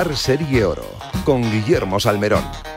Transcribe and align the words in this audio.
Par 0.00 0.16
Serie 0.16 0.64
Oro, 0.64 0.86
con 1.26 1.42
Guillermo 1.42 2.00
Salmerón. 2.00 2.69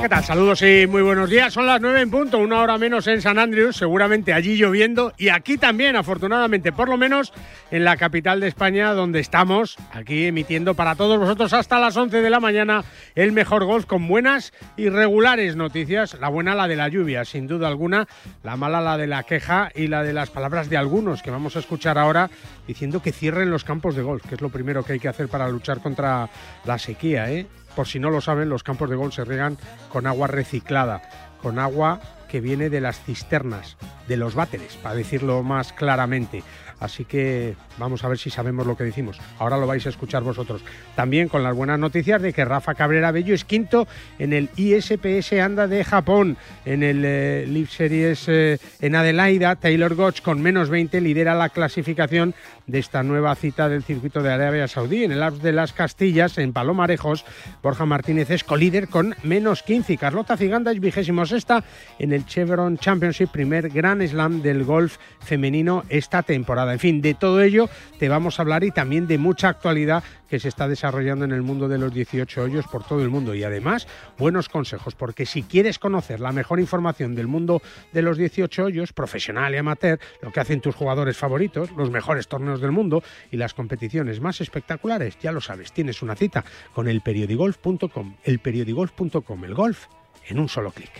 ¿Qué 0.00 0.08
tal? 0.08 0.24
Saludos 0.24 0.62
y 0.62 0.86
muy 0.86 1.02
buenos 1.02 1.28
días. 1.28 1.52
Son 1.52 1.66
las 1.66 1.80
nueve 1.80 2.00
en 2.00 2.10
punto, 2.10 2.38
una 2.38 2.60
hora 2.60 2.78
menos 2.78 3.08
en 3.08 3.20
San 3.20 3.36
Andrews, 3.36 3.76
seguramente 3.76 4.32
allí 4.32 4.56
lloviendo 4.56 5.12
y 5.16 5.28
aquí 5.28 5.58
también, 5.58 5.96
afortunadamente, 5.96 6.70
por 6.70 6.88
lo 6.88 6.96
menos 6.96 7.32
en 7.72 7.82
la 7.82 7.96
capital 7.96 8.38
de 8.38 8.46
España, 8.46 8.92
donde 8.92 9.18
estamos, 9.18 9.76
aquí 9.92 10.26
emitiendo 10.26 10.74
para 10.74 10.94
todos 10.94 11.18
vosotros 11.18 11.52
hasta 11.52 11.80
las 11.80 11.96
11 11.96 12.22
de 12.22 12.30
la 12.30 12.38
mañana 12.38 12.84
el 13.16 13.32
mejor 13.32 13.64
golf 13.64 13.86
con 13.86 14.06
buenas 14.06 14.52
y 14.76 14.88
regulares 14.88 15.56
noticias. 15.56 16.16
La 16.20 16.28
buena, 16.28 16.54
la 16.54 16.68
de 16.68 16.76
la 16.76 16.88
lluvia, 16.88 17.24
sin 17.24 17.48
duda 17.48 17.66
alguna. 17.66 18.06
La 18.44 18.56
mala, 18.56 18.80
la 18.80 18.98
de 18.98 19.08
la 19.08 19.24
queja 19.24 19.70
y 19.74 19.88
la 19.88 20.04
de 20.04 20.12
las 20.12 20.30
palabras 20.30 20.70
de 20.70 20.76
algunos 20.76 21.22
que 21.22 21.32
vamos 21.32 21.56
a 21.56 21.58
escuchar 21.58 21.98
ahora 21.98 22.30
diciendo 22.68 23.02
que 23.02 23.10
cierren 23.10 23.50
los 23.50 23.64
campos 23.64 23.96
de 23.96 24.02
golf, 24.02 24.24
que 24.28 24.36
es 24.36 24.40
lo 24.40 24.50
primero 24.50 24.84
que 24.84 24.92
hay 24.92 25.00
que 25.00 25.08
hacer 25.08 25.26
para 25.26 25.48
luchar 25.48 25.80
contra 25.80 26.28
la 26.64 26.78
sequía, 26.78 27.32
¿eh? 27.32 27.46
Por 27.78 27.86
si 27.86 28.00
no 28.00 28.10
lo 28.10 28.20
saben, 28.20 28.48
los 28.48 28.64
campos 28.64 28.90
de 28.90 28.96
golf 28.96 29.14
se 29.14 29.24
riegan 29.24 29.56
con 29.88 30.08
agua 30.08 30.26
reciclada, 30.26 31.00
con 31.40 31.60
agua 31.60 32.00
que 32.28 32.40
viene 32.40 32.70
de 32.70 32.80
las 32.80 33.00
cisternas, 33.04 33.76
de 34.08 34.16
los 34.16 34.34
váteres, 34.34 34.74
para 34.82 34.96
decirlo 34.96 35.44
más 35.44 35.72
claramente. 35.72 36.42
Así 36.80 37.04
que 37.04 37.54
vamos 37.78 38.04
a 38.04 38.08
ver 38.08 38.18
si 38.18 38.30
sabemos 38.30 38.66
lo 38.66 38.76
que 38.76 38.84
decimos. 38.84 39.20
Ahora 39.38 39.56
lo 39.56 39.66
vais 39.66 39.84
a 39.86 39.88
escuchar 39.90 40.22
vosotros. 40.22 40.62
También 40.94 41.28
con 41.28 41.42
las 41.42 41.54
buenas 41.54 41.78
noticias 41.78 42.22
de 42.22 42.32
que 42.32 42.44
Rafa 42.44 42.74
Cabrera 42.74 43.10
Bello 43.10 43.34
es 43.34 43.44
quinto 43.44 43.88
en 44.18 44.32
el 44.32 44.50
ISPS 44.56 45.32
Anda 45.34 45.66
de 45.66 45.84
Japón. 45.84 46.36
En 46.64 46.82
el 46.82 47.04
eh, 47.04 47.46
Live 47.48 47.70
Series 47.70 48.24
eh, 48.28 48.58
en 48.80 48.94
Adelaida, 48.94 49.56
Taylor 49.56 49.94
Gotch 49.94 50.22
con 50.22 50.40
menos 50.40 50.68
20 50.68 51.00
lidera 51.00 51.34
la 51.34 51.48
clasificación 51.48 52.34
de 52.68 52.78
esta 52.78 53.02
nueva 53.02 53.34
cita 53.34 53.68
del 53.68 53.82
circuito 53.82 54.22
de 54.22 54.32
Arabia 54.32 54.68
Saudí. 54.68 55.02
En 55.02 55.10
el 55.10 55.22
Alps 55.22 55.42
de 55.42 55.52
las 55.52 55.72
Castillas, 55.72 56.38
en 56.38 56.52
Palomarejos, 56.52 57.24
Borja 57.62 57.86
Martínez 57.86 58.30
es 58.30 58.44
colíder 58.44 58.88
con 58.88 59.16
menos 59.24 59.64
15 59.64 59.94
y 59.94 59.96
Carlota 59.96 60.36
Ciganda 60.36 60.70
es 60.70 60.78
vigésimo 60.78 61.26
sexta 61.26 61.64
en 61.98 62.12
el 62.12 62.26
Chevron 62.26 62.78
Championship, 62.78 63.30
primer 63.30 63.70
Gran 63.70 64.06
Slam 64.06 64.42
del 64.42 64.64
golf 64.64 64.98
femenino 65.18 65.82
esta 65.88 66.22
temporada. 66.22 66.72
En 66.72 66.78
fin, 66.78 67.00
de 67.00 67.14
todo 67.14 67.42
ello 67.42 67.68
te 67.98 68.08
vamos 68.08 68.38
a 68.38 68.42
hablar 68.42 68.62
y 68.62 68.70
también 68.70 69.06
de 69.06 69.18
mucha 69.18 69.48
actualidad 69.48 70.04
que 70.28 70.38
se 70.38 70.48
está 70.48 70.68
desarrollando 70.68 71.24
en 71.24 71.32
el 71.32 71.42
mundo 71.42 71.68
de 71.68 71.78
los 71.78 71.92
18 71.92 72.42
hoyos 72.42 72.66
por 72.66 72.84
todo 72.84 73.02
el 73.02 73.08
mundo. 73.08 73.34
Y 73.34 73.44
además, 73.44 73.86
buenos 74.18 74.48
consejos, 74.48 74.94
porque 74.94 75.26
si 75.26 75.42
quieres 75.42 75.78
conocer 75.78 76.20
la 76.20 76.32
mejor 76.32 76.60
información 76.60 77.14
del 77.14 77.26
mundo 77.26 77.62
de 77.92 78.02
los 78.02 78.16
18 78.16 78.64
hoyos, 78.64 78.92
profesional 78.92 79.54
y 79.54 79.58
amateur, 79.58 79.98
lo 80.22 80.32
que 80.32 80.40
hacen 80.40 80.60
tus 80.60 80.74
jugadores 80.74 81.16
favoritos, 81.16 81.70
los 81.72 81.90
mejores 81.90 82.28
torneos 82.28 82.60
del 82.60 82.72
mundo 82.72 83.02
y 83.30 83.36
las 83.36 83.54
competiciones 83.54 84.20
más 84.20 84.40
espectaculares, 84.40 85.18
ya 85.20 85.32
lo 85.32 85.40
sabes, 85.40 85.72
tienes 85.72 86.02
una 86.02 86.14
cita 86.14 86.44
con 86.74 86.88
el 86.88 87.00
periodigolf.com, 87.00 88.16
el 88.24 88.38
periodigolf.com, 88.38 89.44
el 89.44 89.54
golf 89.54 89.86
en 90.28 90.38
un 90.38 90.48
solo 90.48 90.70
clic. 90.70 90.90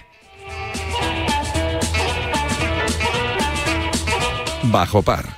Bajo 4.64 5.02
par 5.02 5.37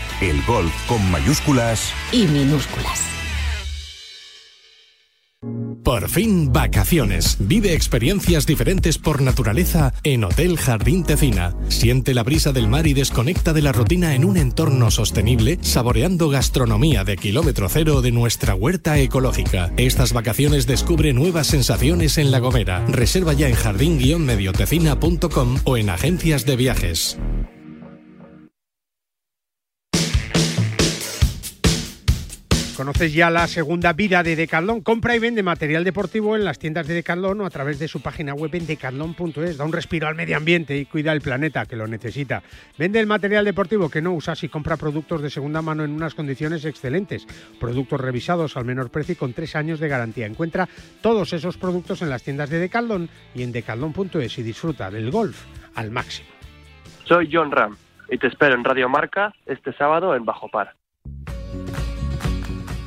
El 0.21 0.39
golf 0.43 0.71
con 0.87 1.09
mayúsculas 1.09 1.91
y 2.11 2.27
minúsculas. 2.27 3.07
Por 5.83 6.09
fin, 6.09 6.53
vacaciones. 6.53 7.37
Vive 7.39 7.73
experiencias 7.73 8.45
diferentes 8.45 8.99
por 8.99 9.23
naturaleza 9.23 9.95
en 10.03 10.23
Hotel 10.23 10.59
Jardín 10.59 11.03
Tecina. 11.03 11.55
Siente 11.69 12.13
la 12.13 12.21
brisa 12.21 12.51
del 12.51 12.67
mar 12.67 12.85
y 12.85 12.93
desconecta 12.93 13.51
de 13.51 13.63
la 13.63 13.71
rutina 13.71 14.13
en 14.13 14.23
un 14.23 14.37
entorno 14.37 14.91
sostenible, 14.91 15.57
saboreando 15.61 16.29
gastronomía 16.29 17.03
de 17.03 17.17
kilómetro 17.17 17.67
cero 17.67 18.03
de 18.03 18.11
nuestra 18.11 18.53
huerta 18.53 18.99
ecológica. 18.99 19.73
Estas 19.77 20.13
vacaciones 20.13 20.67
descubre 20.67 21.13
nuevas 21.13 21.47
sensaciones 21.47 22.19
en 22.19 22.29
La 22.29 22.37
Gomera. 22.37 22.85
Reserva 22.85 23.33
ya 23.33 23.47
en 23.47 23.55
jardín-mediotecina.com 23.55 25.57
o 25.63 25.77
en 25.77 25.89
agencias 25.89 26.45
de 26.45 26.55
viajes. 26.55 27.17
Conoces 32.75 33.13
ya 33.13 33.29
la 33.29 33.47
segunda 33.47 33.93
vida 33.93 34.23
de 34.23 34.35
Decathlon. 34.35 34.81
Compra 34.81 35.15
y 35.15 35.19
vende 35.19 35.43
material 35.43 35.83
deportivo 35.83 36.35
en 36.35 36.45
las 36.45 36.57
tiendas 36.57 36.87
de 36.87 36.93
Decathlon 36.93 37.41
o 37.41 37.45
a 37.45 37.49
través 37.49 37.79
de 37.79 37.87
su 37.87 38.01
página 38.01 38.33
web 38.33 38.53
en 38.55 38.65
decathlon.es. 38.65 39.57
Da 39.57 39.65
un 39.65 39.73
respiro 39.73 40.07
al 40.07 40.15
medio 40.15 40.37
ambiente 40.37 40.77
y 40.77 40.85
cuida 40.85 41.11
el 41.11 41.21
planeta 41.21 41.65
que 41.65 41.75
lo 41.75 41.85
necesita. 41.87 42.41
Vende 42.77 42.99
el 42.99 43.07
material 43.07 43.45
deportivo 43.45 43.89
que 43.89 44.01
no 44.01 44.13
usas 44.13 44.43
y 44.43 44.49
compra 44.49 44.77
productos 44.77 45.21
de 45.21 45.29
segunda 45.29 45.61
mano 45.61 45.83
en 45.83 45.91
unas 45.91 46.15
condiciones 46.15 46.65
excelentes. 46.65 47.27
Productos 47.59 47.99
revisados 47.99 48.57
al 48.57 48.65
menor 48.65 48.89
precio 48.89 49.13
y 49.13 49.17
con 49.17 49.33
tres 49.33 49.55
años 49.55 49.79
de 49.79 49.87
garantía. 49.87 50.25
Encuentra 50.25 50.67
todos 51.01 51.33
esos 51.33 51.57
productos 51.57 52.01
en 52.01 52.09
las 52.09 52.23
tiendas 52.23 52.49
de 52.49 52.59
Decathlon 52.59 53.09
y 53.35 53.43
en 53.43 53.51
decathlon.es 53.51 54.37
y 54.37 54.43
disfruta 54.43 54.89
del 54.89 55.11
golf 55.11 55.45
al 55.75 55.91
máximo. 55.91 56.29
Soy 57.05 57.29
John 57.31 57.51
Ram 57.51 57.75
y 58.09 58.17
te 58.17 58.27
espero 58.27 58.55
en 58.55 58.63
Radio 58.63 58.89
Marca 58.89 59.33
este 59.45 59.73
sábado 59.73 60.15
en 60.15 60.25
Bajo 60.25 60.49
Par. 60.49 60.75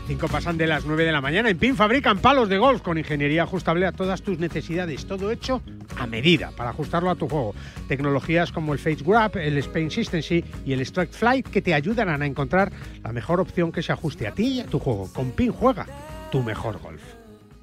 Cinco 0.06 0.28
pasan 0.28 0.58
de 0.58 0.66
las 0.66 0.84
9 0.84 1.04
de 1.04 1.12
la 1.12 1.22
mañana. 1.22 1.48
En 1.48 1.56
PIN 1.56 1.76
fabrican 1.76 2.18
palos 2.18 2.50
de 2.50 2.58
golf 2.58 2.82
con 2.82 2.98
ingeniería 2.98 3.44
ajustable 3.44 3.86
a 3.86 3.92
todas 3.92 4.20
tus 4.20 4.38
necesidades. 4.38 5.06
Todo 5.06 5.30
hecho 5.30 5.62
a 5.98 6.06
medida 6.06 6.50
para 6.50 6.70
ajustarlo 6.70 7.08
a 7.08 7.14
tu 7.14 7.26
juego. 7.26 7.54
Tecnologías 7.88 8.52
como 8.52 8.74
el 8.74 8.78
Face 8.78 8.98
Grab, 9.02 9.38
el 9.38 9.56
Spain 9.56 9.90
Systency 9.90 10.44
y 10.66 10.74
el 10.74 10.82
Strike 10.82 11.12
Flight 11.12 11.48
que 11.48 11.62
te 11.62 11.72
ayudarán 11.72 12.20
a 12.20 12.26
encontrar 12.26 12.70
la 13.02 13.12
mejor 13.12 13.40
opción 13.40 13.72
que 13.72 13.82
se 13.82 13.92
ajuste 13.92 14.26
a 14.26 14.32
ti 14.32 14.46
y 14.48 14.60
a 14.60 14.66
tu 14.66 14.78
juego. 14.78 15.10
Con 15.10 15.30
PIN 15.30 15.52
juega 15.52 15.86
tu 16.30 16.42
mejor 16.42 16.78
golf. 16.82 17.02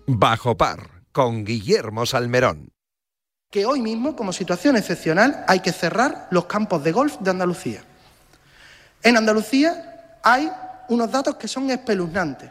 Bajo 0.07 0.57
par 0.57 0.89
con 1.11 1.45
Guillermo 1.45 2.07
Salmerón. 2.07 2.69
Que 3.51 3.67
hoy 3.67 3.81
mismo, 3.81 4.15
como 4.15 4.33
situación 4.33 4.77
excepcional, 4.77 5.43
hay 5.47 5.59
que 5.59 5.71
cerrar 5.71 6.27
los 6.31 6.45
campos 6.45 6.83
de 6.83 6.91
golf 6.91 7.19
de 7.19 7.29
Andalucía. 7.29 7.83
En 9.03 9.17
Andalucía 9.17 10.19
hay 10.23 10.49
unos 10.91 11.09
datos 11.09 11.35
que 11.35 11.47
son 11.47 11.69
espeluznantes. 11.69 12.49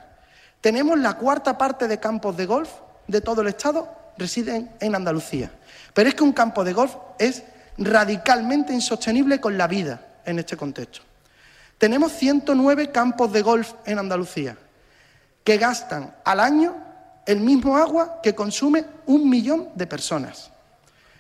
Tenemos 0.63 0.99
la 0.99 1.15
cuarta 1.15 1.57
parte 1.59 1.87
de 1.87 2.01
campos 2.01 2.37
de 2.37 2.47
golf 2.47 2.71
de 3.07 3.21
todo 3.21 3.43
el 3.43 3.49
Estado 3.49 3.87
residen 4.17 4.73
en 4.81 4.95
Andalucía. 4.95 5.51
Pero 5.93 6.09
es 6.09 6.15
que 6.15 6.25
un 6.25 6.33
campo 6.33 6.65
de 6.65 6.73
golf 6.73 6.95
es 7.19 7.43
radicalmente 7.77 8.73
insostenible 8.73 9.41
con 9.41 9.59
la 9.59 9.67
vida 9.67 10.01
en 10.25 10.39
este 10.39 10.57
contexto. 10.57 11.03
Tenemos 11.77 12.13
109 12.13 12.91
campos 12.91 13.31
de 13.31 13.43
golf 13.43 13.75
en 13.85 13.99
Andalucía 13.99 14.57
que 15.45 15.59
gastan 15.59 16.15
al 16.25 16.41
año 16.41 16.77
el 17.27 17.41
mismo 17.41 17.77
agua 17.77 18.21
que 18.23 18.35
consume 18.35 18.87
un 19.07 19.29
millón 19.29 19.69
de 19.75 19.87
personas. 19.87 20.51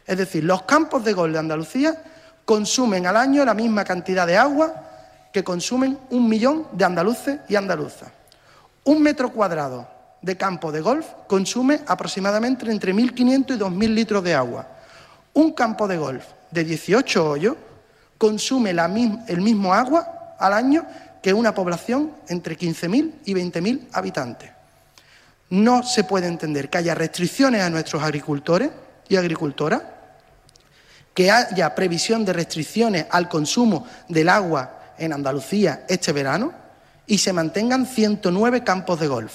Es 0.06 0.17
decir, 0.17 0.44
los 0.44 0.62
campos 0.62 1.05
de 1.05 1.12
golf 1.12 1.34
de 1.34 1.38
Andalucía 1.38 2.02
consumen 2.46 3.06
al 3.06 3.17
año 3.17 3.44
la 3.44 3.55
misma 3.55 3.84
cantidad 3.84 4.26
de 4.26 4.38
agua 4.38 4.90
que 5.32 5.44
consumen 5.44 5.99
un 6.11 6.29
millón 6.29 6.67
de 6.73 6.85
andaluces 6.85 7.41
y 7.49 7.56
andaluzas. 7.56 8.11
Un 8.85 9.03
metro 9.03 9.32
cuadrado 9.32 9.88
de 10.23 10.37
campo 10.37 10.73
de 10.73 10.81
golf 10.81 11.06
consume 11.27 11.81
aproximadamente 11.87 12.71
entre 12.71 12.94
1.500 12.94 13.56
y 13.56 13.59
2.000 13.59 13.94
litros 13.94 14.25
de 14.25 14.35
agua. 14.35 14.67
Un 15.35 15.53
campo 15.53 15.87
de 15.87 15.97
golf 15.97 16.25
de 16.50 16.65
18 16.65 17.29
hoyos 17.29 17.56
consume 18.19 18.71
el 18.71 19.41
mismo 19.41 19.73
agua 19.73 20.35
al 20.38 20.53
año 20.53 20.85
que 21.23 21.32
una 21.32 21.55
población 21.55 22.12
entre 22.29 22.59
15.000 22.59 23.12
y 23.25 23.35
20.000 23.35 23.88
habitantes. 23.93 24.50
No 25.50 25.82
se 25.82 26.05
puede 26.05 26.27
entender 26.27 26.71
que 26.71 26.79
haya 26.79 26.94
restricciones 26.94 27.62
a 27.62 27.71
nuestros 27.71 28.03
agricultores 28.03 28.71
y 29.09 29.17
agricultoras, 29.17 29.82
que 31.12 31.31
haya 31.31 31.75
previsión 31.75 32.25
de 32.25 32.32
restricciones 32.32 33.06
al 33.11 33.29
consumo 33.29 33.87
del 34.09 34.29
agua 34.29 34.80
en 35.00 35.12
Andalucía 35.12 35.85
este 35.88 36.12
verano 36.12 36.52
y 37.06 37.19
se 37.19 37.32
mantengan 37.32 37.87
109 37.87 38.62
campos 38.62 39.00
de 39.00 39.08
golf. 39.08 39.32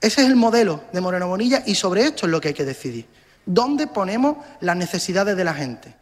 Ese 0.00 0.20
es 0.20 0.28
el 0.28 0.36
modelo 0.36 0.84
de 0.92 1.00
Moreno 1.00 1.28
Bonilla 1.28 1.62
y 1.64 1.76
sobre 1.76 2.02
esto 2.02 2.26
es 2.26 2.32
lo 2.32 2.40
que 2.40 2.48
hay 2.48 2.54
que 2.54 2.64
decidir. 2.64 3.06
¿Dónde 3.46 3.86
ponemos 3.86 4.36
las 4.60 4.76
necesidades 4.76 5.36
de 5.36 5.44
la 5.44 5.54
gente? 5.54 5.94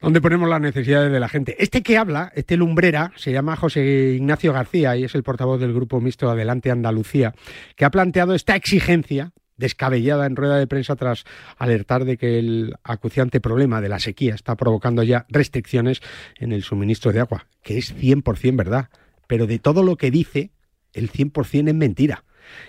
¿Dónde 0.00 0.20
ponemos 0.20 0.48
las 0.48 0.60
necesidades 0.60 1.10
de 1.10 1.20
la 1.20 1.28
gente? 1.28 1.56
Este 1.58 1.82
que 1.82 1.96
habla, 1.96 2.30
este 2.34 2.56
lumbrera, 2.56 3.12
se 3.16 3.32
llama 3.32 3.56
José 3.56 4.14
Ignacio 4.16 4.52
García 4.52 4.96
y 4.96 5.04
es 5.04 5.14
el 5.14 5.22
portavoz 5.22 5.60
del 5.60 5.72
grupo 5.72 6.00
mixto 6.00 6.28
Adelante 6.28 6.70
Andalucía, 6.70 7.34
que 7.76 7.84
ha 7.84 7.90
planteado 7.90 8.34
esta 8.34 8.56
exigencia 8.56 9.32
descabellada 9.56 10.26
en 10.26 10.36
rueda 10.36 10.58
de 10.58 10.66
prensa 10.66 10.96
tras 10.96 11.24
alertar 11.58 12.04
de 12.04 12.16
que 12.16 12.38
el 12.38 12.74
acuciante 12.84 13.40
problema 13.40 13.80
de 13.80 13.88
la 13.88 13.98
sequía 13.98 14.34
está 14.34 14.56
provocando 14.56 15.02
ya 15.02 15.26
restricciones 15.28 16.00
en 16.38 16.52
el 16.52 16.62
suministro 16.62 17.12
de 17.12 17.20
agua, 17.20 17.46
que 17.62 17.78
es 17.78 17.94
100% 17.96 18.56
verdad, 18.56 18.88
pero 19.26 19.46
de 19.46 19.58
todo 19.58 19.82
lo 19.82 19.96
que 19.96 20.10
dice, 20.10 20.50
el 20.92 21.10
100% 21.10 21.68
es 21.68 21.74
mentira. 21.74 22.24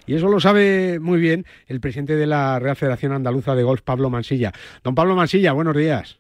Y 0.05 0.15
eso 0.15 0.27
lo 0.27 0.39
sabe 0.39 0.99
muy 0.99 1.19
bien 1.19 1.45
el 1.67 1.79
presidente 1.79 2.15
de 2.15 2.25
la 2.25 2.59
Real 2.59 2.75
Federación 2.75 3.11
Andaluza 3.11 3.55
de 3.55 3.63
Golf, 3.63 3.81
Pablo 3.81 4.09
Mansilla. 4.09 4.51
Don 4.83 4.95
Pablo 4.95 5.15
Mansilla, 5.15 5.53
buenos 5.53 5.75
días. 5.75 6.19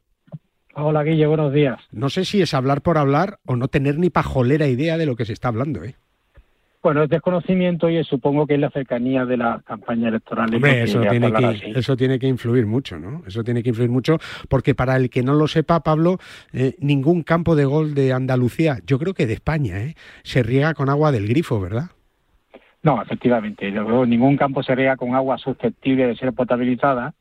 Hola, 0.75 1.03
Guille, 1.03 1.25
buenos 1.25 1.51
días. 1.51 1.79
No 1.91 2.09
sé 2.09 2.23
si 2.23 2.39
es 2.41 2.53
hablar 2.53 2.83
por 2.83 2.99
hablar 2.99 3.39
o 3.45 3.55
no 3.55 3.67
tener 3.67 3.97
ni 3.97 4.11
pajolera 4.11 4.67
idea 4.67 4.99
de 4.99 5.07
lo 5.07 5.15
que 5.15 5.25
se 5.25 5.33
está 5.33 5.47
hablando, 5.47 5.83
¿eh? 5.83 5.95
Bueno, 6.87 7.03
es 7.03 7.09
desconocimiento 7.09 7.89
y 7.89 8.01
supongo 8.05 8.47
que 8.47 8.53
es 8.53 8.61
la 8.61 8.69
cercanía 8.69 9.25
de 9.25 9.35
la 9.35 9.61
campaña 9.65 10.07
electoral. 10.07 10.53
eso, 10.53 11.01
tiene 11.01 11.33
que, 11.33 11.71
eso 11.75 11.97
tiene 11.97 12.17
que 12.17 12.27
influir 12.27 12.65
mucho, 12.65 12.97
¿no? 12.97 13.23
Eso 13.27 13.43
tiene 13.43 13.61
que 13.61 13.67
influir 13.67 13.89
mucho 13.89 14.19
porque 14.47 14.73
para 14.73 14.95
el 14.95 15.09
que 15.09 15.21
no 15.21 15.33
lo 15.33 15.49
sepa, 15.49 15.81
Pablo, 15.81 16.17
eh, 16.53 16.75
ningún 16.79 17.23
campo 17.23 17.57
de 17.57 17.65
gol 17.65 17.93
de 17.93 18.13
Andalucía, 18.13 18.77
yo 18.85 18.99
creo 18.99 19.13
que 19.13 19.27
de 19.27 19.33
España, 19.33 19.79
¿eh? 19.79 19.95
se 20.23 20.43
riega 20.43 20.73
con 20.75 20.87
agua 20.87 21.11
del 21.11 21.27
grifo, 21.27 21.59
¿verdad? 21.59 21.89
No, 22.83 23.01
efectivamente. 23.01 23.69
Ningún 23.69 24.37
campo 24.37 24.63
se 24.63 24.73
riega 24.73 24.95
con 24.95 25.13
agua 25.13 25.37
susceptible 25.37 26.07
de 26.07 26.15
ser 26.15 26.31
potabilizada 26.31 27.15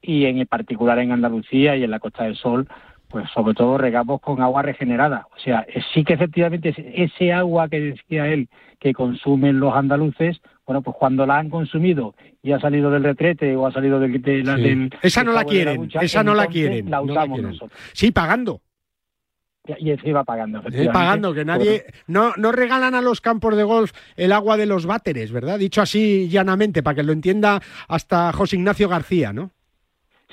y 0.00 0.24
en 0.24 0.46
particular 0.46 0.98
en 0.98 1.12
Andalucía 1.12 1.76
y 1.76 1.84
en 1.84 1.90
la 1.90 1.98
Costa 1.98 2.24
del 2.24 2.36
Sol 2.36 2.68
pues 3.14 3.30
sobre 3.32 3.54
todo 3.54 3.78
regamos 3.78 4.20
con 4.20 4.42
agua 4.42 4.62
regenerada. 4.62 5.28
O 5.36 5.38
sea, 5.38 5.64
sí 5.94 6.02
que 6.02 6.14
efectivamente 6.14 6.74
ese 6.96 7.32
agua 7.32 7.68
que 7.68 7.78
decía 7.78 8.26
él 8.26 8.48
que 8.80 8.92
consumen 8.92 9.60
los 9.60 9.72
andaluces, 9.72 10.40
bueno, 10.66 10.82
pues 10.82 10.96
cuando 10.98 11.24
la 11.24 11.38
han 11.38 11.48
consumido 11.48 12.16
y 12.42 12.50
ha 12.50 12.58
salido 12.58 12.90
del 12.90 13.04
retrete 13.04 13.54
o 13.54 13.68
ha 13.68 13.72
salido 13.72 14.00
del... 14.00 14.20
De, 14.20 14.90
esa 15.00 15.22
no 15.22 15.32
la 15.32 15.44
quieren, 15.44 15.88
esa 16.00 16.24
no 16.24 16.34
la 16.34 16.48
quieren. 16.48 16.90
La 16.90 17.02
usamos 17.02 17.40
nosotros. 17.40 17.80
Sí, 17.92 18.10
pagando. 18.10 18.60
Y 19.78 19.92
encima 19.92 20.24
pagando, 20.24 20.58
efectivamente. 20.58 20.98
pagando, 20.98 21.34
que 21.34 21.44
nadie... 21.44 21.84
No, 22.08 22.32
no 22.36 22.50
regalan 22.50 22.96
a 22.96 23.00
los 23.00 23.20
campos 23.20 23.56
de 23.56 23.62
golf 23.62 23.92
el 24.16 24.32
agua 24.32 24.56
de 24.56 24.66
los 24.66 24.86
váteres, 24.86 25.30
¿verdad? 25.30 25.60
Dicho 25.60 25.82
así 25.82 26.28
llanamente, 26.28 26.82
para 26.82 26.96
que 26.96 27.04
lo 27.04 27.12
entienda 27.12 27.62
hasta 27.86 28.32
José 28.32 28.56
Ignacio 28.56 28.88
García, 28.88 29.32
¿no? 29.32 29.52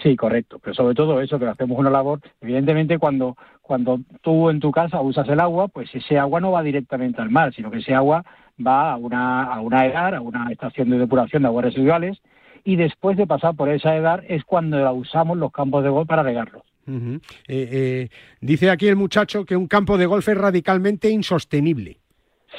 Sí, 0.01 0.15
correcto, 0.15 0.59
pero 0.59 0.73
sobre 0.73 0.95
todo 0.95 1.21
eso, 1.21 1.37
que 1.37 1.45
hacemos 1.45 1.77
una 1.77 1.91
labor, 1.91 2.21
evidentemente 2.41 2.97
cuando, 2.97 3.37
cuando 3.61 3.99
tú 4.21 4.49
en 4.49 4.59
tu 4.59 4.71
casa 4.71 4.99
usas 5.01 5.29
el 5.29 5.39
agua, 5.39 5.67
pues 5.67 5.93
ese 5.93 6.17
agua 6.17 6.39
no 6.39 6.51
va 6.51 6.63
directamente 6.63 7.21
al 7.21 7.29
mar, 7.29 7.53
sino 7.53 7.69
que 7.69 7.79
ese 7.79 7.93
agua 7.93 8.25
va 8.65 8.93
a 8.93 8.97
una, 8.97 9.43
a 9.43 9.61
una 9.61 9.85
EDAR, 9.85 10.15
a 10.15 10.21
una 10.21 10.51
estación 10.51 10.89
de 10.89 10.97
depuración 10.97 11.43
de 11.43 11.49
aguas 11.49 11.65
residuales, 11.65 12.17
y 12.63 12.77
después 12.77 13.15
de 13.17 13.27
pasar 13.27 13.55
por 13.55 13.69
esa 13.69 13.95
EDAR 13.95 14.23
es 14.27 14.43
cuando 14.43 14.79
la 14.79 14.91
usamos 14.91 15.37
los 15.37 15.51
campos 15.51 15.83
de 15.83 15.89
golf 15.89 16.07
para 16.07 16.23
regarlos. 16.23 16.63
Eh, 16.87 17.19
eh, 17.47 18.09
dice 18.41 18.69
aquí 18.69 18.87
el 18.87 18.95
muchacho 18.95 19.45
que 19.45 19.55
un 19.55 19.67
campo 19.67 19.97
de 19.97 20.07
golf 20.07 20.27
es 20.27 20.37
radicalmente 20.37 21.09
insostenible. 21.09 22.00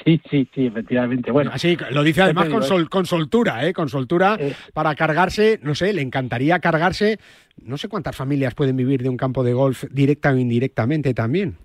Sí, 0.04 0.20
sí, 0.30 0.49
sí, 0.54 0.66
efectivamente. 0.66 1.30
Bueno, 1.30 1.50
así 1.52 1.76
lo 1.90 2.02
dice 2.02 2.22
además 2.22 2.49
con, 2.49 2.87
con, 2.87 3.06
soltura, 3.06 3.66
¿eh? 3.66 3.72
Con 3.72 3.88
soltura 3.88 4.38
para 4.72 4.94
cargarse, 4.94 5.61
no 5.62 5.75
sé, 5.75 5.92
le 5.92 6.02
encantaría 6.02 6.58
cargarse. 6.58 7.18
No 7.62 7.76
sé 7.76 7.88
cuántas 7.88 8.16
familias 8.16 8.54
pueden 8.54 8.76
vivir 8.76 9.02
de 9.02 9.08
un 9.08 9.16
campo 9.16 9.44
de 9.44 9.52
golf 9.52 9.84
directa 9.90 10.32
o 10.32 10.37
indirectamente 10.37 11.14
también. 11.14 11.56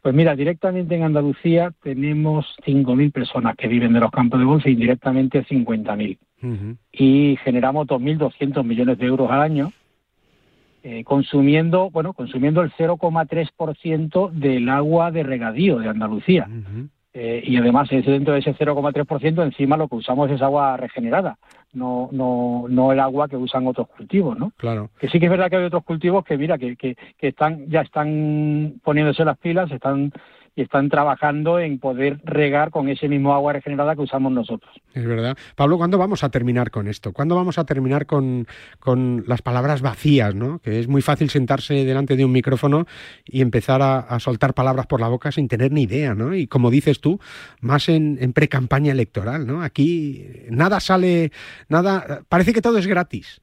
Pues 0.00 0.14
mira, 0.14 0.34
directamente 0.36 0.94
en 0.94 1.02
Andalucía 1.02 1.72
tenemos 1.82 2.46
5.000 2.64 3.12
personas 3.12 3.56
que 3.56 3.68
viven 3.68 3.92
de 3.92 4.00
los 4.00 4.10
campos 4.10 4.38
de 4.38 4.46
golf 4.46 4.64
e 4.66 4.70
indirectamente 4.70 5.44
50.000. 5.44 6.76
Y 6.92 7.36
generamos 7.42 7.86
2.200 7.88 8.64
millones 8.64 8.98
de 8.98 9.06
euros 9.06 9.30
al 9.30 9.42
año. 9.42 9.72
Eh, 10.84 11.02
consumiendo, 11.02 11.90
bueno, 11.90 12.12
consumiendo 12.12 12.62
el 12.62 12.70
0,3% 12.70 14.30
del 14.30 14.68
agua 14.68 15.10
de 15.10 15.24
regadío 15.24 15.80
de 15.80 15.88
Andalucía. 15.88 16.48
Eh, 17.20 17.42
y 17.44 17.56
además 17.56 17.88
dentro 17.88 18.34
de 18.34 18.38
ese 18.38 18.54
0,3% 18.54 19.42
encima 19.42 19.76
lo 19.76 19.88
que 19.88 19.96
usamos 19.96 20.30
es 20.30 20.40
agua 20.40 20.76
regenerada, 20.76 21.36
no, 21.72 22.08
no, 22.12 22.66
no 22.68 22.92
el 22.92 23.00
agua 23.00 23.26
que 23.26 23.36
usan 23.36 23.66
otros 23.66 23.88
cultivos, 23.88 24.38
¿no? 24.38 24.52
Claro. 24.56 24.90
Que 25.00 25.08
sí 25.08 25.18
que 25.18 25.24
es 25.26 25.30
verdad 25.32 25.50
que 25.50 25.56
hay 25.56 25.64
otros 25.64 25.82
cultivos 25.82 26.24
que, 26.24 26.38
mira, 26.38 26.58
que, 26.58 26.76
que, 26.76 26.96
que 27.18 27.28
están, 27.28 27.68
ya 27.68 27.80
están 27.80 28.74
poniéndose 28.84 29.24
las 29.24 29.36
pilas, 29.36 29.68
están 29.72 30.12
y 30.58 30.62
están 30.62 30.88
trabajando 30.88 31.60
en 31.60 31.78
poder 31.78 32.20
regar 32.24 32.72
con 32.72 32.88
ese 32.88 33.08
mismo 33.08 33.32
agua 33.32 33.52
regenerada 33.52 33.94
que 33.94 34.02
usamos 34.02 34.32
nosotros. 34.32 34.74
Es 34.92 35.06
verdad. 35.06 35.36
Pablo, 35.54 35.78
¿cuándo 35.78 35.98
vamos 35.98 36.24
a 36.24 36.30
terminar 36.30 36.72
con 36.72 36.88
esto? 36.88 37.12
¿Cuándo 37.12 37.36
vamos 37.36 37.58
a 37.58 37.64
terminar 37.64 38.06
con, 38.06 38.48
con 38.80 39.22
las 39.28 39.40
palabras 39.40 39.82
vacías, 39.82 40.34
¿no? 40.34 40.58
Que 40.58 40.80
es 40.80 40.88
muy 40.88 41.00
fácil 41.00 41.30
sentarse 41.30 41.84
delante 41.84 42.16
de 42.16 42.24
un 42.24 42.32
micrófono 42.32 42.86
y 43.24 43.40
empezar 43.40 43.82
a, 43.82 44.18
soltar 44.18 44.52
palabras 44.52 44.86
por 44.88 45.00
la 45.00 45.06
boca 45.06 45.30
sin 45.30 45.46
tener 45.46 45.70
ni 45.70 45.82
idea, 45.82 46.16
¿no? 46.16 46.34
Y 46.34 46.48
como 46.48 46.72
dices 46.72 47.00
tú, 47.00 47.20
más 47.60 47.88
en, 47.88 48.18
en 48.20 48.32
pre-campaña 48.32 48.90
electoral, 48.90 49.46
¿no? 49.46 49.62
Aquí 49.62 50.26
nada 50.50 50.80
sale, 50.80 51.30
nada, 51.68 52.22
parece 52.28 52.52
que 52.52 52.62
todo 52.62 52.78
es 52.78 52.88
gratis. 52.88 53.40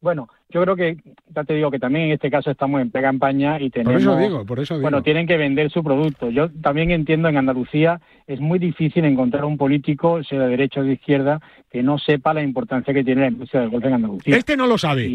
Bueno, 0.00 0.28
yo 0.50 0.62
creo 0.62 0.76
que, 0.76 0.96
ya 1.34 1.44
te 1.44 1.54
digo 1.54 1.70
que 1.70 1.78
también 1.78 2.06
en 2.06 2.12
este 2.12 2.30
caso 2.30 2.50
estamos 2.50 2.80
en 2.80 2.90
pre-campaña 2.90 3.60
y 3.60 3.70
tenemos... 3.70 4.04
Por 4.04 4.12
eso 4.12 4.16
digo, 4.16 4.44
por 4.44 4.60
eso 4.60 4.74
digo. 4.74 4.82
Bueno, 4.82 5.02
tienen 5.02 5.26
que 5.26 5.36
vender 5.36 5.70
su 5.70 5.82
producto. 5.82 6.30
Yo 6.30 6.50
también 6.50 6.90
entiendo 6.90 7.28
en 7.28 7.36
Andalucía 7.36 8.00
es 8.26 8.40
muy 8.40 8.58
difícil 8.58 9.04
encontrar 9.04 9.44
un 9.44 9.56
político, 9.56 10.22
sea 10.22 10.40
de 10.40 10.48
derecha 10.48 10.80
o 10.80 10.84
de 10.84 10.92
izquierda, 10.92 11.40
que 11.70 11.82
no 11.82 11.98
sepa 11.98 12.34
la 12.34 12.42
importancia 12.42 12.92
que 12.92 13.04
tiene 13.04 13.22
la 13.22 13.28
industria 13.28 13.62
del 13.62 13.70
golf 13.70 13.84
en 13.84 13.94
Andalucía. 13.94 14.36
Este 14.36 14.56
no 14.56 14.66
lo 14.66 14.78
sabe. 14.78 15.06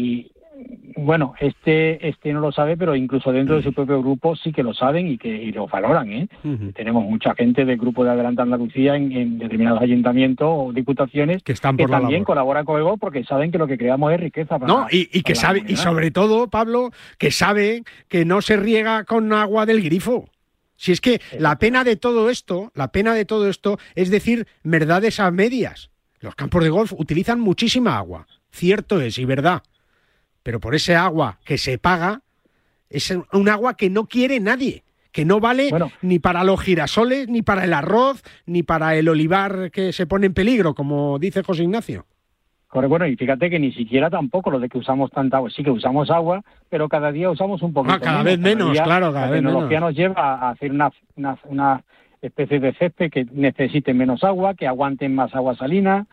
Bueno, 0.96 1.34
este 1.40 2.08
este 2.08 2.32
no 2.32 2.40
lo 2.40 2.52
sabe, 2.52 2.76
pero 2.76 2.94
incluso 2.94 3.32
dentro 3.32 3.56
de 3.56 3.62
su 3.62 3.72
propio 3.72 4.00
grupo 4.00 4.36
sí 4.36 4.52
que 4.52 4.62
lo 4.62 4.72
saben 4.72 5.08
y 5.08 5.18
que 5.18 5.28
y 5.28 5.52
lo 5.52 5.66
valoran. 5.66 6.12
¿eh? 6.12 6.28
Tenemos 6.74 7.04
mucha 7.04 7.34
gente 7.34 7.64
del 7.64 7.76
grupo 7.76 8.04
de 8.04 8.10
Adelante 8.10 8.42
Andalucía 8.42 8.94
en, 8.94 9.38
determinados 9.38 9.80
ayuntamientos 9.82 10.48
o 10.48 10.72
diputaciones 10.72 11.42
que, 11.42 11.52
están 11.52 11.76
también 11.76 12.24
colaboran 12.24 12.64
con 12.64 12.76
el 12.76 12.84
GOL 12.84 12.98
porque 12.98 13.24
saben 13.24 13.50
que 13.50 13.58
lo 13.58 13.66
que 13.66 13.78
creamos 13.78 14.12
es 14.12 14.20
riqueza. 14.20 14.58
Para 14.58 14.72
no, 14.72 14.86
y, 14.90 15.08
y 15.12 15.22
que 15.22 15.34
sabe, 15.34 15.64
y 15.66 15.76
sobre 15.76 16.10
todo, 16.10 16.48
Pablo, 16.48 16.90
que 17.18 17.30
sabe 17.30 17.82
que 18.08 18.24
no 18.24 18.42
se 18.42 18.56
riega 18.56 19.04
con 19.04 19.32
agua 19.32 19.66
del 19.66 19.82
grifo. 19.82 20.28
Si 20.76 20.92
es 20.92 21.00
que 21.00 21.20
la 21.38 21.58
pena 21.58 21.84
de 21.84 21.96
todo 21.96 22.30
esto, 22.30 22.70
la 22.74 22.92
pena 22.92 23.14
de 23.14 23.24
todo 23.24 23.48
esto 23.48 23.78
es 23.94 24.10
decir 24.10 24.46
verdades 24.62 25.20
a 25.20 25.30
medias. 25.30 25.90
Los 26.20 26.34
campos 26.34 26.62
de 26.62 26.70
golf 26.70 26.92
utilizan 26.92 27.40
muchísima 27.40 27.96
agua, 27.96 28.26
cierto 28.50 29.00
es 29.00 29.18
y 29.18 29.24
verdad 29.24 29.62
pero 30.42 30.60
por 30.60 30.74
ese 30.74 30.94
agua 30.94 31.38
que 31.44 31.58
se 31.58 31.78
paga, 31.78 32.22
es 32.90 33.10
un 33.32 33.48
agua 33.48 33.74
que 33.74 33.90
no 33.90 34.06
quiere 34.06 34.40
nadie, 34.40 34.84
que 35.12 35.24
no 35.24 35.40
vale 35.40 35.70
ni 36.02 36.18
para 36.18 36.44
los 36.44 36.60
girasoles, 36.60 37.28
ni 37.28 37.42
para 37.42 37.64
el 37.64 37.72
arroz, 37.72 38.22
ni 38.46 38.62
para 38.62 38.96
el 38.96 39.08
olivar 39.08 39.70
que 39.70 39.92
se 39.92 40.06
pone 40.06 40.26
en 40.26 40.34
peligro, 40.34 40.74
como 40.74 41.18
dice 41.18 41.42
José 41.42 41.64
Ignacio. 41.64 42.06
Bueno, 42.72 43.06
y 43.06 43.16
fíjate 43.16 43.50
que 43.50 43.58
ni 43.58 43.70
siquiera 43.72 44.08
tampoco 44.08 44.50
lo 44.50 44.58
de 44.58 44.68
que 44.70 44.78
usamos 44.78 45.10
tanta 45.10 45.36
agua, 45.36 45.50
sí 45.50 45.62
que 45.62 45.70
usamos 45.70 46.10
agua, 46.10 46.42
pero 46.70 46.88
cada 46.88 47.12
día 47.12 47.28
usamos 47.28 47.60
un 47.60 47.74
poquito 47.74 47.94
ah, 47.94 48.00
cada 48.00 48.22
vez 48.22 48.38
menos, 48.38 48.72
claro, 48.80 49.12
cada 49.12 49.26
la 49.26 49.32
vez 49.32 49.42
tecnología 49.42 49.80
nos 49.80 49.94
lleva 49.94 50.34
a 50.36 50.50
hacer 50.50 50.70
una, 50.70 50.90
una, 51.14 51.38
una 51.44 51.84
especie 52.22 52.60
de 52.60 52.72
césped 52.72 53.10
que 53.10 53.26
necesite 53.30 53.92
menos 53.92 54.24
agua, 54.24 54.54
que 54.54 54.66
aguanten 54.66 55.14
más 55.14 55.34
agua 55.34 55.54
salina, 55.54 56.06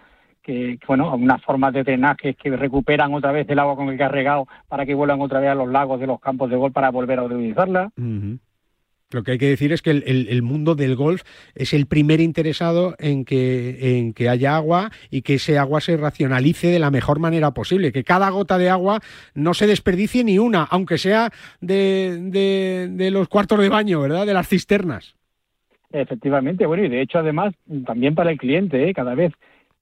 que, 0.49 0.79
bueno, 0.87 1.13
unas 1.15 1.41
formas 1.43 1.73
de 1.73 1.83
drenaje 1.83 2.33
que 2.33 2.49
recuperan 2.49 3.13
otra 3.13 3.31
vez 3.31 3.47
el 3.49 3.59
agua 3.59 3.75
con 3.75 3.89
el 3.89 3.97
que 3.97 4.03
ha 4.03 4.09
regado 4.09 4.47
para 4.67 4.83
que 4.83 4.95
vuelvan 4.95 5.21
otra 5.21 5.39
vez 5.39 5.51
a 5.51 5.55
los 5.55 5.69
lagos 5.69 5.99
de 5.99 6.07
los 6.07 6.19
campos 6.19 6.49
de 6.49 6.55
golf 6.55 6.73
para 6.73 6.89
volver 6.89 7.19
a 7.19 7.23
utilizarla. 7.25 7.91
Lo 9.11 9.23
que 9.23 9.33
hay 9.33 9.37
que 9.37 9.49
decir 9.49 9.71
es 9.71 9.83
que 9.83 9.91
el, 9.91 10.41
mundo 10.41 10.73
del 10.73 10.95
golf 10.95 11.21
es 11.53 11.73
el 11.73 11.85
primer 11.85 12.19
interesado 12.19 12.95
en 12.97 13.25
que, 13.25 13.97
en 13.99 14.13
que 14.13 14.27
haya 14.27 14.55
agua 14.55 14.89
y 15.11 15.21
que 15.21 15.35
ese 15.35 15.59
agua 15.59 15.81
se 15.81 15.97
racionalice 15.97 16.67
de 16.67 16.79
la 16.79 16.89
mejor 16.89 17.19
manera 17.19 17.51
posible, 17.51 17.91
que 17.91 18.03
cada 18.03 18.29
gota 18.31 18.57
de 18.57 18.69
agua 18.69 19.01
no 19.35 19.53
se 19.53 19.67
desperdicie 19.67 20.23
ni 20.23 20.39
una, 20.39 20.63
aunque 20.63 20.97
sea 20.97 21.29
de, 21.61 22.87
de 22.91 23.11
los 23.11 23.27
cuartos 23.27 23.59
de 23.59 23.69
baño, 23.69 24.01
¿verdad? 24.01 24.25
De 24.25 24.33
las 24.33 24.47
cisternas. 24.47 25.15
Efectivamente, 25.91 26.67
bueno, 26.67 26.85
y 26.85 26.89
de 26.89 27.01
hecho 27.01 27.17
además 27.17 27.53
también 27.85 28.13
para 28.13 28.31
el 28.31 28.37
cliente, 28.37 28.87
¿eh? 28.87 28.93
cada 28.93 29.15
vez 29.15 29.33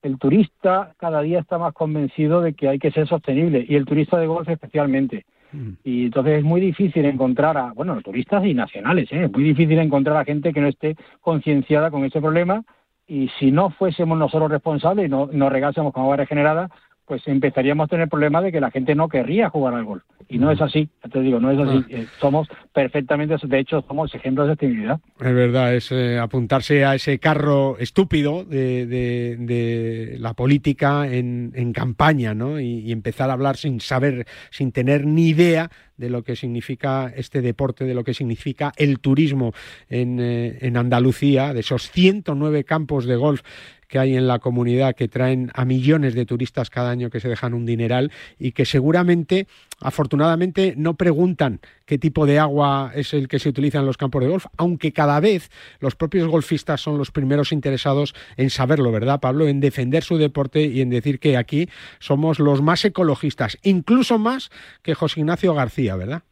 el 0.02 0.18
turista 0.18 0.94
cada 0.98 1.22
día 1.22 1.40
está 1.40 1.58
más 1.58 1.74
convencido 1.74 2.42
de 2.42 2.54
que 2.54 2.70
hay 2.70 2.80
que 2.80 2.92
ser 2.92 3.08
sostenible 3.08 3.66
y 3.68 3.76
el 3.76 3.86
turista 3.86 4.18
de 4.18 4.28
golf 4.28 4.48
especialmente. 4.50 5.26
Mm. 5.52 5.70
Y 5.84 6.06
entonces 6.06 6.40
es 6.40 6.44
muy 6.44 6.62
difícil 6.62 7.06
encontrar 7.06 7.58
a, 7.58 7.72
bueno, 7.74 8.00
turistas 8.02 8.46
y 8.46 8.54
nacionales, 8.54 9.12
¿eh? 9.12 9.26
es 9.26 9.32
muy 9.32 9.44
difícil 9.44 9.80
encontrar 9.80 10.18
a 10.18 10.26
gente 10.26 10.54
que 10.54 10.62
no 10.62 10.68
esté 10.68 10.96
concienciada 11.22 11.90
con 11.92 12.04
ese 12.06 12.22
problema 12.22 12.64
y 13.08 13.30
si 13.40 13.52
no 13.52 13.70
fuésemos 13.70 14.18
nosotros 14.18 14.52
responsables 14.52 15.08
y 15.08 15.10
no 15.10 15.30
nos 15.32 15.52
regásemos 15.52 15.94
con 15.94 16.04
agua 16.04 16.18
regenerada, 16.18 16.70
pues 17.08 17.26
empezaríamos 17.26 17.86
a 17.86 17.88
tener 17.88 18.10
problemas 18.10 18.44
de 18.44 18.52
que 18.52 18.60
la 18.60 18.70
gente 18.70 18.94
no 18.94 19.08
querría 19.08 19.50
jugar 19.50 19.74
al 19.74 19.86
golf. 19.86 20.04
Y 20.28 20.40
no 20.40 20.52
es 20.52 20.60
así, 20.60 20.90
te 21.10 21.22
digo, 21.22 21.40
no 21.40 21.52
es 21.52 21.60
así. 21.60 21.86
Ah. 21.86 21.88
Eh, 21.90 22.08
somos 22.20 22.50
perfectamente, 22.74 23.36
de 23.42 23.60
hecho, 23.60 23.82
somos 23.88 24.14
ejemplos 24.14 24.48
de 24.48 24.54
actividad. 24.54 25.00
Es 25.18 25.34
verdad, 25.34 25.74
es 25.74 25.90
eh, 25.94 26.20
apuntarse 26.20 26.84
a 26.84 26.96
ese 26.96 27.18
carro 27.18 27.78
estúpido 27.80 28.44
de, 28.44 30.18
la 30.20 30.34
política 30.34 31.08
en, 31.08 31.72
campaña, 31.74 32.34
¿no? 32.34 32.60
Y, 32.60 32.92
empezar 32.92 33.30
a 33.30 33.34
hablar 33.34 33.56
sin 33.56 33.80
saber, 33.80 34.28
sin 34.50 34.74
tener 34.74 35.06
ni 35.06 35.30
idea 35.30 35.70
de 35.96 36.10
lo 36.10 36.24
que 36.24 36.36
significa 36.36 37.12
este 37.16 37.42
deporte, 37.42 37.86
de 37.86 37.94
lo 37.94 38.04
que 38.04 38.14
significa 38.14 38.74
el 38.76 39.00
turismo 39.00 39.54
en, 39.90 40.20
eh, 40.20 40.58
en 40.62 40.76
Andalucía, 40.76 41.54
de 41.54 41.62
esos 41.62 41.90
109 41.90 42.66
campos 42.66 43.06
de 43.06 43.16
golf 43.16 43.42
que 43.88 44.00
hay 44.00 44.16
en 44.16 44.28
la 44.28 44.40
comunidad 44.40 44.96
que 44.96 45.08
traen 45.08 45.52
a 45.54 45.66
millones 45.66 46.14
de 46.14 46.26
turistas 46.26 46.70
cada 46.70 46.90
año 46.90 47.10
que 47.10 47.20
se 47.20 47.30
dejan 47.30 47.54
un 47.54 47.66
dineral 47.66 48.12
y 48.38 48.52
que 48.52 48.66
seguramente, 48.66 49.48
afortunadamente, 49.80 50.74
no 50.78 50.96
preguntan 50.96 51.62
qué 51.86 51.98
tipo 51.98 52.26
de 52.26 52.40
agua 52.40 52.92
es 52.96 53.14
el 53.14 53.28
que 53.28 53.40
se 53.40 53.50
utiliza 53.50 53.80
en 53.80 53.86
los 53.86 53.98
campos 53.98 54.22
de 54.22 54.30
golf, 54.30 54.46
aunque 54.58 54.92
cada 54.92 55.20
vez 55.20 55.50
los 55.80 55.96
propios 55.96 56.28
golfistas 56.28 56.82
son 56.82 56.98
los 56.98 57.12
primeros 57.12 57.52
interesados 57.52 58.14
en 58.36 58.50
saberlo, 58.50 58.92
¿verdad, 58.92 59.20
Pablo? 59.20 59.48
En 59.48 59.60
defender 59.60 60.04
su 60.04 60.18
deporte 60.18 60.66
y 60.66 60.82
en 60.82 60.90
decir 60.90 61.20
que 61.20 61.38
aquí 61.38 61.70
somos 62.00 62.40
los 62.40 62.62
más 62.62 62.84
ecologistas, 62.86 63.58
incluso 63.64 64.18
más 64.20 64.52
que 64.82 64.94
José 64.94 65.22
Ignacio 65.22 65.54
García, 65.54 65.96
¿verdad? 65.96 66.24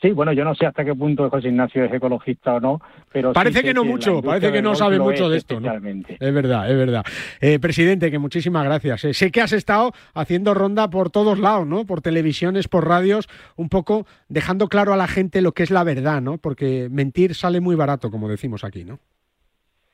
Sí, 0.00 0.12
bueno, 0.12 0.32
yo 0.32 0.44
no 0.44 0.54
sé 0.54 0.64
hasta 0.64 0.82
qué 0.82 0.94
punto 0.94 1.28
José 1.28 1.48
Ignacio 1.48 1.84
es 1.84 1.92
ecologista 1.92 2.54
o 2.54 2.60
no, 2.60 2.80
pero 3.12 3.34
parece 3.34 3.62
que 3.62 3.74
no 3.74 3.84
mucho, 3.84 4.22
parece 4.22 4.50
que 4.50 4.62
no 4.62 4.74
sabe 4.74 4.98
mucho 4.98 5.28
de 5.28 5.36
esto, 5.36 5.60
¿no? 5.60 5.70
Es 5.72 6.34
verdad, 6.34 6.70
es 6.70 6.76
verdad. 6.76 7.04
Eh, 7.40 7.58
presidente, 7.58 8.10
que 8.10 8.18
muchísimas 8.18 8.64
gracias. 8.64 9.04
Eh, 9.04 9.12
sé 9.12 9.30
que 9.30 9.42
has 9.42 9.52
estado 9.52 9.92
haciendo 10.14 10.54
ronda 10.54 10.88
por 10.88 11.10
todos 11.10 11.38
lados, 11.38 11.66
¿no? 11.66 11.84
Por 11.84 12.00
televisiones, 12.00 12.66
por 12.66 12.88
radios, 12.88 13.28
un 13.56 13.68
poco 13.68 14.06
dejando 14.28 14.68
claro 14.68 14.94
a 14.94 14.96
la 14.96 15.06
gente 15.06 15.42
lo 15.42 15.52
que 15.52 15.64
es 15.64 15.70
la 15.70 15.84
verdad, 15.84 16.22
¿no? 16.22 16.38
Porque 16.38 16.88
mentir 16.90 17.34
sale 17.34 17.60
muy 17.60 17.76
barato, 17.76 18.10
como 18.10 18.28
decimos 18.28 18.64
aquí, 18.64 18.84
¿no? 18.84 19.00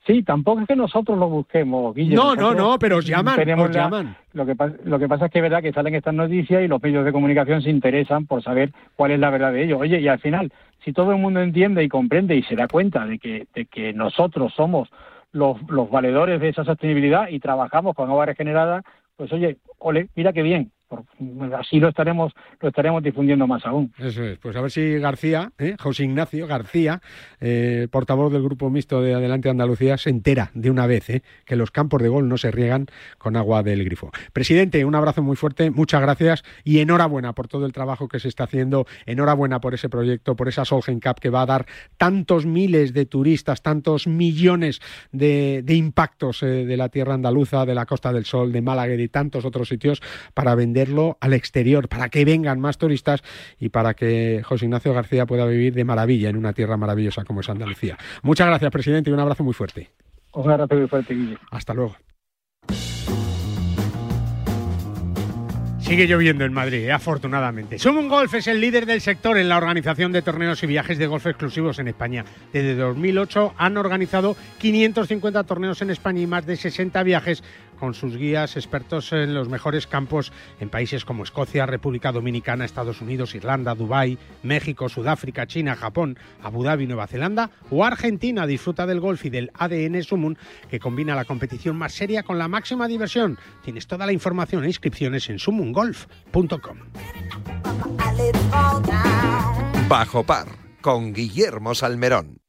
Sí, 0.06 0.22
tampoco 0.22 0.60
es 0.60 0.68
que 0.68 0.76
nosotros 0.76 1.18
lo 1.18 1.28
busquemos, 1.28 1.96
No, 1.96 2.36
no, 2.36 2.54
no, 2.54 2.78
pero 2.78 2.98
os 2.98 3.06
llaman, 3.06 3.40
os 3.58 3.70
llaman. 3.70 4.16
Lo 4.34 4.46
que, 4.46 4.54
lo 4.84 4.98
que 5.00 5.08
pasa 5.08 5.26
es 5.26 5.32
que 5.32 5.40
es 5.40 5.42
verdad 5.42 5.62
que 5.62 5.72
salen 5.72 5.96
estas 5.96 6.14
noticias 6.14 6.62
y 6.62 6.68
los 6.68 6.80
medios 6.80 7.04
de 7.04 7.10
comunicación 7.10 7.60
se 7.60 7.70
interesan 7.70 8.24
por 8.26 8.40
saber 8.40 8.72
cuál 8.94 9.10
es 9.10 9.18
la 9.18 9.30
verdad 9.30 9.52
de 9.52 9.64
ello. 9.64 9.78
Oye, 9.78 10.00
y 10.00 10.06
al 10.06 10.20
final, 10.20 10.52
si 10.84 10.92
todo 10.92 11.10
el 11.10 11.18
mundo 11.18 11.40
entiende 11.40 11.82
y 11.82 11.88
comprende 11.88 12.36
y 12.36 12.44
se 12.44 12.54
da 12.54 12.68
cuenta 12.68 13.04
de 13.04 13.18
que, 13.18 13.48
de 13.52 13.64
que 13.66 13.92
nosotros 13.92 14.52
somos 14.54 14.88
los, 15.32 15.60
los 15.68 15.90
valedores 15.90 16.40
de 16.40 16.50
esa 16.50 16.62
sostenibilidad 16.62 17.28
y 17.28 17.40
trabajamos 17.40 17.96
con 17.96 18.08
agua 18.08 18.26
regenerada, 18.26 18.84
pues 19.16 19.32
oye, 19.32 19.56
ole, 19.78 20.08
mira 20.14 20.32
qué 20.32 20.42
bien, 20.42 20.70
así 21.58 21.80
lo 21.80 21.88
estaremos 21.88 22.32
lo 22.60 22.68
estaremos 22.68 23.02
difundiendo 23.02 23.46
más 23.46 23.64
aún. 23.66 23.92
Eso 23.98 24.22
es, 24.22 24.38
pues 24.38 24.56
a 24.56 24.60
ver 24.60 24.70
si 24.70 24.98
García, 24.98 25.52
¿eh? 25.58 25.76
José 25.78 26.04
Ignacio 26.04 26.46
García, 26.46 27.00
eh, 27.40 27.88
portavoz 27.90 28.32
del 28.32 28.42
grupo 28.42 28.70
mixto 28.70 29.00
de 29.02 29.14
Adelante 29.14 29.48
Andalucía, 29.48 29.98
se 29.98 30.10
entera 30.10 30.50
de 30.54 30.70
una 30.70 30.86
vez 30.86 31.10
¿eh? 31.10 31.22
que 31.44 31.56
los 31.56 31.70
campos 31.70 32.02
de 32.02 32.08
gol 32.08 32.28
no 32.28 32.38
se 32.38 32.50
riegan 32.50 32.86
con 33.18 33.36
agua 33.36 33.62
del 33.62 33.84
grifo. 33.84 34.10
Presidente, 34.32 34.84
un 34.84 34.94
abrazo 34.94 35.22
muy 35.22 35.36
fuerte, 35.36 35.70
muchas 35.70 36.00
gracias 36.00 36.44
y 36.64 36.78
enhorabuena 36.78 37.34
por 37.34 37.48
todo 37.48 37.66
el 37.66 37.72
trabajo 37.72 38.08
que 38.08 38.20
se 38.20 38.28
está 38.28 38.44
haciendo, 38.44 38.86
enhorabuena 39.06 39.60
por 39.60 39.74
ese 39.74 39.88
proyecto, 39.88 40.36
por 40.36 40.48
esa 40.48 40.64
Solgen 40.64 41.00
Cup 41.00 41.20
que 41.20 41.30
va 41.30 41.42
a 41.42 41.46
dar 41.46 41.66
tantos 41.96 42.46
miles 42.46 42.92
de 42.92 43.06
turistas, 43.06 43.62
tantos 43.62 44.06
millones 44.06 44.80
de, 45.12 45.62
de 45.64 45.74
impactos 45.74 46.40
de 46.40 46.76
la 46.76 46.88
tierra 46.88 47.14
andaluza, 47.14 47.66
de 47.66 47.74
la 47.74 47.86
Costa 47.86 48.12
del 48.12 48.24
Sol, 48.24 48.52
de 48.52 48.62
Málaga 48.62 48.94
y 48.94 48.96
de 48.96 49.08
tantos 49.08 49.44
otros 49.44 49.68
sitios 49.68 50.00
para 50.34 50.54
vender 50.54 50.75
al 51.20 51.32
exterior, 51.32 51.88
para 51.88 52.08
que 52.08 52.24
vengan 52.24 52.60
más 52.60 52.78
turistas 52.78 53.22
y 53.58 53.70
para 53.70 53.94
que 53.94 54.42
José 54.44 54.66
Ignacio 54.66 54.92
García 54.92 55.26
pueda 55.26 55.46
vivir 55.46 55.74
de 55.74 55.84
maravilla 55.84 56.28
en 56.28 56.36
una 56.36 56.52
tierra 56.52 56.76
maravillosa 56.76 57.24
como 57.24 57.40
es 57.40 57.48
Andalucía. 57.48 57.96
Muchas 58.22 58.46
gracias, 58.46 58.70
presidente, 58.70 59.10
y 59.10 59.12
un 59.12 59.20
abrazo 59.20 59.44
muy 59.44 59.54
fuerte. 59.54 59.90
Un 60.34 60.50
abrazo 60.50 60.74
muy 60.74 60.88
fuerte, 60.88 61.14
Guille. 61.14 61.38
Hasta 61.50 61.72
luego. 61.74 61.96
Sigue 65.86 66.08
lloviendo 66.08 66.44
en 66.44 66.52
Madrid, 66.52 66.78
¿eh? 66.78 66.90
afortunadamente. 66.90 67.78
Summon 67.78 68.08
Golf 68.08 68.34
es 68.34 68.48
el 68.48 68.60
líder 68.60 68.86
del 68.86 69.00
sector 69.00 69.38
en 69.38 69.48
la 69.48 69.56
organización 69.56 70.10
de 70.10 70.20
torneos 70.20 70.60
y 70.64 70.66
viajes 70.66 70.98
de 70.98 71.06
golf 71.06 71.24
exclusivos 71.26 71.78
en 71.78 71.86
España. 71.86 72.24
Desde 72.52 72.74
2008 72.74 73.54
han 73.56 73.76
organizado 73.76 74.34
550 74.58 75.44
torneos 75.44 75.80
en 75.82 75.90
España 75.90 76.22
y 76.22 76.26
más 76.26 76.44
de 76.44 76.56
60 76.56 77.00
viajes 77.04 77.44
con 77.76 77.94
sus 77.94 78.16
guías 78.16 78.56
expertos 78.56 79.12
en 79.12 79.34
los 79.34 79.48
mejores 79.48 79.86
campos 79.86 80.32
en 80.60 80.68
países 80.68 81.04
como 81.04 81.22
Escocia, 81.22 81.66
República 81.66 82.12
Dominicana, 82.12 82.64
Estados 82.64 83.00
Unidos, 83.00 83.34
Irlanda, 83.34 83.74
Dubái, 83.74 84.18
México, 84.42 84.88
Sudáfrica, 84.88 85.46
China, 85.46 85.76
Japón, 85.76 86.18
Abu 86.42 86.64
Dhabi, 86.64 86.86
Nueva 86.86 87.06
Zelanda 87.06 87.50
o 87.70 87.84
Argentina. 87.84 88.46
Disfruta 88.46 88.86
del 88.86 89.00
golf 89.00 89.24
y 89.24 89.30
del 89.30 89.50
ADN 89.54 90.02
Sumun 90.02 90.38
que 90.70 90.80
combina 90.80 91.14
la 91.14 91.24
competición 91.24 91.76
más 91.76 91.92
seria 91.92 92.22
con 92.22 92.38
la 92.38 92.48
máxima 92.48 92.88
diversión. 92.88 93.38
Tienes 93.64 93.86
toda 93.86 94.06
la 94.06 94.12
información 94.12 94.64
e 94.64 94.68
inscripciones 94.68 95.28
en 95.30 95.38
sumungolf.com. 95.38 96.78
Bajo 99.88 100.24
par 100.24 100.46
con 100.80 101.12
Guillermo 101.12 101.74
Salmerón. 101.74 102.45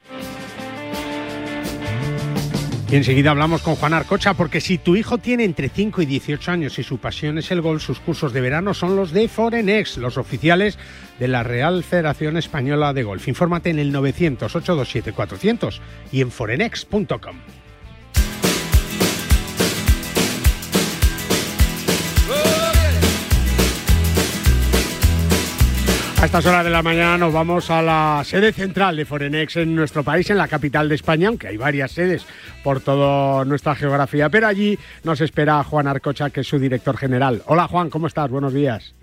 Y 2.89 2.95
enseguida 2.95 3.31
hablamos 3.31 3.61
con 3.63 3.75
Juan 3.75 3.93
Arcocha, 3.93 4.33
porque 4.33 4.61
si 4.61 4.77
tu 4.77 4.95
hijo 4.95 5.17
tiene 5.17 5.43
entre 5.43 5.67
5 5.67 6.03
y 6.03 6.05
18 6.05 6.51
años 6.51 6.79
y 6.79 6.83
su 6.83 6.99
pasión 6.99 7.37
es 7.37 7.51
el 7.51 7.61
gol, 7.61 7.81
sus 7.81 7.99
cursos 7.99 8.31
de 8.31 8.39
verano 8.39 8.73
son 8.73 8.95
los 8.95 9.11
de 9.11 9.27
Forenex, 9.27 9.97
los 9.97 10.17
oficiales 10.17 10.79
de 11.19 11.27
la 11.27 11.43
Real 11.43 11.83
Federación 11.83 12.37
Española 12.37 12.93
de 12.93 13.03
Golf. 13.03 13.27
Infórmate 13.27 13.71
en 13.71 13.79
el 13.79 13.93
900-827-400 13.93 15.79
y 16.13 16.21
en 16.21 16.31
forenex.com. 16.31 17.35
estas 26.27 26.45
horas 26.45 26.65
de 26.65 26.71
la 26.71 26.83
mañana 26.83 27.17
nos 27.17 27.31
vamos 27.31 27.71
a 27.71 27.81
la 27.81 28.21
sede 28.25 28.51
central 28.51 28.97
de 28.97 29.05
Forenex 29.05 29.55
en 29.55 29.73
nuestro 29.73 30.03
país, 30.03 30.29
en 30.29 30.35
la 30.35 30.49
capital 30.49 30.89
de 30.89 30.95
España, 30.95 31.29
aunque 31.29 31.47
hay 31.47 31.55
varias 31.55 31.91
sedes 31.91 32.25
por 32.65 32.81
toda 32.81 33.45
nuestra 33.45 33.75
geografía, 33.75 34.27
pero 34.29 34.45
allí 34.47 34.77
nos 35.05 35.21
espera 35.21 35.63
Juan 35.63 35.87
Arcocha, 35.87 36.29
que 36.29 36.41
es 36.41 36.47
su 36.47 36.59
director 36.59 36.97
general. 36.97 37.43
Hola 37.45 37.69
Juan, 37.69 37.89
¿cómo 37.89 38.07
estás? 38.07 38.29
Buenos 38.29 38.53
días. 38.53 38.93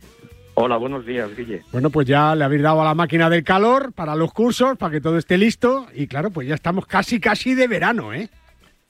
Hola, 0.53 0.77
buenos 0.77 1.07
días, 1.07 1.35
Guille. 1.35 1.63
Bueno, 1.73 1.89
pues 1.89 2.07
ya 2.07 2.35
le 2.35 2.45
habéis 2.45 2.61
dado 2.61 2.83
a 2.83 2.85
la 2.85 2.95
máquina 2.95 3.31
del 3.31 3.43
calor 3.43 3.95
para 3.95 4.15
los 4.17 4.31
cursos, 4.31 4.77
para 4.77 4.93
que 4.93 5.01
todo 5.01 5.17
esté 5.17 5.39
listo 5.39 5.87
y 5.95 6.07
claro, 6.07 6.31
pues 6.31 6.47
ya 6.47 6.55
estamos 6.55 6.85
casi, 6.85 7.21
casi 7.21 7.55
de 7.55 7.67
verano, 7.69 8.13
¿eh? 8.13 8.29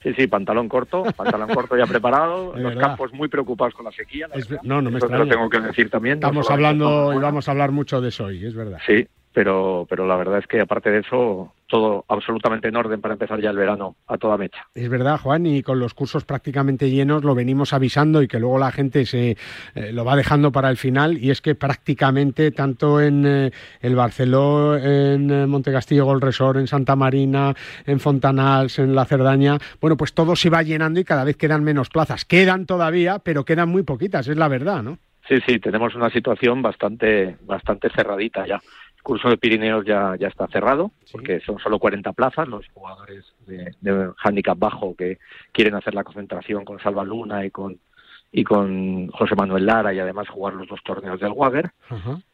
Sí, 0.01 0.13
sí, 0.13 0.27
pantalón 0.27 0.69
corto, 0.69 1.03
pantalón 1.15 1.49
corto 1.53 1.75
ya 1.75 1.85
preparado. 1.87 2.55
los 2.55 2.75
campos 2.75 3.11
muy 3.13 3.27
preocupados 3.27 3.73
con 3.73 3.85
la 3.85 3.91
sequía. 3.91 4.27
no, 4.63 4.81
no 4.81 4.91
me 4.91 4.99
extraña. 4.99 5.23
Lo 5.23 5.29
tengo 5.29 5.49
que 5.49 5.59
decir 5.59 5.89
también. 5.89 6.15
Estamos 6.15 6.49
hablando 6.51 7.13
y 7.13 7.17
vamos 7.17 7.47
a 7.47 7.51
hablar 7.51 7.71
mucho 7.71 8.01
de 8.01 8.09
eso 8.09 8.25
hoy, 8.25 8.45
es 8.45 8.53
verdad. 8.53 8.79
Sí, 8.85 9.07
pero, 9.35 9.85
pero 9.89 10.07
la 10.07 10.15
verdad 10.15 10.39
es 10.39 10.47
que 10.47 10.61
aparte 10.61 10.89
de 10.89 10.99
eso, 10.99 11.53
todo 11.67 12.05
absolutamente 12.07 12.69
en 12.69 12.77
orden 12.77 13.01
para 13.01 13.15
empezar 13.15 13.41
ya 13.41 13.49
el 13.49 13.57
verano 13.57 13.97
a 14.07 14.17
toda 14.17 14.37
mecha. 14.37 14.65
Es 14.73 14.87
verdad, 14.87 15.19
Juan, 15.19 15.45
y 15.45 15.61
con 15.61 15.77
los 15.77 15.93
cursos 15.93 16.23
prácticamente 16.23 16.89
llenos 16.89 17.25
lo 17.25 17.35
venimos 17.35 17.73
avisando 17.73 18.21
y 18.21 18.29
que 18.29 18.39
luego 18.39 18.57
la 18.57 18.71
gente 18.71 19.05
se 19.05 19.31
eh, 19.75 19.91
lo 19.91 20.05
va 20.05 20.15
dejando 20.15 20.53
para 20.53 20.69
el 20.69 20.77
final 20.77 21.17
y 21.17 21.31
es 21.31 21.41
que 21.41 21.53
prácticamente 21.53 22.49
tanto 22.51 23.01
en 23.01 23.25
eh, 23.25 23.51
el 23.81 23.95
Barceló, 23.97 24.77
en 24.77 25.29
eh, 25.29 25.45
Montecastillo 25.47 26.05
Gold 26.05 26.23
Resort, 26.23 26.57
en 26.57 26.67
Santa 26.67 26.95
Marina, 26.95 27.53
en 27.85 27.99
Fontanals, 27.99 28.79
en 28.79 28.95
La 28.95 29.03
Cerdaña, 29.03 29.57
bueno, 29.81 29.97
pues 29.97 30.13
todo 30.13 30.37
se 30.37 30.49
va 30.49 30.63
llenando 30.63 31.01
y 31.01 31.03
cada 31.03 31.25
vez 31.25 31.35
quedan 31.35 31.61
menos 31.61 31.89
plazas. 31.89 32.23
Quedan 32.23 32.65
todavía, 32.65 33.19
pero 33.19 33.43
quedan 33.43 33.67
muy 33.67 33.83
poquitas, 33.83 34.29
es 34.29 34.37
la 34.37 34.47
verdad, 34.47 34.81
¿no? 34.81 34.97
Sí, 35.27 35.39
sí, 35.45 35.59
tenemos 35.59 35.93
una 35.95 36.09
situación 36.09 36.61
bastante 36.61 37.35
bastante 37.41 37.89
cerradita 37.89 38.45
ya 38.45 38.61
curso 39.05 39.29
de 39.29 39.37
Pirineos 39.37 39.85
ya, 39.85 40.15
ya 40.19 40.27
está 40.27 40.47
cerrado, 40.47 40.91
porque 41.11 41.39
son 41.39 41.59
solo 41.59 41.77
40 41.77 42.11
plazas 42.13 42.47
los 42.47 42.67
jugadores 42.73 43.23
de, 43.45 43.71
handicap 44.17 44.57
bajo 44.57 44.95
que 44.95 45.19
quieren 45.51 45.75
hacer 45.75 45.93
la 45.93 46.03
concentración 46.03 46.65
con 46.65 46.79
Salva 46.79 47.05
Luna 47.05 47.45
y 47.45 47.51
con 47.51 47.79
y 48.31 48.43
con 48.43 49.07
José 49.09 49.35
Manuel 49.35 49.65
Lara 49.65 49.93
y 49.93 49.99
además 49.99 50.27
jugar 50.27 50.55
los 50.55 50.67
dos 50.67 50.81
torneos 50.83 51.21
del 51.21 51.31
Wager. 51.31 51.71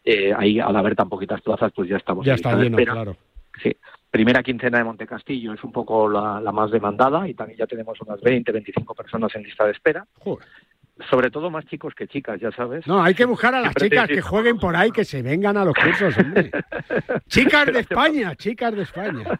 Eh, 0.04 0.34
ahí 0.36 0.60
al 0.60 0.76
haber 0.76 0.96
tan 0.96 1.10
poquitas 1.10 1.42
plazas, 1.42 1.72
pues 1.76 1.90
ya 1.90 1.98
estamos. 1.98 2.26
Ya 2.26 2.34
está 2.34 2.56
lleno, 2.56 2.78
claro. 2.78 3.18
Sí. 3.62 3.76
Primera 4.10 4.42
quincena 4.42 4.80
de 4.80 4.84
Montecastillo 4.86 5.54
es 5.54 5.64
un 5.64 5.72
poco 5.72 6.10
la, 6.10 6.42
la, 6.42 6.52
más 6.52 6.72
demandada 6.72 7.28
y 7.28 7.36
también 7.36 7.60
ya 7.60 7.68
tenemos 7.68 8.00
unas 8.02 8.20
20, 8.22 8.52
25 8.52 8.96
personas 8.96 9.36
en 9.36 9.44
lista 9.44 9.66
de 9.66 9.74
espera 9.74 10.08
sobre 11.10 11.32
todo 11.32 11.50
más 11.50 11.66
chicos 11.66 11.94
que 11.96 12.08
chicas, 12.08 12.40
ya 12.40 12.52
sabes. 12.52 12.86
No, 12.86 13.02
hay 13.02 13.14
que 13.14 13.26
buscar 13.26 13.56
a 13.56 13.62
las 13.62 13.74
chicas 13.76 14.08
que 14.08 14.22
jueguen 14.22 14.58
por 14.58 14.76
ahí, 14.76 14.92
que 14.92 15.06
se 15.06 15.22
vengan 15.22 15.58
a 15.58 15.66
los 15.66 15.74
cursos, 15.74 16.18
hombre. 16.18 16.52
chicas 17.28 17.66
de 17.68 17.80
España, 17.80 18.36
chicas 18.36 18.76
de 18.76 18.84
España. 18.84 19.40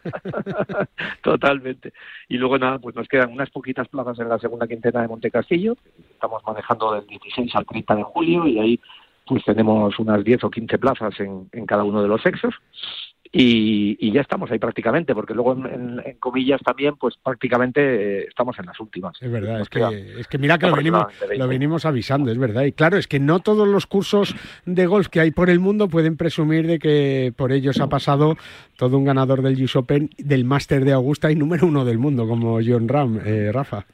Totalmente. 1.22 1.92
Y 2.28 2.38
luego 2.38 2.58
nada, 2.58 2.78
pues 2.78 2.96
nos 2.96 3.08
quedan 3.08 3.32
unas 3.32 3.50
poquitas 3.50 3.88
plazas 3.88 4.18
en 4.18 4.28
la 4.28 4.38
segunda 4.38 4.66
quincena 4.66 5.02
de 5.02 5.08
Montecastillo. 5.08 5.76
Estamos 6.12 6.42
manejando 6.46 6.94
del 6.94 7.06
16 7.06 7.54
al 7.54 7.66
30 7.66 7.96
de 7.96 8.02
julio 8.02 8.46
y 8.46 8.58
ahí 8.58 8.80
pues 9.26 9.44
tenemos 9.44 9.96
unas 9.98 10.24
10 10.24 10.44
o 10.44 10.50
15 10.50 10.78
plazas 10.78 11.20
en, 11.20 11.48
en 11.52 11.66
cada 11.66 11.84
uno 11.84 12.02
de 12.02 12.08
los 12.08 12.20
sexos 12.22 12.54
y, 13.34 14.12
ya 14.12 14.20
estamos 14.20 14.50
ahí 14.50 14.58
prácticamente, 14.58 15.14
porque 15.14 15.32
luego 15.32 15.52
en, 15.52 16.02
comillas 16.20 16.60
también, 16.60 16.96
pues 16.96 17.16
prácticamente 17.16 17.80
eh, 17.80 18.26
estamos 18.28 18.58
en 18.58 18.66
las 18.66 18.78
últimas. 18.78 19.16
Es 19.22 19.32
verdad, 19.32 19.62
es 19.62 19.70
que, 19.70 20.20
es 20.20 20.28
que 20.28 20.36
mira 20.36 20.58
que 20.58 20.66
lo 20.66 20.76
venimos, 20.76 21.06
lo 21.34 21.48
venimos 21.48 21.86
avisando, 21.86 22.30
es 22.30 22.36
verdad. 22.36 22.64
Y 22.64 22.72
claro, 22.72 22.98
es 22.98 23.08
que 23.08 23.20
no 23.20 23.40
todos 23.40 23.66
los 23.66 23.86
cursos 23.86 24.34
de 24.66 24.86
golf 24.86 25.08
que 25.08 25.20
hay 25.20 25.30
por 25.30 25.48
el 25.48 25.60
mundo 25.60 25.88
pueden 25.88 26.18
presumir 26.18 26.66
de 26.66 26.78
que 26.78 27.32
por 27.34 27.52
ellos 27.52 27.80
ha 27.80 27.88
pasado 27.88 28.36
todo 28.76 28.98
un 28.98 29.04
ganador 29.04 29.40
del 29.40 29.62
US 29.62 29.76
Open, 29.76 30.10
del 30.18 30.44
Máster 30.44 30.84
de 30.84 30.92
Augusta 30.92 31.30
y 31.30 31.36
número 31.36 31.66
uno 31.66 31.86
del 31.86 31.98
mundo, 31.98 32.28
como 32.28 32.58
John 32.62 32.86
Ram, 32.86 33.18
eh, 33.24 33.50
Rafa. 33.50 33.86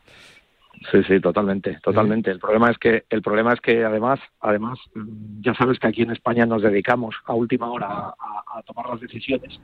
Sí, 0.91 1.03
sí, 1.05 1.21
totalmente, 1.21 1.79
totalmente. 1.83 2.31
El 2.31 2.39
problema 2.39 2.71
es 2.71 2.79
que 2.79 3.05
el 3.11 3.23
problema 3.23 3.53
es 3.53 3.61
que 3.61 3.85
además, 3.85 4.21
además, 4.41 4.79
mm, 4.95 5.41
ya 5.41 5.55
sabes 5.55 5.79
que 5.79 5.89
aquí 5.89 6.03
en 6.03 6.13
España 6.13 6.47
nos 6.47 6.63
dedicamos 6.63 7.17
a 7.25 7.35
última 7.35 7.71
hora 7.71 7.89
a, 7.89 8.63
tomar 8.67 8.89
las 8.89 9.01
decisiones 9.01 9.61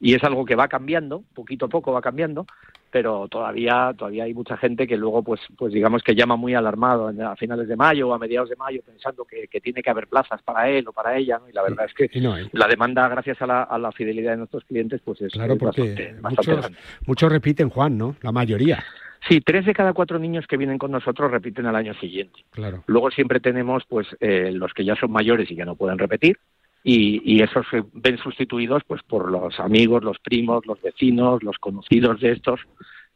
y 0.00 0.14
es 0.14 0.24
algo 0.24 0.44
que 0.44 0.56
va 0.56 0.66
cambiando, 0.66 1.22
poquito 1.34 1.66
a 1.66 1.68
poco 1.68 1.92
va 1.92 2.00
cambiando, 2.00 2.46
pero 2.90 3.28
todavía 3.28 3.92
todavía 3.96 4.24
hay 4.24 4.34
mucha 4.34 4.56
gente 4.56 4.86
que 4.86 4.96
luego 4.96 5.22
pues 5.22 5.40
pues 5.58 5.72
digamos 5.72 6.02
que 6.02 6.14
llama 6.14 6.36
muy 6.36 6.54
alarmado 6.54 7.08
a 7.08 7.36
finales 7.36 7.68
de 7.68 7.76
mayo 7.76 8.08
o 8.08 8.14
a 8.14 8.18
mediados 8.18 8.48
de 8.48 8.56
mayo 8.56 8.80
pensando 8.84 9.24
que, 9.24 9.48
tiene 9.60 9.82
que 9.82 9.90
haber 9.90 10.08
plazas 10.08 10.42
para 10.42 10.70
él 10.70 10.88
o 10.88 10.92
para 10.92 11.16
ella, 11.16 11.40
y 11.48 11.52
la 11.52 11.62
verdad 11.62 11.86
es 11.86 11.94
que 11.94 12.08
la 12.52 12.66
demanda 12.66 13.08
gracias 13.08 13.40
a 13.42 13.46
la, 13.46 13.92
fidelidad 13.92 14.32
de 14.32 14.38
nuestros 14.38 14.64
clientes 14.64 15.00
pues 15.04 15.20
es 15.20 15.32
claro 15.32 15.58
porque 15.58 16.14
muchos, 16.22 16.72
muchos 17.06 17.32
repiten 17.32 17.68
Juan, 17.68 17.98
¿no? 17.98 18.16
La 18.22 18.32
mayoría. 18.32 18.82
Sí, 19.28 19.40
tres 19.40 19.66
de 19.66 19.74
cada 19.74 19.92
cuatro 19.92 20.18
niños 20.18 20.46
que 20.46 20.56
vienen 20.56 20.78
con 20.78 20.90
nosotros 20.90 21.30
repiten 21.30 21.66
al 21.66 21.76
año 21.76 21.94
siguiente. 21.94 22.44
Claro. 22.50 22.82
Luego 22.86 23.10
siempre 23.10 23.40
tenemos 23.40 23.84
pues 23.88 24.06
eh, 24.20 24.50
los 24.52 24.72
que 24.72 24.84
ya 24.84 24.96
son 24.96 25.12
mayores 25.12 25.50
y 25.50 25.56
que 25.56 25.64
no 25.64 25.76
pueden 25.76 25.98
repetir 25.98 26.38
y, 26.82 27.20
y 27.24 27.42
esos 27.42 27.66
se 27.70 27.84
ven 27.92 28.18
sustituidos 28.18 28.82
pues 28.86 29.02
por 29.02 29.30
los 29.30 29.58
amigos, 29.60 30.02
los 30.02 30.18
primos, 30.18 30.66
los 30.66 30.80
vecinos, 30.80 31.42
los 31.42 31.58
conocidos 31.58 32.20
de 32.20 32.32
estos 32.32 32.60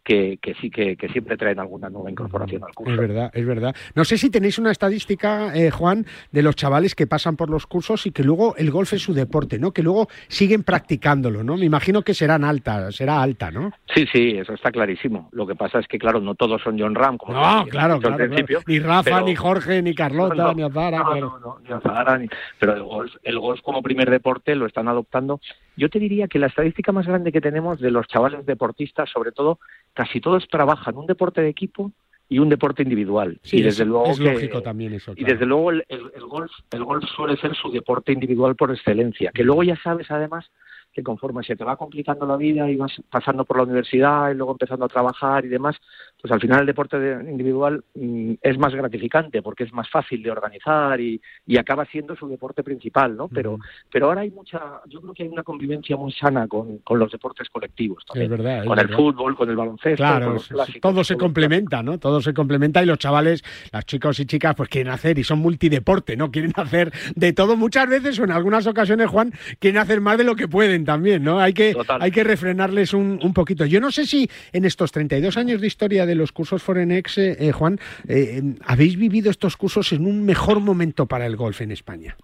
que, 0.04 0.38
sí 0.60 0.70
que, 0.70 0.96
siempre 1.12 1.36
traen 1.36 1.58
alguna 1.58 1.88
nueva 1.88 2.10
incorporación 2.10 2.62
al 2.62 2.74
curso. 2.74 2.92
Es 2.92 2.98
verdad, 2.98 3.30
es 3.32 3.46
verdad. 3.46 3.74
No 3.94 4.04
sé 4.04 4.18
si 4.18 4.30
tenéis 4.30 4.58
una 4.58 4.70
estadística, 4.70 5.54
eh, 5.54 5.70
Juan, 5.70 6.06
de 6.30 6.42
los 6.42 6.54
chavales 6.54 6.94
que 6.94 7.06
pasan 7.06 7.36
por 7.36 7.48
los 7.48 7.66
cursos 7.66 8.06
y 8.06 8.12
que 8.12 8.22
luego 8.22 8.54
el 8.56 8.70
golf 8.70 8.92
es 8.92 9.02
su 9.02 9.14
deporte, 9.14 9.58
¿no? 9.58 9.72
Que 9.72 9.82
luego 9.82 10.08
siguen 10.28 10.62
practicándolo, 10.62 11.42
¿no? 11.42 11.56
Me 11.56 11.64
imagino 11.64 12.02
que 12.02 12.14
serán 12.14 12.44
altas, 12.44 12.96
será 12.96 13.22
alta, 13.22 13.50
¿no? 13.50 13.72
Sí, 13.94 14.06
sí, 14.12 14.36
eso 14.36 14.52
está 14.52 14.70
clarísimo. 14.70 15.28
Lo 15.32 15.46
que 15.46 15.54
pasa 15.54 15.78
es 15.78 15.88
que, 15.88 15.98
claro, 15.98 16.20
no 16.20 16.34
todos 16.34 16.62
son 16.62 16.78
John 16.78 16.94
Ram, 16.94 17.16
como 17.16 17.32
no, 17.32 17.66
claro, 17.66 17.98
claro, 17.98 18.28
Ni 18.66 18.78
Rafa, 18.78 19.22
ni 19.22 19.34
Jorge, 19.34 19.80
ni 19.82 19.94
Carlota, 19.94 20.52
ni 20.54 20.62
Azara. 20.62 20.98
No, 20.98 21.38
no, 21.38 21.58
ni 21.66 21.72
Azara, 21.72 22.20
pero 22.58 22.74
el 22.74 22.82
golf, 22.82 23.12
el 23.22 23.38
golf 23.38 23.60
como 23.62 23.82
primer 23.82 24.10
deporte 24.10 24.54
lo 24.54 24.66
están 24.66 24.88
adoptando. 24.88 25.40
Yo 25.76 25.88
te 25.88 25.98
diría 25.98 26.28
que 26.28 26.38
la 26.38 26.46
estadística 26.46 26.92
más 26.92 27.06
grande 27.06 27.32
que 27.32 27.40
tenemos 27.40 27.80
de 27.80 27.90
los 27.90 28.06
chavales 28.06 28.46
deportistas, 28.46 29.10
sobre 29.10 29.32
todo, 29.32 29.58
casi 29.94 30.20
todos 30.20 30.46
trabajan 30.48 30.96
un 30.96 31.06
deporte 31.06 31.40
de 31.40 31.48
equipo 31.48 31.92
y 32.28 32.38
un 32.38 32.48
deporte 32.48 32.82
individual. 32.82 33.38
Sí, 33.42 33.58
y 33.58 33.62
desde 33.62 33.82
es, 33.84 33.88
luego 33.88 34.06
es 34.06 34.18
lógico 34.18 34.62
también 34.62 34.94
eso. 34.94 35.12
Y 35.16 35.24
desde 35.24 35.46
luego 35.46 35.70
el, 35.70 35.84
golf, 36.28 36.52
el 36.72 36.84
golf 36.84 37.04
suele 37.14 37.36
ser 37.36 37.54
su 37.54 37.70
deporte 37.70 38.12
individual 38.12 38.56
por 38.56 38.70
excelencia, 38.70 39.30
que 39.32 39.44
luego 39.44 39.62
ya 39.62 39.76
sabes 39.76 40.10
además 40.10 40.50
que 40.92 41.02
conforme 41.02 41.42
se 41.42 41.56
te 41.56 41.64
va 41.64 41.76
complicando 41.76 42.24
la 42.24 42.36
vida 42.36 42.70
y 42.70 42.76
vas 42.76 42.92
pasando 43.10 43.44
por 43.44 43.56
la 43.56 43.64
universidad 43.64 44.30
y 44.30 44.34
luego 44.34 44.52
empezando 44.52 44.84
a 44.84 44.88
trabajar 44.88 45.44
y 45.44 45.48
demás, 45.48 45.76
pues 46.20 46.32
al 46.32 46.40
final 46.40 46.60
el 46.60 46.66
deporte 46.66 46.96
individual 47.28 47.84
mm, 47.94 48.32
es 48.40 48.58
más 48.58 48.74
gratificante 48.74 49.42
porque 49.42 49.64
es 49.64 49.72
más 49.74 49.90
fácil 49.90 50.22
de 50.22 50.30
organizar 50.30 50.98
y, 50.98 51.20
y 51.46 51.58
acaba 51.58 51.84
siendo 51.84 52.16
su 52.16 52.26
deporte 52.28 52.62
principal, 52.62 53.14
¿no? 53.14 53.28
Pero, 53.28 53.58
pero 53.92 54.06
ahora 54.06 54.22
hay 54.22 54.30
mucha, 54.30 54.58
yo 54.86 55.02
creo 55.02 55.12
que 55.12 55.24
hay 55.24 55.28
una 55.28 55.42
convivencia 55.42 55.98
muy 55.98 56.12
sana 56.12 56.48
con, 56.48 56.78
con 56.78 56.98
los 56.98 57.12
deportes 57.12 57.50
colectivos 57.50 58.04
también. 58.06 58.32
Es 58.32 58.38
verdad. 58.38 58.64
con 58.64 58.78
el 58.78 58.88
fútbol, 58.88 59.36
con 59.36 59.50
el 59.50 59.56
baloncesto. 59.56 60.02
Claro, 60.02 60.36
todo 60.80 61.04
se 61.04 61.16
complementa, 61.18 61.82
¿no? 61.82 61.98
Todo 61.98 62.22
se 62.22 62.32
complementa 62.32 62.82
y 62.82 62.86
los 62.86 62.98
chavales, 62.98 63.44
las 63.70 63.84
chicos 63.84 64.18
y 64.18 64.24
chicas, 64.24 64.54
pues 64.54 64.70
quieren 64.70 64.92
hacer 64.92 65.18
y 65.18 65.24
son 65.24 65.40
multideporte, 65.40 66.16
¿no? 66.16 66.30
Quieren 66.30 66.52
hacer 66.56 66.90
de 67.14 67.34
todo 67.34 67.54
muchas 67.56 67.86
veces 67.86 68.18
o 68.18 68.24
en 68.24 68.30
algunas 68.30 68.66
ocasiones, 68.66 69.08
Juan, 69.08 69.32
quieren 69.58 69.78
hacer 69.78 70.00
más 70.00 70.16
de 70.16 70.24
lo 70.24 70.36
que 70.36 70.48
pueden 70.48 70.86
también, 70.86 71.22
¿no? 71.22 71.38
Hay 71.38 71.52
que, 71.52 71.76
hay 72.00 72.10
que 72.10 72.24
refrenarles 72.24 72.94
un, 72.94 73.20
un, 73.22 73.34
poquito. 73.34 73.66
Yo 73.66 73.78
no 73.78 73.90
sé 73.90 74.06
si 74.06 74.26
en 74.52 74.64
estos 74.64 74.90
32 74.90 75.36
años 75.36 75.60
de 75.60 75.66
historia 75.66 76.06
de 76.06 76.13
los 76.14 76.32
cursos 76.32 76.62
Forenex, 76.62 77.18
eh, 77.18 77.36
eh, 77.38 77.52
Juan, 77.52 77.78
eh, 78.08 78.42
¿habéis 78.66 78.96
vivido 78.96 79.30
estos 79.30 79.56
cursos 79.56 79.92
en 79.92 80.06
un 80.06 80.24
mejor 80.24 80.60
momento 80.60 81.06
para 81.06 81.26
el 81.26 81.36
golf 81.36 81.60
en 81.60 81.72
España? 81.72 82.16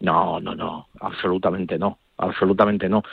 No, 0.00 0.40
no, 0.40 0.54
no, 0.54 0.88
absolutamente 1.00 1.78
no 1.78 1.98
absolutamente 2.20 2.88
no. 2.88 3.04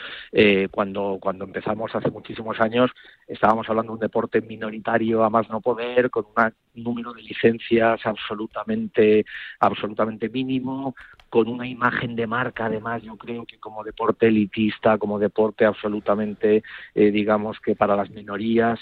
cuando, 0.72 1.18
cuando 1.20 1.44
empezamos 1.44 1.94
hace 1.94 2.10
muchísimos 2.10 2.60
años 2.60 2.90
estábamos 3.28 3.68
hablando 3.68 3.92
de 3.92 3.94
un 3.94 4.00
deporte 4.00 4.40
minoritario 4.40 5.22
a 5.22 5.30
más 5.30 5.48
no 5.48 5.60
poder, 5.60 6.10
con 6.10 6.24
un 6.34 6.52
número 6.82 7.12
de 7.12 7.22
licencias 7.22 8.00
absolutamente, 8.04 9.24
absolutamente 9.60 10.28
mínimo, 10.28 10.96
con 11.28 11.48
una 11.48 11.66
imagen 11.66 12.16
de 12.16 12.26
marca, 12.26 12.66
además, 12.66 13.02
yo 13.02 13.16
creo 13.16 13.44
que 13.44 13.58
como 13.58 13.84
deporte 13.84 14.28
elitista, 14.28 14.96
como 14.98 15.18
deporte 15.18 15.64
absolutamente, 15.64 16.62
eh, 16.94 17.10
digamos 17.10 17.58
que 17.60 17.74
para 17.74 17.96
las 17.96 18.10
minorías, 18.10 18.80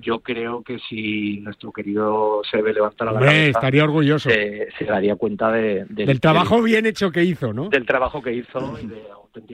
yo 0.00 0.20
creo 0.20 0.62
que 0.62 0.78
si 0.88 1.40
nuestro 1.40 1.72
querido 1.72 2.42
Sebe 2.50 2.72
levantara 2.72 3.12
la 3.12 3.20
cabeza, 3.20 3.58
estaría 3.58 3.84
orgulloso. 3.84 4.28
se 4.30 4.84
daría 4.84 5.16
cuenta 5.16 5.50
de, 5.52 5.84
del 5.88 6.20
trabajo 6.20 6.62
bien 6.62 6.86
hecho 6.86 7.10
que 7.10 7.24
hizo, 7.24 7.52
¿no? 7.52 7.68
Del 7.68 7.86
trabajo 7.86 8.22
que 8.22 8.32
hizo 8.32 8.78
y 8.82 8.86
de 8.86 9.02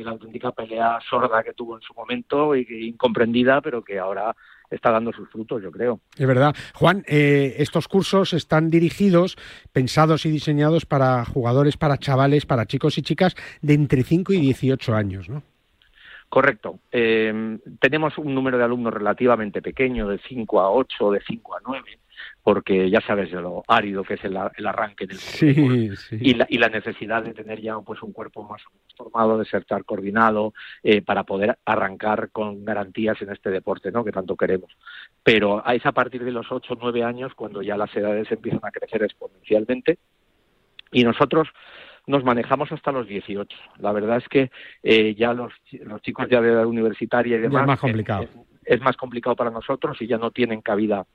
la 0.03 0.11
auténtica 0.11 0.53
pelea 0.53 0.99
sorda 1.09 1.43
que 1.43 1.53
tuvo 1.53 1.77
en 1.77 1.83
su 1.83 1.93
momento 1.95 2.55
y 2.55 2.65
que 2.65 2.81
incomprendida, 2.81 3.61
pero 3.61 3.83
que 3.83 3.99
ahora 3.99 4.35
está 4.71 4.91
dando 4.91 5.13
sus 5.13 5.29
frutos, 5.29 5.63
yo 5.63 5.71
creo. 5.71 6.01
Es 6.17 6.27
verdad. 6.27 6.55
Juan, 6.75 7.05
eh, 7.07 7.57
estos 7.59 7.89
cursos 7.89 8.33
están 8.33 8.71
dirigidos, 8.71 9.37
pensados 9.73 10.27
y 10.27 10.31
diseñados 10.31 10.87
para 10.87 11.25
jugadores, 11.25 11.77
para 11.77 11.99
chavales, 11.99 12.47
para 12.47 12.67
chicos 12.67 12.99
y 12.99 13.03
chicas 13.03 13.37
de 13.61 13.75
entre 13.75 14.03
5 14.03 14.33
y 14.33 14.41
18 14.41 14.95
años, 14.95 15.29
¿no? 15.29 15.43
Correcto. 16.37 16.81
Eh, 16.93 17.59
tenemos 17.81 18.19
un 18.19 18.35
número 18.35 18.59
de 18.59 18.65
alumnos 18.65 18.93
relativamente 18.93 19.63
pequeño, 19.63 20.07
de 20.07 20.19
5 20.19 20.61
a 20.61 20.71
8, 20.71 21.13
de 21.13 21.23
5 21.27 21.57
a 21.57 21.61
9 21.67 21.99
porque 22.43 22.91
ya 22.91 23.01
sabes 23.01 23.31
de 23.31 23.41
lo 23.41 23.63
árido 23.67 24.05
que 24.05 24.15
es 24.15 24.25
el, 24.25 24.37
arranque 24.37 25.07
del 25.07 25.17
sí, 25.17 25.91
Y, 26.11 26.35
la, 26.35 26.47
y 26.51 26.59
la 26.59 26.69
necesidad 26.69 27.23
de 27.23 27.33
tener 27.33 27.63
ya 27.63 27.79
pues 27.79 28.03
un 28.03 28.13
cuerpo 28.13 28.43
más 28.43 28.61
formado, 28.99 29.39
de 29.39 29.47
ser 29.47 29.63
estar 29.63 29.83
coordinado 29.85 30.53
eh, 30.83 31.01
para 31.01 31.25
poder 31.25 31.59
arrancar 31.65 32.29
con 32.31 32.67
garantías 32.67 33.21
en 33.23 33.33
este 33.33 33.49
deporte, 33.49 33.91
¿no? 33.91 34.05
Que 34.05 34.13
tanto 34.13 34.37
queremos. 34.37 34.77
Pero 35.23 35.67
es 35.67 35.87
a 35.87 35.93
partir 35.93 36.23
de 36.23 36.33
los 36.33 36.53
8 36.53 36.75
o 36.75 36.79
9 36.79 37.03
años 37.03 37.33
cuando 37.35 37.63
ya 37.63 37.79
las 37.79 37.97
edades 37.97 38.31
empiezan 38.31 38.61
a 38.63 38.73
crecer 38.73 39.03
exponencialmente 39.03 39.97
y 40.93 41.03
nosotros 41.03 41.49
nos 42.07 42.25
manejamos 42.25 42.71
hasta 42.73 42.93
los 42.93 43.07
18. 43.09 43.57
La 43.79 43.93
verdad 43.93 44.19
es 44.19 44.29
que 44.29 44.51
eh, 44.83 45.15
ya 45.15 45.33
los, 45.33 45.53
los 45.85 46.01
chicos 46.03 46.29
ya 46.31 46.41
de 46.41 46.51
edad 46.53 46.67
universitaria 46.67 47.37
y 47.37 47.41
demás 47.41 47.63
es 47.63 47.67
más 47.67 47.81
complicado. 47.81 48.29
es 48.65 48.81
más 48.81 48.97
complicado 48.97 49.37
para 49.37 49.51
nosotros 49.51 50.01
y 50.01 50.07
ya 50.07 50.19
no 50.19 50.31
tienen 50.31 50.61
cabida 50.61 51.07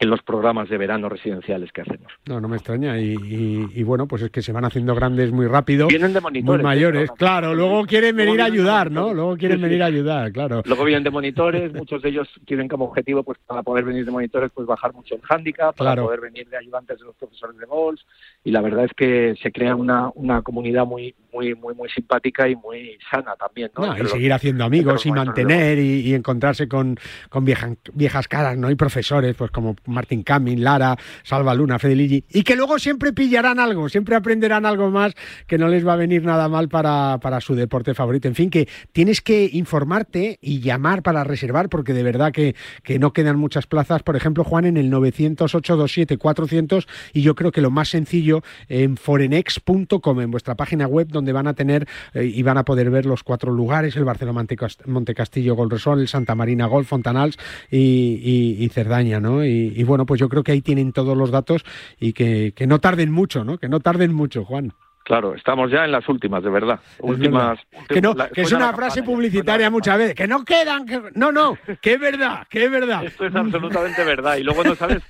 en 0.00 0.10
los 0.10 0.22
programas 0.22 0.68
de 0.68 0.78
verano 0.78 1.08
residenciales 1.08 1.72
que 1.72 1.82
hacemos. 1.82 2.12
No, 2.26 2.40
no 2.40 2.48
me 2.48 2.56
extraña. 2.56 2.98
Y, 2.98 3.82
bueno, 3.82 4.06
pues 4.06 4.22
es 4.22 4.30
que 4.30 4.42
se 4.42 4.52
van 4.52 4.64
haciendo 4.64 4.94
grandes 4.94 5.32
muy 5.32 5.46
rápido. 5.46 5.88
Vienen 5.88 6.12
de 6.12 6.20
monitores. 6.20 6.62
Muy 6.62 6.64
mayores, 6.64 7.10
claro. 7.12 7.54
Luego 7.54 7.84
quieren 7.86 8.16
venir 8.16 8.40
a 8.40 8.44
ayudar, 8.44 8.90
¿no? 8.90 9.12
Luego 9.12 9.36
quieren 9.36 9.60
venir 9.60 9.82
a 9.82 9.86
ayudar, 9.86 10.32
claro. 10.32 10.62
Luego 10.64 10.84
vienen 10.84 11.04
de 11.04 11.10
monitores, 11.10 11.72
muchos 11.72 12.02
de 12.02 12.10
ellos 12.10 12.28
tienen 12.46 12.68
como 12.68 12.84
objetivo, 12.84 13.22
pues 13.22 13.38
para 13.46 13.62
poder 13.62 13.84
venir 13.84 14.04
de 14.04 14.10
monitores, 14.10 14.50
pues 14.54 14.66
bajar 14.66 14.94
mucho 14.94 15.14
el 15.14 15.22
hándicap, 15.22 15.76
para 15.76 16.00
poder 16.00 16.20
venir 16.20 16.48
de 16.48 16.56
ayudantes 16.56 16.98
de 16.98 17.04
los 17.04 17.16
profesores 17.16 17.58
de 17.58 17.66
golf. 17.66 18.00
Y 18.44 18.50
la 18.50 18.60
verdad 18.60 18.84
es 18.84 18.92
que 18.96 19.34
se 19.42 19.52
crea 19.52 19.74
una, 19.74 20.10
una 20.14 20.42
comunidad 20.42 20.86
muy, 20.86 21.14
muy, 21.38 21.54
muy, 21.54 21.74
muy 21.74 21.88
simpática 21.88 22.48
y 22.48 22.56
muy 22.56 22.98
sana 23.10 23.36
también, 23.36 23.70
¿no? 23.76 23.96
y 23.96 24.06
seguir 24.08 24.32
haciendo 24.32 24.64
amigos 24.64 25.06
y 25.06 25.12
mantener 25.12 25.78
y, 25.78 26.12
encontrarse 26.14 26.66
con, 26.66 26.98
con 27.28 27.44
viejas, 27.44 27.76
viejas 27.92 28.26
caras, 28.26 28.56
¿no? 28.58 28.70
Y 28.70 28.74
profesores, 28.74 29.36
pues 29.36 29.52
como 29.52 29.76
Martín 29.86 30.24
Camin, 30.24 30.64
Lara, 30.64 30.96
Salva 31.22 31.54
Luna, 31.54 31.78
Fedeligi, 31.78 32.24
y 32.30 32.42
que 32.42 32.56
luego 32.56 32.80
siempre 32.80 33.12
pillarán 33.12 33.60
algo, 33.60 33.88
siempre 33.88 34.16
aprenderán 34.16 34.66
algo 34.66 34.90
más 34.90 35.14
que 35.46 35.58
no 35.58 35.68
les 35.68 35.86
va 35.86 35.92
a 35.92 35.96
venir 35.96 36.24
nada 36.24 36.48
mal 36.48 36.68
para, 36.68 37.18
para 37.20 37.40
su 37.40 37.54
deporte 37.54 37.94
favorito. 37.94 38.26
En 38.26 38.34
fin, 38.34 38.50
que 38.50 38.68
tienes 38.92 39.20
que 39.20 39.48
informarte 39.52 40.38
y 40.40 40.58
llamar 40.60 41.04
para 41.04 41.22
reservar, 41.22 41.68
porque 41.68 41.92
de 41.92 42.02
verdad 42.02 42.32
que, 42.32 42.56
que 42.82 42.98
no 42.98 43.12
quedan 43.12 43.38
muchas 43.38 43.68
plazas. 43.68 44.02
Por 44.02 44.16
ejemplo, 44.16 44.42
Juan, 44.42 44.64
en 44.64 44.76
el 44.76 44.90
908-27-400, 44.90 46.88
y 47.12 47.22
yo 47.22 47.36
creo 47.36 47.52
que 47.52 47.60
lo 47.60 47.70
más 47.70 47.90
sencillo 47.90 48.42
en 48.68 48.96
forenex.com, 48.96 50.20
en 50.20 50.30
vuestra 50.32 50.56
página 50.56 50.88
web, 50.88 51.06
donde 51.08 51.27
van 51.32 51.46
a 51.46 51.54
tener 51.54 51.86
eh, 52.14 52.24
y 52.24 52.42
van 52.42 52.58
a 52.58 52.64
poder 52.64 52.90
ver 52.90 53.06
los 53.06 53.22
cuatro 53.22 53.52
lugares, 53.52 53.96
el 53.96 54.04
Barcelona 54.04 54.46
Montecastillo 54.86 55.54
Golresol, 55.54 56.00
el 56.00 56.08
Santa 56.08 56.34
Marina 56.34 56.66
Golf, 56.66 56.88
Fontanals 56.88 57.38
y, 57.70 58.68
Cerdaña, 58.72 59.18
¿no? 59.18 59.44
y 59.44 59.82
bueno, 59.84 60.06
pues 60.06 60.20
yo 60.20 60.28
creo 60.28 60.44
que 60.44 60.52
ahí 60.52 60.60
tienen 60.60 60.92
todos 60.92 61.16
los 61.16 61.30
datos 61.30 61.64
y 61.98 62.12
que, 62.12 62.52
que 62.54 62.66
no 62.66 62.80
tarden 62.80 63.10
mucho, 63.10 63.44
¿no? 63.44 63.58
Que 63.58 63.68
no 63.68 63.80
tarden 63.80 64.12
mucho, 64.12 64.44
Juan. 64.44 64.72
Claro, 65.08 65.34
estamos 65.34 65.70
ya 65.70 65.86
en 65.86 65.92
las 65.92 66.06
últimas, 66.06 66.42
de 66.42 66.50
verdad. 66.50 66.80
últimas. 67.00 67.58
que 67.88 68.02
no, 68.02 68.14
que 68.14 68.42
es 68.42 68.52
una 68.52 68.74
frase 68.74 69.02
publicitaria 69.02 69.70
muchas 69.70 69.96
veces. 69.96 70.14
Que 70.14 70.28
no 70.28 70.44
quedan. 70.44 70.84
no, 71.14 71.32
no, 71.32 71.56
que 71.80 71.94
es 71.94 71.98
verdad, 72.00 72.46
que 72.50 72.66
es 72.66 72.70
verdad. 72.70 73.02
Esto 73.02 73.24
es 73.24 73.34
absolutamente 73.34 74.04
verdad. 74.04 74.36
Y 74.36 74.42
luego 74.42 74.62
no 74.64 74.74
sabes, 74.74 75.02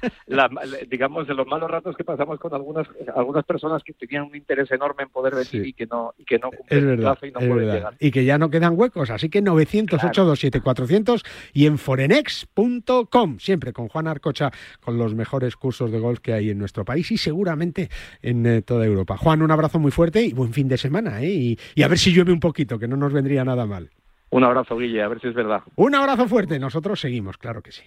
digamos, 0.89 1.27
de 1.27 1.35
los 1.35 1.49
malos 1.49 1.69
ratos 1.69 1.97
que 1.97 2.05
pasamos 2.05 2.39
con 2.39 2.55
algunas 2.55 2.87
algunas 3.13 3.45
personas 3.45 3.83
que 3.83 3.93
tenían 3.93 4.23
un 4.23 4.37
interés 4.37 4.71
enorme 4.71 5.03
en 5.03 5.09
poder 5.09 5.35
venir 5.35 5.67
y 5.67 5.73
que 5.73 5.87
no 5.87 6.15
y 6.17 6.25
que 6.25 6.39
no 6.39 6.53
cumplen 6.53 6.91
el 6.91 6.99
plazo 6.99 7.27
y 7.27 7.33
no 7.33 7.41
pueden 7.41 7.69
llegar. 7.69 7.97
Y 7.99 8.13
que 8.13 8.25
ya 8.25 8.39
no 8.39 8.51
quedan 8.51 8.79
huecos. 8.79 9.11
Así 9.11 9.29
que 9.29 9.43
908 9.43 10.63
400 10.63 11.25
y 11.53 11.67
en 11.67 11.77
forenex.com. 11.77 13.39
Siempre 13.41 13.73
con 13.73 13.89
Juan 13.89 14.07
Arcocha, 14.07 14.53
con 14.79 14.97
los 14.97 15.17
mejores 15.17 15.57
cursos 15.57 15.91
de 15.91 15.99
golf 15.99 16.21
que 16.21 16.35
hay 16.35 16.51
en 16.51 16.59
nuestro 16.59 16.85
país 16.85 17.11
y 17.11 17.19
seguramente 17.19 17.89
en 18.23 18.47
eh, 18.47 18.63
toda 18.63 18.87
Europa. 18.87 19.17
Juan, 19.17 19.43
un 19.43 19.51
abrazo 19.51 19.81
muy 19.81 19.88
fuerte 19.91 20.23
y 20.23 20.33
buen 20.33 20.53
fin 20.53 20.69
de 20.69 20.77
semana, 20.79 21.23
¿eh? 21.23 21.57
Y, 21.77 21.83
a 21.83 21.89
ver 21.89 21.99
si 21.99 22.13
llueve 22.13 22.33
un 22.33 22.41
poquito, 22.41 22.79
que 22.79 22.89
no 22.89 22.97
nos 22.97 23.13
vendría 23.13 23.45
nada 23.45 23.67
mal. 23.67 23.91
Un 24.31 24.45
abrazo, 24.45 24.77
Guille, 24.77 25.03
a 25.03 25.09
ver 25.09 25.21
si 25.21 25.29
es 25.29 25.35
verdad. 25.35 25.63
Un 25.77 25.95
abrazo 25.95 26.29
fuerte, 26.29 26.59
nosotros 26.59 27.01
seguimos, 27.01 27.39
claro 27.39 27.63
que 27.63 27.73
sí. 27.73 27.83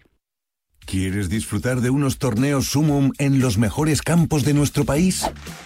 ¿Quieres 0.85 1.29
disfrutar 1.29 1.79
de 1.79 1.89
unos 1.89 2.17
torneos 2.17 2.67
Sumum 2.67 3.11
en 3.17 3.39
los 3.39 3.57
mejores 3.57 4.01
campos 4.01 4.43
de 4.43 4.53
nuestro 4.53 4.83
país? 4.83 5.25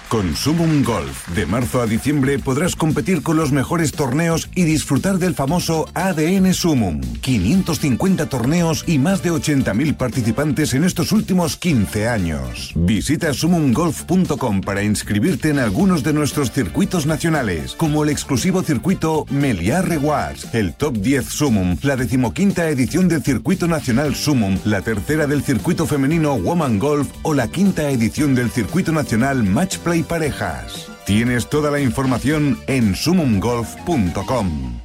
Con 0.10 0.36
Sumum 0.36 0.84
Golf, 0.84 1.28
de 1.30 1.48
marzo 1.48 1.82
a 1.82 1.88
diciembre 1.88 2.38
podrás 2.38 2.76
competir 2.76 3.24
con 3.24 3.38
los 3.38 3.52
mejores 3.52 3.92
torneos 3.92 4.50
y 4.54 4.64
disfrutar 4.64 5.18
del 5.18 5.34
famoso 5.34 5.88
ADN 5.96 6.54
Sumum. 6.54 7.02
550 7.22 8.28
torneos 8.28 8.84
y 8.86 9.00
más 9.00 9.24
de 9.24 9.32
80.000 9.32 9.98
participantes 9.98 10.76
en 10.76 10.84
estos 10.84 11.12
últimos 11.12 11.58
15 11.58 12.08
años. 12.08 12.72
Visita 12.76 13.34
sumumgolf.com 13.34 14.62
para 14.62 14.84
inscribirte 14.84 15.50
en 15.50 15.58
algunos 15.58 16.04
de 16.04 16.14
nuestros 16.14 16.52
circuitos 16.52 17.08
nacionales, 17.08 17.74
como 17.74 18.04
el 18.04 18.12
exclusivo 18.12 18.62
circuito 18.62 19.26
Meliá 19.32 19.82
Rewards, 19.82 20.54
el 20.54 20.76
Top 20.76 20.98
10 20.98 21.26
Sumum, 21.26 21.78
la 21.82 21.96
decimoquinta 21.96 22.70
edición 22.70 23.08
del 23.08 23.24
Circuito 23.24 23.68
Nacional 23.68 24.14
Sumum, 24.16 24.60
la 24.66 24.82
tercera 24.82 25.05
del 25.06 25.44
circuito 25.44 25.86
femenino 25.86 26.36
Woman 26.36 26.80
Golf 26.80 27.08
o 27.22 27.36
la 27.36 27.48
quinta 27.48 27.92
edición 27.92 28.34
del 28.34 28.50
circuito 28.50 28.92
nacional 28.92 29.44
Match 29.44 29.78
Play 29.78 30.02
Parejas. 30.02 30.90
Tienes 31.06 31.48
toda 31.48 31.70
la 31.70 31.80
información 31.80 32.58
en 32.66 32.96
sumumgolf.com. 32.96 34.85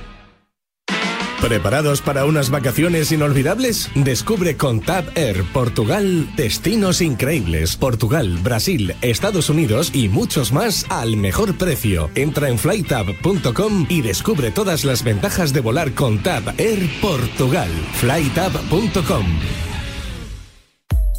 ¿Preparados 1.41 2.01
para 2.01 2.25
unas 2.25 2.51
vacaciones 2.51 3.11
inolvidables? 3.11 3.89
Descubre 3.95 4.57
con 4.57 4.79
Tab 4.79 5.05
Air 5.15 5.43
Portugal 5.51 6.29
destinos 6.35 7.01
increíbles. 7.01 7.75
Portugal, 7.75 8.37
Brasil, 8.43 8.95
Estados 9.01 9.49
Unidos 9.49 9.89
y 9.93 10.07
muchos 10.07 10.53
más 10.53 10.85
al 10.89 11.17
mejor 11.17 11.57
precio. 11.57 12.11
Entra 12.13 12.47
en 12.49 12.59
flytab.com 12.59 13.87
y 13.89 14.01
descubre 14.01 14.51
todas 14.51 14.85
las 14.85 15.03
ventajas 15.03 15.51
de 15.51 15.61
volar 15.61 15.93
con 15.93 16.21
Tab 16.21 16.43
Air 16.59 16.87
Portugal. 17.01 17.71
flytab.com 17.93 19.70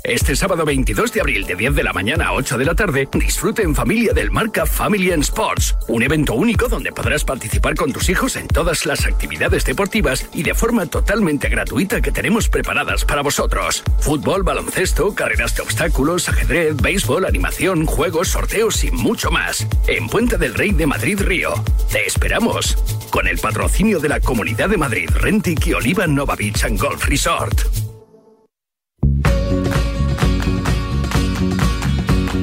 Este 0.04 0.34
sábado 0.34 0.64
22 0.64 1.12
de 1.12 1.20
abril 1.20 1.46
de 1.46 1.54
10 1.54 1.76
de 1.76 1.84
la 1.84 1.92
mañana 1.92 2.26
a 2.26 2.32
8 2.32 2.58
de 2.58 2.64
la 2.64 2.74
tarde, 2.74 3.08
disfrute 3.12 3.62
en 3.62 3.72
familia 3.72 4.12
del 4.12 4.32
marca 4.32 4.66
Family 4.66 5.10
Sports, 5.10 5.76
un 5.86 6.02
evento 6.02 6.34
único 6.34 6.66
donde 6.66 6.90
podrás 6.90 7.24
participar 7.24 7.76
con 7.76 7.92
tus 7.92 8.08
hijos 8.08 8.34
en 8.34 8.48
todas 8.48 8.84
las 8.84 9.06
actividades 9.06 9.64
deportivas 9.64 10.28
y 10.34 10.42
de 10.42 10.54
forma 10.54 10.86
totalmente 10.86 11.48
gratuita 11.48 12.00
que 12.00 12.10
tenemos 12.10 12.48
preparadas 12.48 13.04
para 13.04 13.22
vosotros. 13.22 13.84
Fútbol, 14.00 14.42
baloncesto, 14.42 15.14
carreras 15.14 15.54
de 15.54 15.62
obstáculos, 15.62 16.28
ajedrez, 16.28 16.76
béisbol, 16.76 17.24
animación, 17.24 17.86
juegos, 17.86 18.26
sorteos 18.26 18.82
y 18.82 18.90
mucho 18.90 19.30
más. 19.30 19.68
En 19.86 20.08
Puente 20.08 20.36
del 20.36 20.54
Rey 20.54 20.72
de 20.72 20.88
Madrid 20.88 21.20
Río. 21.20 21.54
Te 21.92 22.04
esperamos. 22.04 22.76
Con 23.10 23.28
el 23.28 23.38
patrocinio 23.38 24.00
de 24.00 24.08
la 24.08 24.18
Comunidad 24.18 24.68
de 24.68 24.78
Madrid, 24.78 25.08
Rentic 25.14 25.64
y 25.68 25.74
Oliva 25.74 26.08
Nova 26.08 26.34
Beach 26.34 26.64
and 26.64 26.80
Golf 26.80 27.06
Resort. 27.06 27.91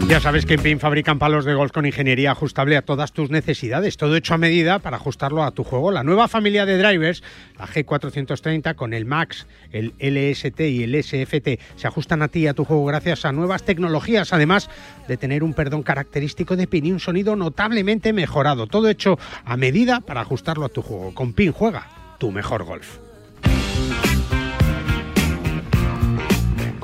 Ya 0.10 0.19
sabes 0.19 0.48
que 0.48 0.56
en 0.56 0.63
PIN 0.63 0.80
fabrican 0.80 1.19
palos 1.19 1.45
de 1.45 1.54
golf 1.54 1.72
con 1.72 1.86
ingeniería 1.86 2.32
ajustable 2.32 2.76
a 2.76 2.82
todas 2.82 3.13
tus 3.13 3.30
necesidades, 3.30 3.95
todo 3.95 4.15
hecho 4.15 4.34
a 4.34 4.39
medida 4.39 4.80
para 4.80 4.98
ajustarlo 4.98 5.43
a 5.43 5.52
tu 5.52 5.63
juego. 5.63 5.91
La 5.91 6.04
nueva 6.04 6.28
familia 6.28 6.65
de 6.65 6.80
drivers, 6.80 7.22
la 7.60 7.67
G430 7.67 8.74
con 8.74 8.95
el 8.95 9.06
Max, 9.06 9.45
el 9.72 9.93
LST 10.00 10.62
y 10.62 10.82
el 10.82 11.04
SFT, 11.04 11.60
se 11.76 11.88
ajustan 11.88 12.24
a 12.24 12.28
ti 12.28 12.39
y 12.39 12.48
a 12.48 12.56
tu 12.56 12.65
juego 12.65 12.86
gracias 12.86 13.24
a 13.24 13.32
nuevas 13.32 13.62
tecnologías, 13.62 14.34
además 14.34 14.72
de 15.08 15.15
tener 15.17 15.43
un 15.43 15.54
perdón 15.54 15.84
característico 15.84 16.56
de 16.56 16.65
PIN 16.65 16.88
y 16.88 16.91
un 16.91 17.00
sonido 17.00 17.36
notablemente 17.36 18.12
mejorado. 18.12 18.65
Todo 18.65 18.89
hecho 18.89 19.19
a 19.45 19.58
medida 19.58 20.02
para 20.02 20.22
ajustarlo 20.22 20.65
a 20.65 20.69
tu 20.69 20.82
juego. 20.82 21.13
Con 21.13 21.34
PIN 21.34 21.52
juega 21.52 21.86
tu 22.17 22.32
mejor 22.32 22.63
golf. 22.63 23.09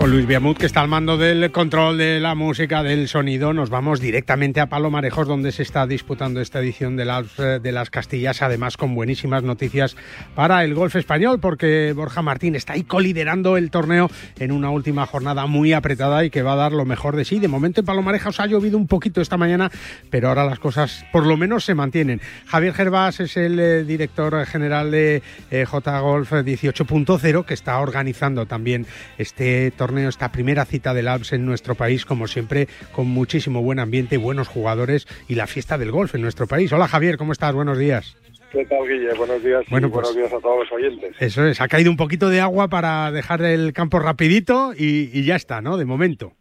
Luis 0.07 0.27
Biamut, 0.27 0.57
que 0.57 0.67
está 0.67 0.81
al 0.81 0.87
mando 0.87 1.17
del 1.17 1.51
control 1.51 1.97
de 1.97 2.19
la 2.19 2.35
música, 2.35 2.83
del 2.83 3.07
sonido, 3.07 3.53
nos 3.53 3.71
vamos 3.71 3.99
directamente 3.99 4.59
a 4.59 4.67
Palomarejos, 4.67 5.27
donde 5.27 5.51
se 5.51 5.63
está 5.63 5.87
disputando 5.87 6.41
esta 6.41 6.59
edición 6.59 6.95
de 6.95 7.05
las, 7.05 7.39
eh, 7.39 7.59
de 7.59 7.71
las 7.71 7.89
Castillas, 7.89 8.43
además 8.43 8.77
con 8.77 8.93
buenísimas 8.93 9.41
noticias 9.41 9.95
para 10.35 10.63
el 10.63 10.75
golf 10.75 10.95
español, 10.95 11.39
porque 11.39 11.93
Borja 11.95 12.21
Martín 12.21 12.55
está 12.55 12.73
ahí 12.73 12.83
coliderando 12.83 13.57
el 13.57 13.71
torneo 13.71 14.11
en 14.37 14.51
una 14.51 14.69
última 14.69 15.07
jornada 15.07 15.47
muy 15.47 15.73
apretada 15.73 16.23
y 16.23 16.29
que 16.29 16.43
va 16.43 16.53
a 16.53 16.57
dar 16.57 16.71
lo 16.71 16.85
mejor 16.85 17.15
de 17.15 17.25
sí. 17.25 17.39
De 17.39 17.47
momento 17.47 17.81
en 17.81 17.85
Palomarejos 17.85 18.39
ha 18.39 18.45
llovido 18.45 18.77
un 18.77 18.87
poquito 18.87 19.21
esta 19.21 19.37
mañana, 19.37 19.71
pero 20.11 20.29
ahora 20.29 20.45
las 20.45 20.59
cosas 20.59 21.03
por 21.11 21.25
lo 21.25 21.35
menos 21.35 21.65
se 21.65 21.73
mantienen. 21.73 22.21
Javier 22.45 22.73
Gervás 22.73 23.21
es 23.21 23.37
el 23.37 23.59
eh, 23.59 23.83
director 23.83 24.45
general 24.45 24.91
de 24.91 25.23
eh, 25.49 25.65
J 25.65 25.99
Golf 25.99 26.31
18.0, 26.31 27.45
que 27.45 27.53
está 27.55 27.79
organizando 27.79 28.45
también 28.45 28.85
este 29.17 29.71
torneo 29.71 29.94
esta 29.97 30.31
primera 30.31 30.65
cita 30.65 30.93
del 30.93 31.08
Alps 31.08 31.34
en 31.34 31.45
nuestro 31.45 31.75
país, 31.75 32.05
como 32.05 32.27
siempre, 32.27 32.67
con 32.91 33.08
muchísimo 33.08 33.62
buen 33.62 33.79
ambiente, 33.79 34.17
buenos 34.17 34.47
jugadores 34.47 35.08
y 35.27 35.36
la 35.36 35.47
fiesta 35.47 35.77
del 35.77 35.91
golf 35.91 36.15
en 36.15 36.21
nuestro 36.21 36.47
país. 36.47 36.71
Hola 36.73 36.88
Javier, 36.88 37.17
¿cómo 37.17 37.31
estás? 37.31 37.53
Buenos 37.53 37.77
días. 37.77 38.17
¿Qué 38.51 38.65
tal, 38.65 38.88
Guille? 38.88 39.13
Buenos 39.17 39.43
días 39.43 39.65
bueno, 39.69 39.88
y 39.88 39.89
buenos 39.89 40.13
pues, 40.13 40.15
días 40.15 40.34
a 40.34 40.39
todos 40.39 40.60
los 40.60 40.71
oyentes. 40.71 41.15
Eso 41.19 41.45
es, 41.45 41.60
ha 41.60 41.67
caído 41.67 41.91
un 41.91 41.97
poquito 41.97 42.29
de 42.29 42.39
agua 42.39 42.69
para 42.69 43.12
dejar 43.12 43.41
el 43.41 43.73
campo 43.73 43.99
rapidito 43.99 44.71
y, 44.77 45.10
y 45.12 45.25
ya 45.25 45.36
está, 45.36 45.62
¿no? 45.62 45.77
De 45.77 45.86
momento. 45.86 46.31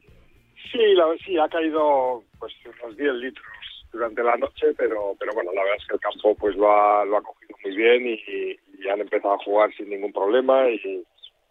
Sí, 0.71 0.95
la, 0.95 1.07
sí, 1.25 1.38
ha 1.38 1.49
caído 1.49 2.23
pues 2.38 2.53
unos 2.83 2.97
10 2.97 3.14
litros 3.14 3.47
durante 3.93 4.23
la 4.23 4.37
noche, 4.37 4.67
pero 4.77 5.14
pero 5.19 5.33
bueno, 5.35 5.53
la 5.55 5.62
verdad 5.62 5.79
es 5.81 5.87
que 5.87 5.95
el 5.95 6.01
campo 6.01 6.35
pues 6.37 6.57
lo 6.57 6.71
ha, 6.71 7.05
lo 7.05 7.17
ha 7.17 7.23
cogido 7.23 7.57
muy 7.64 7.77
bien 7.77 8.07
y, 8.07 8.59
y 8.79 8.88
han 8.88 9.01
empezado 9.01 9.35
a 9.35 9.45
jugar 9.45 9.73
sin 9.77 9.88
ningún 9.88 10.12
problema 10.12 10.69
y, 10.69 11.05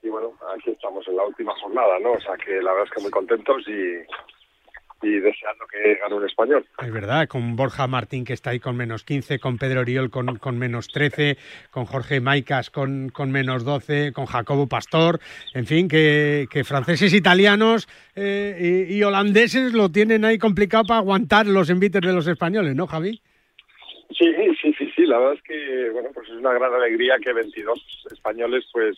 y 0.03 0.09
bueno, 0.09 0.33
aquí 0.53 0.71
estamos 0.71 1.07
en 1.07 1.15
la 1.15 1.25
última 1.25 1.53
jornada, 1.61 1.97
¿no? 1.99 2.11
O 2.11 2.21
sea 2.21 2.35
que 2.35 2.61
la 2.61 2.73
verdad 2.73 2.87
es 2.87 2.91
que 2.91 3.01
muy 3.01 3.11
contentos 3.11 3.63
y, 3.67 5.07
y 5.07 5.19
deseando 5.19 5.65
que 5.67 5.95
gane 5.95 6.15
un 6.15 6.25
español. 6.25 6.65
Es 6.77 6.91
verdad, 6.91 7.27
con 7.29 7.55
Borja 7.55 7.87
Martín 7.87 8.25
que 8.25 8.33
está 8.33 8.49
ahí 8.49 8.59
con 8.59 8.75
menos 8.75 9.05
15, 9.05 9.39
con 9.39 9.57
Pedro 9.57 9.79
Oriol 9.79 10.09
con, 10.09 10.37
con 10.37 10.59
menos 10.59 10.89
13, 10.89 11.37
con 11.71 11.85
Jorge 11.85 12.19
Maicas 12.19 12.69
con, 12.69 13.09
con 13.09 13.31
menos 13.31 13.63
12, 13.63 14.11
con 14.11 14.25
Jacobo 14.25 14.67
Pastor, 14.67 15.19
en 15.53 15.65
fin, 15.65 15.87
que, 15.87 16.47
que 16.51 16.65
franceses, 16.65 17.13
italianos 17.13 17.87
eh, 18.15 18.85
y, 18.89 18.95
y, 18.95 19.03
holandeses 19.03 19.73
lo 19.73 19.89
tienen 19.89 20.25
ahí 20.25 20.37
complicado 20.37 20.83
para 20.85 20.99
aguantar 20.99 21.47
los 21.47 21.69
envites 21.69 22.01
de 22.01 22.13
los 22.13 22.27
españoles, 22.27 22.75
¿no, 22.75 22.87
Javi? 22.87 23.21
Sí, 24.17 24.25
sí, 24.61 24.73
sí, 24.77 24.91
sí, 24.95 25.05
la 25.05 25.17
verdad 25.17 25.35
es 25.35 25.41
que, 25.43 25.89
bueno, 25.91 26.09
pues 26.13 26.27
es 26.29 26.35
una 26.35 26.53
gran 26.53 26.73
alegría 26.73 27.15
que 27.23 27.33
22 27.33 28.07
españoles, 28.11 28.63
pues 28.71 28.97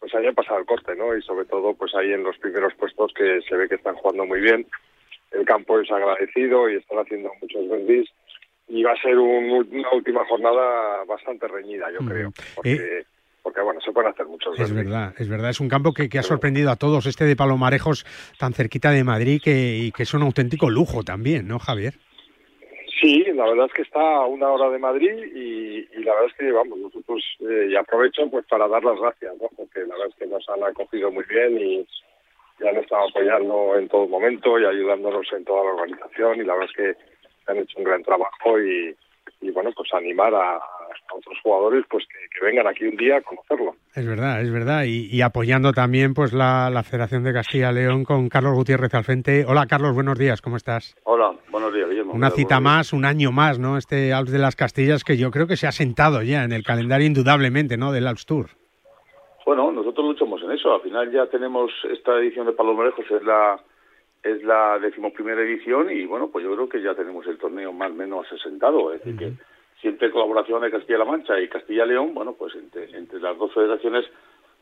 pues 0.00 0.14
hayan 0.14 0.34
pasado 0.34 0.60
el 0.60 0.66
corte, 0.66 0.94
¿no? 0.96 1.16
Y 1.16 1.22
sobre 1.22 1.44
todo, 1.46 1.74
pues 1.74 1.94
ahí 1.94 2.12
en 2.12 2.22
los 2.22 2.36
primeros 2.38 2.74
puestos 2.74 3.12
que 3.14 3.40
se 3.48 3.56
ve 3.56 3.68
que 3.68 3.76
están 3.76 3.96
jugando 3.96 4.26
muy 4.26 4.40
bien. 4.40 4.66
El 5.30 5.44
campo 5.44 5.78
es 5.80 5.90
agradecido 5.90 6.70
y 6.70 6.76
están 6.76 6.98
haciendo 6.98 7.30
muchos 7.40 7.68
bendis. 7.68 8.08
Y 8.68 8.82
va 8.82 8.92
a 8.92 9.02
ser 9.02 9.18
un, 9.18 9.66
una 9.70 9.90
última 9.92 10.24
jornada 10.26 11.04
bastante 11.04 11.48
reñida, 11.48 11.86
yo 11.90 12.06
creo. 12.06 12.32
Porque, 12.54 12.74
eh, 12.74 13.04
porque, 13.42 13.60
bueno, 13.62 13.80
se 13.80 13.92
pueden 13.92 14.10
hacer 14.10 14.26
muchos 14.26 14.58
Es 14.60 14.72
verdad, 14.72 15.14
es 15.18 15.28
verdad. 15.28 15.50
Es 15.50 15.60
un 15.60 15.68
campo 15.68 15.92
que, 15.92 16.08
que, 16.08 16.18
ha 16.18 16.22
sorprendido 16.22 16.70
a 16.70 16.76
todos, 16.76 17.06
este 17.06 17.24
de 17.24 17.34
Palomarejos, 17.34 18.04
tan 18.38 18.52
cerquita 18.52 18.90
de 18.90 19.04
Madrid, 19.04 19.40
que, 19.42 19.76
y 19.76 19.92
que 19.92 20.02
es 20.02 20.14
un 20.14 20.22
auténtico 20.22 20.70
lujo 20.70 21.02
también, 21.02 21.48
¿no, 21.48 21.58
Javier? 21.58 21.94
Sí, 23.00 23.24
la 23.32 23.44
verdad 23.44 23.66
es 23.66 23.72
que 23.72 23.82
está 23.82 24.00
a 24.00 24.26
una 24.26 24.48
hora 24.50 24.70
de 24.70 24.78
Madrid 24.78 25.24
y, 25.32 25.86
y 25.92 26.02
la 26.02 26.14
verdad 26.14 26.30
es 26.30 26.36
que, 26.36 26.50
vamos, 26.50 26.78
nosotros, 26.78 27.22
eh, 27.40 27.68
y 27.70 27.76
aprovecho 27.76 28.28
pues 28.28 28.44
para 28.46 28.66
dar 28.66 28.82
las 28.82 28.98
gracias, 28.98 29.36
¿no? 29.40 29.48
Porque 29.56 29.80
la 29.80 29.94
verdad 29.94 30.08
es 30.08 30.14
que 30.16 30.26
nos 30.26 30.48
han 30.48 30.64
acogido 30.64 31.10
muy 31.12 31.24
bien 31.28 31.58
y, 31.58 31.86
y 32.60 32.66
han 32.66 32.76
estado 32.76 33.08
apoyando 33.08 33.76
en 33.78 33.88
todo 33.88 34.08
momento 34.08 34.58
y 34.58 34.64
ayudándonos 34.64 35.26
en 35.32 35.44
toda 35.44 35.64
la 35.64 35.70
organización 35.70 36.40
y 36.40 36.44
la 36.44 36.54
verdad 36.54 36.70
es 36.70 36.76
que 36.76 37.52
han 37.52 37.58
hecho 37.58 37.78
un 37.78 37.84
gran 37.84 38.02
trabajo 38.02 38.60
y, 38.60 38.96
y 39.40 39.50
bueno, 39.50 39.70
pues 39.76 39.94
animar 39.94 40.34
a, 40.34 40.56
a 40.56 41.14
otros 41.14 41.38
jugadores 41.42 41.84
pues 41.88 42.04
que, 42.06 42.18
que, 42.36 42.44
vengan 42.44 42.66
aquí 42.66 42.84
un 42.84 42.96
día 42.96 43.18
a 43.18 43.22
conocerlo. 43.22 43.76
Es 43.94 44.06
verdad, 44.06 44.42
es 44.42 44.52
verdad. 44.52 44.84
Y, 44.84 45.08
y 45.14 45.22
apoyando 45.22 45.72
también 45.72 46.14
pues 46.14 46.32
la, 46.32 46.68
la 46.70 46.82
Federación 46.82 47.22
de 47.22 47.32
Castilla 47.32 47.70
León 47.70 48.04
con 48.04 48.28
Carlos 48.28 48.54
Gutiérrez 48.54 48.92
al 48.94 49.04
frente. 49.04 49.44
Hola 49.46 49.66
Carlos, 49.66 49.94
buenos 49.94 50.18
días, 50.18 50.42
¿cómo 50.42 50.56
estás? 50.56 50.96
Hola, 51.04 51.32
buenos 51.68 51.74
días, 51.74 51.90
Guillermo. 51.90 52.14
Una 52.14 52.30
cita 52.30 52.60
más, 52.60 52.92
un 52.92 53.04
año 53.04 53.32
más, 53.32 53.58
¿no? 53.58 53.76
Este 53.76 54.12
Alps 54.12 54.32
de 54.32 54.38
las 54.38 54.56
Castillas 54.56 55.04
que 55.04 55.16
yo 55.16 55.30
creo 55.30 55.46
que 55.46 55.56
se 55.56 55.66
ha 55.66 55.72
sentado 55.72 56.22
ya 56.22 56.44
en 56.44 56.52
el 56.52 56.62
calendario 56.62 57.06
indudablemente, 57.06 57.76
¿no? 57.76 57.92
Del 57.92 58.06
Alps 58.06 58.26
Tour. 58.26 58.46
Bueno, 59.44 59.70
nosotros 59.72 60.06
luchamos 60.06 60.42
en 60.42 60.52
eso. 60.52 60.74
Al 60.74 60.80
final 60.80 61.10
ya 61.10 61.26
tenemos 61.26 61.70
esta 61.90 62.18
edición 62.18 62.46
de 62.46 62.52
Palomarejos, 62.52 63.04
es 63.10 63.22
la 63.22 63.60
es 64.22 64.42
la 64.42 64.78
decimoprimera 64.80 65.42
edición 65.42 65.90
y 65.90 66.04
bueno, 66.04 66.28
pues 66.28 66.44
yo 66.44 66.52
creo 66.54 66.68
que 66.68 66.82
ya 66.82 66.94
tenemos 66.94 67.26
el 67.26 67.38
torneo 67.38 67.72
más 67.72 67.90
o 67.90 67.94
menos 67.94 68.26
asentado. 68.32 68.92
Es 68.92 69.04
decir, 69.04 69.14
uh 69.14 69.32
-huh. 69.32 69.36
que 69.36 69.80
siempre 69.80 70.10
colaboración 70.10 70.60
de 70.62 70.70
Castilla-La 70.70 71.04
Mancha 71.04 71.38
y 71.40 71.48
Castilla-León, 71.48 72.14
bueno, 72.14 72.34
pues 72.36 72.54
entre, 72.56 72.90
entre 72.96 73.20
las 73.20 73.38
dos 73.38 73.52
federaciones 73.54 74.06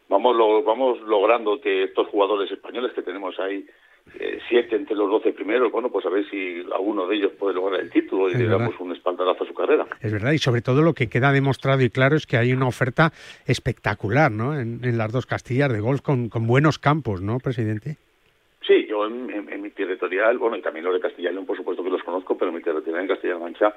vamos 0.08 0.36
lo, 0.36 0.62
vamos 0.62 1.00
logrando 1.00 1.60
que 1.60 1.84
estos 1.84 2.08
jugadores 2.08 2.50
españoles 2.50 2.92
que 2.94 3.02
tenemos 3.02 3.38
ahí 3.40 3.66
eh, 4.20 4.38
siete 4.48 4.76
entre 4.76 4.94
los 4.94 5.10
doce 5.10 5.32
primeros, 5.32 5.72
bueno, 5.72 5.90
pues 5.90 6.06
a 6.06 6.10
ver 6.10 6.24
si 6.30 6.64
alguno 6.72 7.08
de 7.08 7.16
ellos 7.16 7.32
puede 7.38 7.54
lograr 7.54 7.80
el 7.80 7.90
título 7.90 8.28
y 8.28 8.32
es 8.32 8.38
le 8.38 8.44
verdad. 8.44 8.60
damos 8.60 8.78
un 8.80 8.92
espaldarazo 8.92 9.42
a 9.42 9.46
su 9.48 9.54
carrera. 9.54 9.84
Es 10.00 10.12
verdad, 10.12 10.30
y 10.30 10.38
sobre 10.38 10.62
todo 10.62 10.82
lo 10.82 10.92
que 10.94 11.08
queda 11.08 11.32
demostrado 11.32 11.82
y 11.82 11.90
claro 11.90 12.14
es 12.14 12.24
que 12.24 12.36
hay 12.36 12.52
una 12.52 12.68
oferta 12.68 13.12
espectacular, 13.46 14.30
¿no? 14.30 14.58
En, 14.58 14.80
en 14.84 14.96
las 14.96 15.10
dos 15.10 15.26
Castillas 15.26 15.72
de 15.72 15.80
golf 15.80 16.02
con, 16.02 16.28
con 16.28 16.46
buenos 16.46 16.78
campos, 16.78 17.20
¿no, 17.20 17.38
presidente? 17.40 17.96
Sí, 18.64 18.86
yo 18.88 19.06
en, 19.06 19.28
en, 19.30 19.52
en 19.52 19.60
mi 19.62 19.70
territorial, 19.70 20.38
bueno, 20.38 20.56
y 20.56 20.62
también 20.62 20.84
los 20.84 20.94
de 20.94 21.00
Castilla 21.00 21.30
y 21.30 21.32
León, 21.32 21.46
por 21.46 21.56
supuesto 21.56 21.82
que 21.82 21.90
los 21.90 22.02
conozco, 22.04 22.36
pero 22.38 22.50
en 22.50 22.56
mi 22.56 22.62
territorial 22.62 23.02
en 23.02 23.08
Castilla-La 23.08 23.40
Mancha 23.40 23.74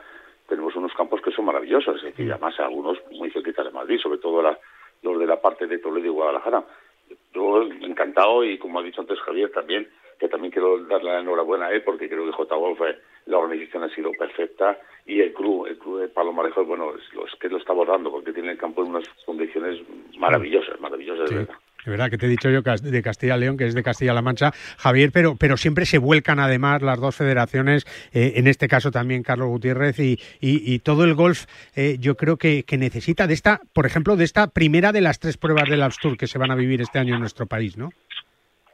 tenemos 0.48 0.76
unos 0.76 0.94
campos 0.94 1.22
que 1.22 1.32
son 1.32 1.46
maravillosos, 1.46 1.98
es 1.98 2.04
decir, 2.04 2.32
además 2.32 2.60
algunos 2.60 2.98
muy 3.12 3.30
cerquita 3.32 3.63
de 3.63 3.70
Madrid, 3.72 4.00
sobre 4.02 4.18
todo 4.20 4.42
la, 4.42 4.58
los 5.02 5.20
de 5.20 5.26
la 5.26 5.42
parte 5.42 5.68
de 5.68 5.80
Toledo 5.80 6.08
y 6.08 6.10
Guadalajara. 6.10 6.64
Yo 7.34 7.64
encantado 7.64 8.44
y 8.44 8.58
como 8.58 8.80
ha 8.80 8.84
dicho 8.84 9.02
antes 9.02 9.20
Javier 9.20 9.52
también, 9.52 9.88
que 10.20 10.28
también 10.28 10.52
quiero 10.52 10.84
darle 10.86 11.12
la 11.12 11.20
enhorabuena 11.22 11.68
a 11.68 11.72
él 11.72 11.84
porque 11.84 12.10
creo 12.10 12.26
que 12.26 12.32
J 12.32 12.56
Golf, 12.56 12.82
eh, 12.82 12.98
la 13.26 13.38
organización 13.38 13.84
ha 13.84 13.96
sido 13.96 14.12
perfecta 14.12 14.78
y 15.06 15.22
el 15.22 15.34
club, 15.34 15.68
el 15.68 15.78
club 15.78 16.02
de 16.02 16.10
Palomarejo, 16.10 16.66
bueno, 16.66 16.94
es, 16.96 17.14
lo, 17.14 17.26
es 17.26 17.36
que 17.36 17.50
lo 17.50 17.58
está 17.58 17.72
abordando 17.72 18.12
porque 18.12 18.34
tiene 18.34 18.52
el 18.52 18.58
campo 18.58 18.84
en 18.84 18.90
unas 18.90 19.08
condiciones 19.26 19.80
maravillosas, 20.18 20.80
maravillosas 20.80 21.30
sí. 21.30 21.36
de 21.36 21.42
verdad. 21.42 21.58
Es 21.82 21.88
verdad 21.88 22.10
que 22.10 22.18
te 22.18 22.26
he 22.26 22.30
dicho 22.30 22.50
yo 22.50 22.62
de 22.62 23.02
Castilla 23.02 23.38
León, 23.38 23.58
que 23.58 23.65
es 23.65 23.74
de 23.74 23.84
Castilla-La 23.84 24.22
Mancha, 24.22 24.52
Javier, 24.78 25.12
pero, 25.13 25.36
pero 25.39 25.56
siempre 25.56 25.86
se 25.86 25.98
vuelcan 25.98 26.39
además 26.39 26.82
las 26.82 27.00
dos 27.00 27.15
federaciones, 27.15 27.86
eh, 28.13 28.34
en 28.36 28.48
este 28.48 28.68
caso 28.68 28.92
también 28.92 29.24
Carlos 29.24 29.48
Gutiérrez 29.48 29.98
y, 30.00 30.20
y, 30.42 30.74
y 30.74 30.80
todo 30.80 31.06
el 31.06 31.15
golf, 31.15 31.46
eh, 31.76 31.98
yo 32.00 32.15
creo 32.15 32.38
que, 32.38 32.63
que, 32.63 32.78
necesita 32.78 33.28
de 33.28 33.34
esta, 33.34 33.62
por 33.74 33.86
ejemplo, 33.86 34.18
de 34.18 34.26
esta 34.26 34.48
primera 34.48 34.92
de 34.92 35.02
las 35.02 35.20
tres 35.20 35.38
pruebas 35.38 35.70
del 35.70 35.82
Alps 35.82 36.00
Tour 36.00 36.18
que 36.18 36.28
se 36.28 36.38
van 36.38 36.52
a 36.52 36.56
vivir 36.56 36.82
este 36.82 37.00
año 37.00 37.15
en 37.15 37.22
nuestro 37.22 37.46
país, 37.46 37.78
¿no? 37.78 37.89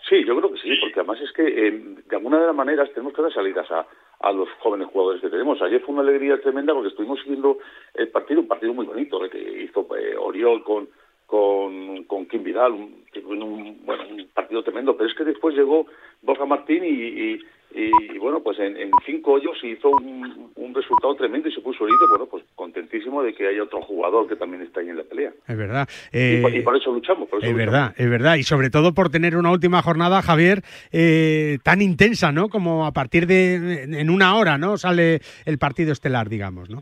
Sí, 0.09 0.23
yo 0.25 0.37
creo 0.37 0.53
que 0.53 0.59
sí, 0.59 0.69
porque 0.81 0.99
además 0.99 1.19
es 1.21 1.31
que 1.31 1.43
eh, 1.43 1.71
de 2.07 2.15
alguna 2.15 2.39
de 2.39 2.47
las 2.47 2.55
maneras 2.55 2.89
tenemos 2.93 3.13
que 3.13 3.21
dar 3.21 3.33
salidas 3.33 3.69
a, 3.71 3.87
a 4.19 4.31
los 4.31 4.49
jóvenes 4.59 4.87
jugadores 4.87 5.21
que 5.21 5.29
tenemos. 5.29 5.61
Ayer 5.61 5.81
fue 5.81 5.93
una 5.93 6.03
alegría 6.03 6.39
tremenda 6.41 6.73
porque 6.73 6.89
estuvimos 6.89 7.19
siguiendo 7.21 7.57
el 7.93 8.09
partido, 8.09 8.41
un 8.41 8.47
partido 8.47 8.73
muy 8.73 8.85
bonito 8.85 9.19
que 9.29 9.63
hizo 9.63 9.87
Oriol 10.19 10.63
con 10.63 10.87
con, 11.25 12.03
con 12.05 12.25
Kim 12.27 12.43
Vidal, 12.43 12.73
un 12.73 13.05
un, 13.23 13.77
bueno, 13.85 14.03
un 14.09 14.27
partido 14.33 14.63
tremendo, 14.63 14.95
pero 14.97 15.09
es 15.09 15.15
que 15.15 15.23
después 15.23 15.55
llegó 15.55 15.87
Borja 16.21 16.45
Martín 16.45 16.83
y, 16.83 16.89
y, 16.89 17.39
y, 17.73 18.17
bueno, 18.17 18.41
pues 18.41 18.57
en, 18.59 18.77
en, 18.77 18.91
cinco 19.05 19.33
hoyos 19.33 19.57
hizo 19.63 19.89
un, 19.89 20.51
un, 20.55 20.73
resultado 20.73 21.15
tremendo 21.15 21.49
y 21.49 21.53
se 21.53 21.61
puso 21.61 21.85
líder, 21.85 22.07
bueno, 22.09 22.25
pues 22.25 22.43
contentísimo 22.55 23.21
de 23.21 23.33
que 23.33 23.47
haya 23.47 23.63
otro 23.63 23.81
jugador 23.81 24.27
que 24.27 24.35
también 24.35 24.63
está 24.63 24.79
ahí 24.79 24.89
en 24.89 24.97
la 24.97 25.03
pelea. 25.03 25.31
Es 25.47 25.57
verdad. 25.57 25.87
Eh, 26.11 26.37
y, 26.39 26.41
por, 26.41 26.55
y, 26.55 26.61
por, 26.61 26.77
eso 26.77 26.91
luchamos. 26.91 27.27
Por 27.27 27.39
eso 27.39 27.47
es 27.47 27.53
luchamos. 27.53 27.73
verdad, 27.73 27.95
es 27.97 28.09
verdad. 28.09 28.35
Y 28.35 28.43
sobre 28.43 28.69
todo 28.69 28.93
por 28.93 29.09
tener 29.09 29.35
una 29.35 29.51
última 29.51 29.81
jornada, 29.81 30.21
Javier, 30.21 30.61
eh, 30.91 31.57
tan 31.63 31.81
intensa, 31.81 32.31
¿no? 32.31 32.49
Como 32.49 32.85
a 32.85 32.91
partir 32.91 33.27
de, 33.27 33.83
en 33.83 34.09
una 34.09 34.35
hora, 34.37 34.57
¿no? 34.57 34.77
Sale 34.77 35.19
el 35.45 35.57
partido 35.57 35.91
estelar, 35.91 36.29
digamos, 36.29 36.69
¿no? 36.69 36.81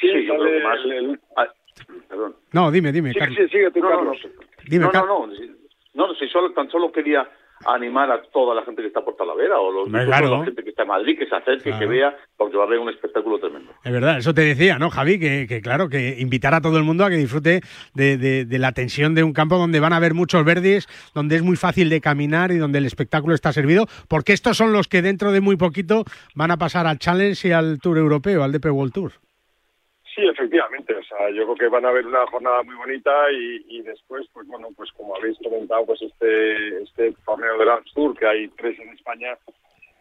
Sí, 0.00 0.08
sí 0.12 0.26
yo 0.26 0.36
creo 0.36 0.52
que 0.52 0.64
más... 0.64 0.78
El, 0.84 1.20
perdón. 2.08 2.36
No, 2.52 2.70
dime, 2.70 2.92
dime, 2.92 3.12
sí. 3.12 3.18
Sí, 3.36 3.48
sigue 3.48 3.70
tú, 3.70 3.80
no, 3.80 3.88
Carlos. 3.90 4.18
No, 4.24 4.30
dime, 4.66 4.84
no, 4.86 4.90
Carlos. 4.90 5.08
no, 5.20 5.26
no, 5.26 5.46
no, 5.94 6.06
no, 6.08 6.14
si 6.14 6.28
solo, 6.28 6.52
tan 6.52 6.70
solo 6.70 6.90
quería 6.92 7.28
animar 7.66 8.08
a 8.08 8.22
toda 8.22 8.54
la 8.54 8.62
gente 8.62 8.82
que 8.82 8.86
está 8.86 9.04
por 9.04 9.16
Talavera 9.16 9.58
o 9.58 9.72
los, 9.72 9.88
claro. 9.88 10.38
la 10.38 10.44
gente 10.44 10.62
que 10.62 10.70
está 10.70 10.82
en 10.82 10.88
Madrid 10.88 11.18
que 11.18 11.26
se 11.26 11.34
acerque, 11.34 11.64
Claro. 11.70 11.78
que 11.80 11.86
vea, 11.86 12.16
porque 12.36 12.56
va 12.56 12.62
a 12.62 12.66
haber 12.68 12.78
un 12.78 12.88
espectáculo 12.88 13.40
tremendo. 13.40 13.72
Es 13.82 13.90
verdad, 13.92 14.18
eso 14.18 14.32
te 14.32 14.42
decía, 14.42 14.78
¿no, 14.78 14.90
Javi? 14.90 15.18
Que, 15.18 15.46
que 15.48 15.60
claro, 15.60 15.88
que 15.88 16.16
invitar 16.20 16.54
a 16.54 16.60
todo 16.60 16.78
el 16.78 16.84
mundo 16.84 17.04
a 17.04 17.10
que 17.10 17.16
disfrute 17.16 17.62
de, 17.94 18.16
de- 18.16 18.44
de 18.44 18.58
la 18.60 18.70
tensión 18.70 19.16
de 19.16 19.24
un 19.24 19.32
campo 19.32 19.58
donde 19.58 19.80
van 19.80 19.92
a 19.92 19.96
haber 19.96 20.14
muchos 20.14 20.44
verdes, 20.44 20.86
donde 21.16 21.34
es 21.34 21.42
muy 21.42 21.56
fácil 21.56 21.90
de 21.90 22.00
caminar 22.00 22.52
y 22.52 22.58
donde 22.58 22.78
el 22.78 22.86
espectáculo 22.86 23.34
está 23.34 23.52
servido, 23.52 23.86
porque 24.06 24.34
estos 24.34 24.56
son 24.56 24.72
los 24.72 24.86
que 24.86 25.02
dentro 25.02 25.32
de 25.32 25.40
muy 25.40 25.56
poquito 25.56 26.04
van 26.36 26.52
a 26.52 26.58
pasar 26.58 26.86
al 26.86 27.00
Challenge 27.00 27.48
y 27.48 27.50
al 27.50 27.80
Tour 27.80 27.98
Europeo, 27.98 28.44
al 28.44 28.52
DP 28.52 28.66
World 28.66 28.92
Tour. 28.92 29.12
Sí, 30.18 30.26
efectivamente. 30.26 30.96
O 30.96 31.02
sea, 31.04 31.30
yo 31.30 31.44
creo 31.44 31.54
que 31.54 31.68
van 31.68 31.84
a 31.84 31.90
haber 31.90 32.04
una 32.04 32.26
jornada 32.26 32.64
muy 32.64 32.74
bonita 32.74 33.30
y, 33.30 33.82
después, 33.82 34.26
pues 34.32 34.48
bueno, 34.48 34.66
pues 34.76 34.90
como 34.92 35.14
habéis 35.14 35.38
comentado, 35.38 35.86
pues 35.86 36.02
este 36.02 36.82
este 36.82 37.14
torneo 37.24 37.56
del 37.56 37.68
Tour, 37.94 38.18
que 38.18 38.26
hay 38.26 38.48
tres 38.48 38.76
en 38.80 38.88
España, 38.88 39.38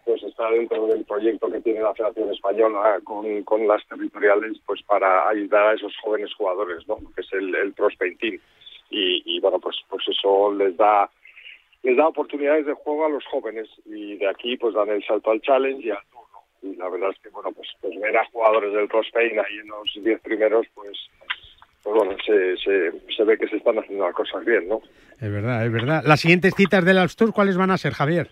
pues 0.06 0.24
está 0.24 0.50
dentro 0.50 0.88
del 0.88 1.06
proyecto 1.06 1.52
que 1.52 1.62
tiene 1.62 1.82
la 1.82 1.94
Federación 1.94 2.34
Española 2.34 3.00
con, 3.04 3.44
con 3.44 3.68
las 3.68 3.86
territoriales, 3.88 4.58
pues 4.66 4.82
para 4.82 5.30
ayudar 5.30 5.68
a 5.68 5.74
esos 5.74 5.96
jóvenes 6.02 6.34
jugadores, 6.34 6.88
¿no? 6.88 6.98
Que 7.14 7.22
es 7.22 7.34
el, 7.34 7.54
el 7.54 7.74
Pro 7.74 7.88
Spain 7.90 8.18
Team. 8.18 8.40
Y, 8.90 9.22
y 9.24 9.40
bueno, 9.40 9.60
pues 9.60 9.76
pues 9.88 10.04
eso 10.08 10.52
les 10.52 10.76
da 10.78 11.12
les 11.84 11.96
da 11.96 12.08
oportunidades 12.08 12.66
de 12.66 12.74
juego 12.74 13.06
a 13.06 13.10
los 13.10 13.26
jóvenes 13.28 13.70
y 13.86 14.18
de 14.18 14.28
aquí 14.28 14.58
pues 14.58 14.74
dan 14.74 14.90
el 14.90 15.06
salto 15.06 15.30
al 15.30 15.42
Challenge 15.42 15.86
y 15.86 15.92
al. 15.92 16.00
Y 16.62 16.76
la 16.76 16.90
verdad 16.90 17.12
es 17.12 17.20
que 17.20 17.30
bueno 17.30 17.52
pues 17.52 17.68
pues 17.82 18.00
ver 18.00 18.18
a 18.18 18.26
jugadores 18.26 18.74
del 18.74 18.88
Pro 18.88 19.02
Spain 19.02 19.40
ahí 19.40 19.60
en 19.62 19.68
los 19.68 20.04
10 20.04 20.22
primeros 20.22 20.66
pues 20.74 20.98
pues 21.84 21.96
bueno 21.96 22.16
se, 22.26 22.58
se, 22.58 22.92
se 23.16 23.24
ve 23.24 23.38
que 23.38 23.48
se 23.48 23.58
están 23.58 23.80
haciendo 23.80 24.06
las 24.06 24.16
cosas 24.16 24.44
bien, 24.44 24.68
¿no? 24.68 24.82
Es 25.20 25.32
verdad, 25.32 25.66
es 25.66 25.72
verdad. 25.72 26.04
Las 26.06 26.20
siguientes 26.20 26.54
citas 26.56 26.86
del 26.86 26.98
Alps 27.00 27.16
Tour, 27.16 27.34
¿cuáles 27.34 27.58
van 27.58 27.72
a 27.72 27.78
ser, 27.78 27.94
Javier? 27.94 28.30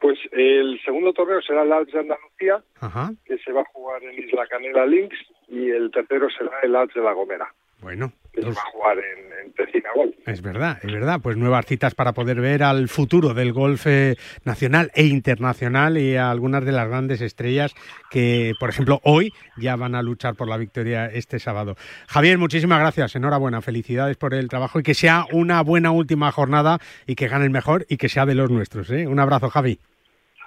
Pues 0.00 0.18
el 0.32 0.80
segundo 0.84 1.12
torneo 1.12 1.40
será 1.40 1.62
el 1.62 1.72
Alps 1.72 1.92
de 1.92 2.00
Andalucía, 2.00 2.62
Ajá, 2.80 3.10
que 3.24 3.38
se 3.38 3.50
va 3.52 3.62
a 3.62 3.70
jugar 3.72 4.02
en 4.04 4.22
Isla 4.22 4.46
Canela 4.46 4.86
Links, 4.86 5.16
y 5.48 5.70
el 5.70 5.90
tercero 5.90 6.28
será 6.30 6.60
el 6.62 6.76
Alps 6.76 6.94
de 6.94 7.00
La 7.00 7.12
Gomera, 7.12 7.52
bueno. 7.80 8.12
Que 8.34 8.42
va 8.42 8.50
a 8.50 8.70
jugar 8.72 8.98
en, 8.98 9.46
en 9.46 9.52
Tecina 9.52 9.90
Golf. 9.94 10.14
Es 10.26 10.42
verdad, 10.42 10.78
es 10.82 10.92
verdad. 10.92 11.20
Pues 11.22 11.36
nuevas 11.36 11.66
citas 11.66 11.94
para 11.94 12.12
poder 12.12 12.40
ver 12.40 12.62
al 12.62 12.88
futuro 12.88 13.34
del 13.34 13.52
golf 13.52 13.86
eh, 13.86 14.16
nacional 14.44 14.90
e 14.94 15.04
internacional 15.04 15.98
y 15.98 16.16
a 16.16 16.30
algunas 16.30 16.64
de 16.64 16.72
las 16.72 16.88
grandes 16.88 17.20
estrellas 17.20 17.74
que, 18.10 18.52
por 18.58 18.70
ejemplo, 18.70 19.00
hoy 19.04 19.32
ya 19.56 19.76
van 19.76 19.94
a 19.94 20.02
luchar 20.02 20.34
por 20.34 20.48
la 20.48 20.56
victoria 20.56 21.06
este 21.06 21.38
sábado. 21.38 21.76
Javier, 22.08 22.38
muchísimas 22.38 22.80
gracias. 22.80 23.14
Enhorabuena. 23.16 23.60
Felicidades 23.60 24.16
por 24.16 24.34
el 24.34 24.48
trabajo 24.48 24.80
y 24.80 24.82
que 24.82 24.94
sea 24.94 25.26
una 25.32 25.62
buena 25.62 25.90
última 25.90 26.32
jornada 26.32 26.78
y 27.06 27.14
que 27.14 27.28
gane 27.28 27.44
el 27.44 27.50
mejor 27.50 27.86
y 27.88 27.96
que 27.96 28.08
sea 28.08 28.26
de 28.26 28.34
los 28.34 28.50
nuestros. 28.50 28.90
¿eh? 28.90 29.06
Un 29.06 29.20
abrazo, 29.20 29.50
Javi. 29.50 29.78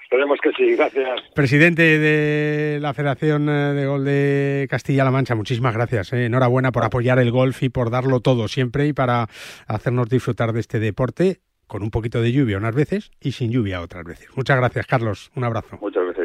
Esperemos 0.08 0.40
que 0.42 0.52
sí, 0.54 0.74
gracias. 0.78 1.20
Presidente 1.36 1.82
de 2.00 2.80
la 2.80 2.94
Federación 2.94 3.50
eh, 3.50 3.74
de 3.74 3.86
Golf 3.86 4.06
de 4.06 4.66
Castilla-La 4.70 5.12
Mancha, 5.12 5.36
muchísimas 5.36 5.74
gracias. 5.74 6.14
eh. 6.14 6.28
Enhorabuena 6.28 6.72
por 6.72 6.86
apoyar 6.86 7.20
el 7.20 7.30
golf 7.30 7.62
y 7.62 7.68
por 7.68 7.90
darlo 7.92 8.22
todo 8.22 8.48
siempre 8.48 8.88
y 8.88 8.94
para 8.94 9.28
hacernos 9.68 10.08
disfrutar 10.08 10.54
de 10.54 10.62
este 10.62 10.80
deporte 10.80 11.42
con 11.68 11.84
un 11.84 11.92
poquito 11.92 12.22
de 12.22 12.32
lluvia 12.32 12.58
unas 12.58 12.74
veces 12.74 13.12
y 13.20 13.34
sin 13.34 13.52
lluvia 13.52 13.82
otras 13.82 14.06
veces. 14.06 14.30
Muchas 14.38 14.56
gracias, 14.56 14.88
Carlos. 14.88 15.30
Un 15.36 15.44
abrazo. 15.44 15.78
Muchas 15.82 16.08
veces, 16.08 16.17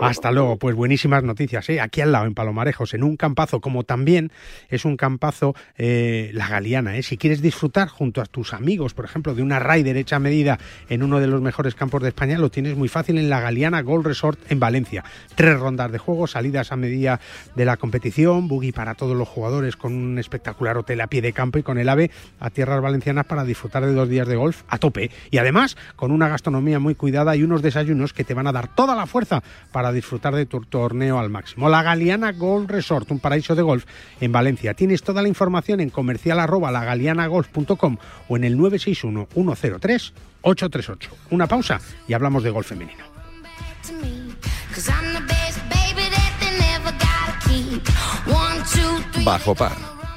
Hasta 0.00 0.30
luego, 0.30 0.56
pues 0.58 0.74
buenísimas 0.74 1.22
noticias, 1.22 1.68
¿eh? 1.68 1.80
aquí 1.80 2.00
al 2.00 2.12
lado, 2.12 2.26
en 2.26 2.34
Palomarejos, 2.34 2.94
en 2.94 3.02
un 3.02 3.16
campazo, 3.16 3.60
como 3.60 3.84
también 3.84 4.30
es 4.68 4.84
un 4.84 4.96
campazo 4.96 5.54
eh, 5.76 6.30
la 6.34 6.48
Galiana. 6.48 6.96
¿eh? 6.96 7.02
Si 7.02 7.16
quieres 7.16 7.42
disfrutar 7.42 7.88
junto 7.88 8.20
a 8.20 8.26
tus 8.26 8.54
amigos, 8.54 8.94
por 8.94 9.04
ejemplo, 9.04 9.34
de 9.34 9.42
una 9.42 9.58
rider 9.58 9.96
hecha 9.96 10.16
a 10.16 10.20
medida 10.20 10.58
en 10.88 11.02
uno 11.02 11.20
de 11.20 11.26
los 11.26 11.40
mejores 11.40 11.74
campos 11.74 12.02
de 12.02 12.08
España, 12.08 12.38
lo 12.38 12.50
tienes 12.50 12.76
muy 12.76 12.88
fácil 12.88 13.18
en 13.18 13.28
la 13.30 13.40
Galiana 13.40 13.82
Gold 13.82 14.06
Resort 14.06 14.40
en 14.50 14.60
Valencia. 14.60 15.04
Tres 15.34 15.58
rondas 15.58 15.90
de 15.92 15.98
juego, 15.98 16.26
salidas 16.26 16.72
a 16.72 16.76
medida 16.76 17.20
de 17.54 17.64
la 17.64 17.76
competición, 17.76 18.48
buggy 18.48 18.72
para 18.72 18.94
todos 18.94 19.16
los 19.16 19.28
jugadores 19.28 19.76
con 19.76 19.94
un 19.94 20.18
espectacular 20.18 20.76
hotel 20.76 21.00
a 21.00 21.06
pie 21.06 21.22
de 21.22 21.32
campo 21.32 21.58
y 21.58 21.62
con 21.62 21.78
el 21.78 21.88
AVE 21.88 22.10
a 22.40 22.50
tierras 22.50 22.80
valencianas 22.80 23.26
para 23.26 23.44
disfrutar 23.44 23.84
de 23.84 23.92
dos 23.92 24.08
días 24.08 24.28
de 24.28 24.36
golf 24.36 24.62
a 24.68 24.78
tope. 24.78 25.10
Y 25.30 25.38
además, 25.38 25.76
con 25.96 26.10
una 26.10 26.28
gastronomía 26.28 26.78
muy 26.78 26.94
cuidada 26.94 27.36
y 27.36 27.42
unos 27.42 27.62
desayunos 27.62 28.12
que 28.12 28.24
te 28.24 28.34
van 28.34 28.46
a 28.46 28.52
dar 28.52 28.68
toda 28.74 28.94
la 28.94 29.06
fuerza 29.06 29.42
para 29.72 29.92
disfrutar 29.92 30.34
de 30.34 30.46
tu 30.46 30.60
torneo 30.60 31.18
al 31.18 31.30
máximo. 31.30 31.68
La 31.68 31.82
Galiana 31.82 32.32
Golf 32.32 32.70
Resort, 32.70 33.10
un 33.10 33.20
paraíso 33.20 33.54
de 33.54 33.62
golf 33.62 33.84
en 34.20 34.32
Valencia. 34.32 34.74
Tienes 34.74 35.02
toda 35.02 35.22
la 35.22 35.28
información 35.28 35.80
en 35.80 35.90
comercial 35.90 36.38
o 38.28 38.36
en 38.36 38.44
el 38.44 38.56
961 38.56 39.54
103 39.54 40.12
838. 40.42 41.10
Una 41.30 41.46
pausa 41.46 41.80
y 42.06 42.12
hablamos 42.12 42.42
de 42.42 42.50
golf 42.50 42.68
femenino. 42.68 43.04
Bajo 49.24 49.54
par, 49.54 49.76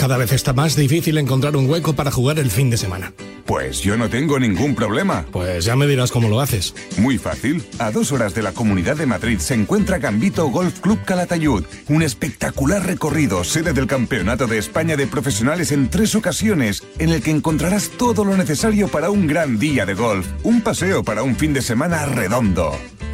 Cada 0.00 0.16
vez 0.16 0.32
está 0.32 0.54
más 0.54 0.76
difícil 0.76 1.18
encontrar 1.18 1.56
un 1.56 1.68
hueco 1.68 1.92
para 1.92 2.10
jugar 2.10 2.38
el 2.38 2.50
fin 2.50 2.70
de 2.70 2.78
semana. 2.78 3.12
Pues 3.44 3.82
yo 3.82 3.98
no 3.98 4.08
tengo 4.08 4.40
ningún 4.40 4.74
problema. 4.74 5.26
Pues 5.30 5.66
ya 5.66 5.76
me 5.76 5.86
dirás 5.86 6.10
cómo 6.10 6.30
lo 6.30 6.40
haces. 6.40 6.74
Muy 6.96 7.18
fácil. 7.18 7.62
A 7.78 7.90
dos 7.90 8.10
horas 8.10 8.32
de 8.32 8.40
la 8.40 8.52
Comunidad 8.52 8.96
de 8.96 9.04
Madrid 9.04 9.38
se 9.40 9.52
encuentra 9.52 9.98
Gambito 9.98 10.46
Golf 10.46 10.80
Club 10.80 11.04
Calatayud. 11.04 11.66
Un 11.88 12.02
espectacular 12.02 12.86
recorrido, 12.86 13.44
sede 13.44 13.74
del 13.74 13.86
Campeonato 13.86 14.46
de 14.46 14.56
España 14.56 14.96
de 14.96 15.06
Profesionales 15.06 15.70
en 15.70 15.90
tres 15.90 16.14
ocasiones, 16.14 16.82
en 16.98 17.10
el 17.10 17.22
que 17.22 17.32
encontrarás 17.32 17.90
todo 17.90 18.24
lo 18.24 18.38
necesario 18.38 18.88
para 18.88 19.10
un 19.10 19.26
gran 19.26 19.58
día 19.58 19.84
de 19.84 19.92
golf. 19.92 20.26
Un 20.44 20.62
paseo 20.62 21.04
para 21.04 21.22
un 21.22 21.36
fin 21.36 21.52
de 21.52 21.60
semana 21.60 22.06
redondo. 22.06 22.72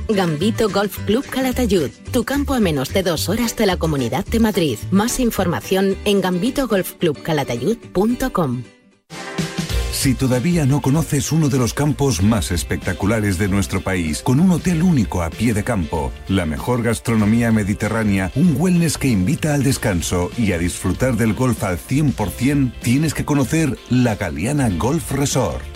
Gambito 0.09 0.69
Golf 0.69 0.99
Club 1.05 1.27
Calatayud, 1.27 1.91
tu 2.13 2.25
campo 2.25 2.55
a 2.55 2.61
menos 2.61 2.93
de 2.93 3.03
dos 3.03 3.29
horas 3.29 3.57
de 3.57 3.67
la 3.67 3.77
Comunidad 3.77 4.25
de 4.25 4.39
Madrid. 4.41 4.79
Más 4.91 5.21
información 5.21 5.97
en 6.05 6.21
gambitogolfclubcalatayud.com. 6.21 8.65
Si 9.97 10.15
todavía 10.15 10.67
no 10.67 10.83
conoces 10.83 11.33
uno 11.33 11.49
de 11.49 11.59
los 11.59 11.73
campos 11.73 12.23
más 12.23 12.53
espectaculares 12.53 13.39
de 13.39 13.49
nuestro 13.49 13.81
país, 13.81 14.23
con 14.23 14.41
un 14.41 14.51
hotel 14.51 14.83
único 14.83 15.23
a 15.23 15.31
pie 15.31 15.55
de 15.55 15.65
campo, 15.65 16.13
la 16.29 16.45
mejor 16.45 16.83
gastronomía 16.83 17.51
mediterránea, 17.51 18.31
un 18.37 18.55
wellness 18.57 18.99
que 18.99 19.09
invita 19.09 19.55
al 19.55 19.65
descanso 19.65 20.31
y 20.37 20.53
a 20.53 20.59
disfrutar 20.59 21.17
del 21.17 21.33
golf 21.33 21.65
al 21.65 21.79
100%, 21.79 22.75
tienes 22.83 23.15
que 23.15 23.25
conocer 23.25 23.79
la 23.89 24.17
Galeana 24.17 24.69
Golf 24.69 25.13
Resort. 25.13 25.76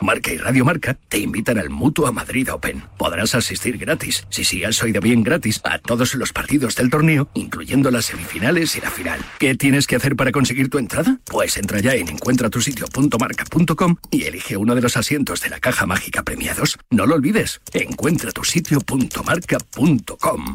Marca 0.00 0.32
y 0.32 0.38
Radio 0.38 0.64
Marca 0.64 0.96
te 1.08 1.18
invitan 1.18 1.58
al 1.58 1.68
Mutua 1.70 2.12
Madrid 2.12 2.52
Open. 2.52 2.84
Podrás 2.96 3.34
asistir 3.34 3.78
gratis, 3.78 4.26
si 4.30 4.44
sí, 4.44 4.62
has 4.64 4.80
oído 4.82 5.00
bien 5.00 5.22
gratis, 5.22 5.60
a 5.64 5.78
todos 5.78 6.14
los 6.14 6.32
partidos 6.32 6.76
del 6.76 6.90
torneo, 6.90 7.28
incluyendo 7.34 7.90
las 7.90 8.06
semifinales 8.06 8.76
y 8.76 8.80
la 8.80 8.90
final. 8.90 9.20
¿Qué 9.38 9.54
tienes 9.54 9.86
que 9.86 9.96
hacer 9.96 10.16
para 10.16 10.32
conseguir 10.32 10.70
tu 10.70 10.78
entrada? 10.78 11.18
Pues 11.26 11.56
entra 11.56 11.80
ya 11.80 11.94
en 11.94 12.08
encuentratusitio.marca.com 12.08 13.96
y 14.10 14.24
elige 14.24 14.56
uno 14.56 14.74
de 14.74 14.80
los 14.80 14.96
asientos 14.96 15.42
de 15.42 15.50
la 15.50 15.60
caja 15.60 15.84
mágica 15.86 16.22
premiados. 16.22 16.78
No 16.90 17.04
lo 17.06 17.16
olvides, 17.16 17.60
encuentratusitio.marca.com. 17.72 20.54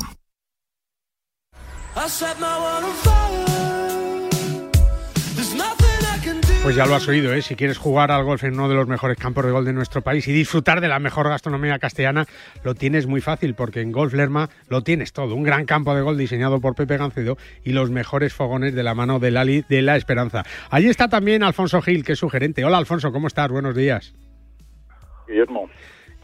Pues 6.66 6.78
ya 6.78 6.88
lo 6.88 6.96
has 6.96 7.08
oído, 7.08 7.32
¿eh? 7.32 7.44
si 7.44 7.56
quieres 7.56 7.78
jugar 7.78 8.10
al 8.10 8.24
golf 8.24 8.44
en 8.44 8.56
uno 8.56 8.68
de 8.68 8.74
los 8.74 8.88
mejores 8.88 9.20
campos 9.20 9.46
de 9.46 9.52
golf 9.52 9.68
de 9.68 9.74
nuestro 9.74 10.02
país 10.02 10.28
y 10.28 10.34
disfrutar 10.34 10.82
de 10.82 10.88
la 10.88 10.98
mejor 10.98 11.30
gastronomía 11.30 11.78
castellana, 11.78 12.26
lo 12.64 12.74
tienes 12.74 13.06
muy 13.06 13.22
fácil 13.22 13.54
porque 13.54 13.82
en 13.82 13.92
Golf 13.92 14.14
Lerma 14.14 14.50
lo 14.68 14.82
tienes 14.82 15.14
todo. 15.14 15.36
Un 15.36 15.44
gran 15.44 15.68
campo 15.68 15.94
de 15.94 16.02
golf 16.02 16.18
diseñado 16.18 16.60
por 16.60 16.74
Pepe 16.74 16.98
Gancedo 16.98 17.38
y 17.64 17.74
los 17.74 17.92
mejores 17.92 18.34
fogones 18.34 18.74
de 18.74 18.82
la 18.82 18.96
mano 18.96 19.20
de 19.20 19.30
Lali 19.30 19.64
de 19.70 19.84
la 19.84 19.96
Esperanza. 19.96 20.42
Allí 20.72 20.90
está 20.90 21.08
también 21.08 21.44
Alfonso 21.44 21.84
Gil, 21.84 22.04
que 22.04 22.14
es 22.14 22.20
su 22.20 22.30
gerente. 22.30 22.66
Hola 22.66 22.80
Alfonso, 22.80 23.12
¿cómo 23.12 23.28
estás? 23.28 23.50
Buenos 23.50 23.76
días. 23.76 24.16
Guillermo. 25.28 25.70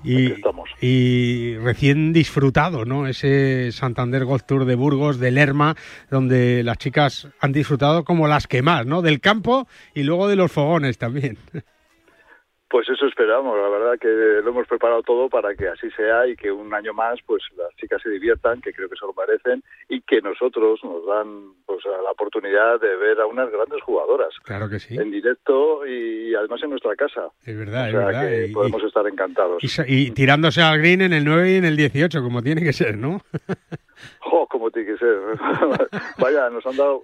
Y, 0.04 0.34
y, 0.82 1.56
recién 1.58 2.14
disfrutado, 2.14 2.86
¿no? 2.86 3.08
Ese 3.08 3.72
Santander 3.72 4.26
Golf 4.26 4.44
Tour 4.44 4.66
de 4.66 4.76
Burgos, 4.76 5.20
de 5.20 5.32
Lerma, 5.32 5.76
donde 6.10 6.64
las 6.64 6.78
chicas 6.78 7.28
han 7.40 7.52
disfrutado 7.52 8.04
como 8.04 8.28
las 8.28 8.48
que 8.48 8.62
más, 8.62 8.86
¿no? 8.86 9.02
Del 9.02 9.20
campo 9.20 9.68
y 9.94 10.04
luego 10.04 10.28
de 10.28 10.36
los 10.36 10.52
fogones 10.52 10.98
también. 10.98 11.38
Pues 12.72 12.88
eso 12.88 13.06
esperamos, 13.06 13.58
la 13.58 13.68
verdad 13.68 14.00
que 14.00 14.08
lo 14.08 14.50
hemos 14.50 14.66
preparado 14.66 15.04
todo 15.04 15.28
para 15.28 15.54
que 15.56 15.68
así 15.68 15.92
sea 15.92 16.26
y 16.26 16.38
que 16.38 16.50
un 16.50 16.74
año 16.74 16.94
más 16.94 17.20
pues 17.26 17.44
las 17.58 17.76
chicas 17.76 18.02
se 18.02 18.10
diviertan, 18.10 18.62
que 18.62 18.72
creo 18.72 18.88
que 18.88 18.96
se 18.96 19.06
lo 19.06 19.14
merecen 19.14 19.62
y 19.90 20.00
que 20.00 20.22
nosotros 20.22 20.80
nos 20.82 21.06
dan 21.06 21.52
pues 21.66 21.84
la 21.84 22.12
oportunidad 22.12 22.80
de 22.80 22.96
ver 22.96 23.20
a 23.20 23.26
unas 23.26 23.52
grandes 23.52 23.82
jugadoras. 23.82 24.34
Claro 24.44 24.70
que 24.70 24.80
sí. 24.80 24.96
En 24.96 25.12
directo 25.12 25.86
y 25.86 26.34
además 26.34 26.64
en 26.64 26.70
nuestra 26.70 26.96
casa. 26.96 27.28
Es 27.46 27.58
verdad, 27.58 27.90
o 27.90 27.92
sea, 27.92 28.00
es 28.00 28.06
verdad. 28.06 28.30
Que 28.30 28.48
y, 28.48 28.54
podemos 28.54 28.84
estar 28.84 29.06
encantados. 29.06 29.62
Y, 29.62 29.94
y, 29.94 30.12
tirándose 30.12 30.62
al 30.62 30.78
green 30.78 31.02
en 31.02 31.12
el 31.12 31.26
9 31.26 31.52
y 31.52 31.56
en 31.56 31.66
el 31.66 31.76
18, 31.76 32.24
como 32.24 32.42
tiene 32.42 32.64
que 32.64 32.72
ser, 32.72 32.98
¿no? 32.98 33.20
¡Jo, 34.20 34.48
como 34.48 34.72
tiene 34.72 34.94
que 34.94 34.98
ser! 34.98 35.20
Vaya, 36.20 36.50
nos 36.50 36.66
han 36.66 36.78
dado 36.78 37.04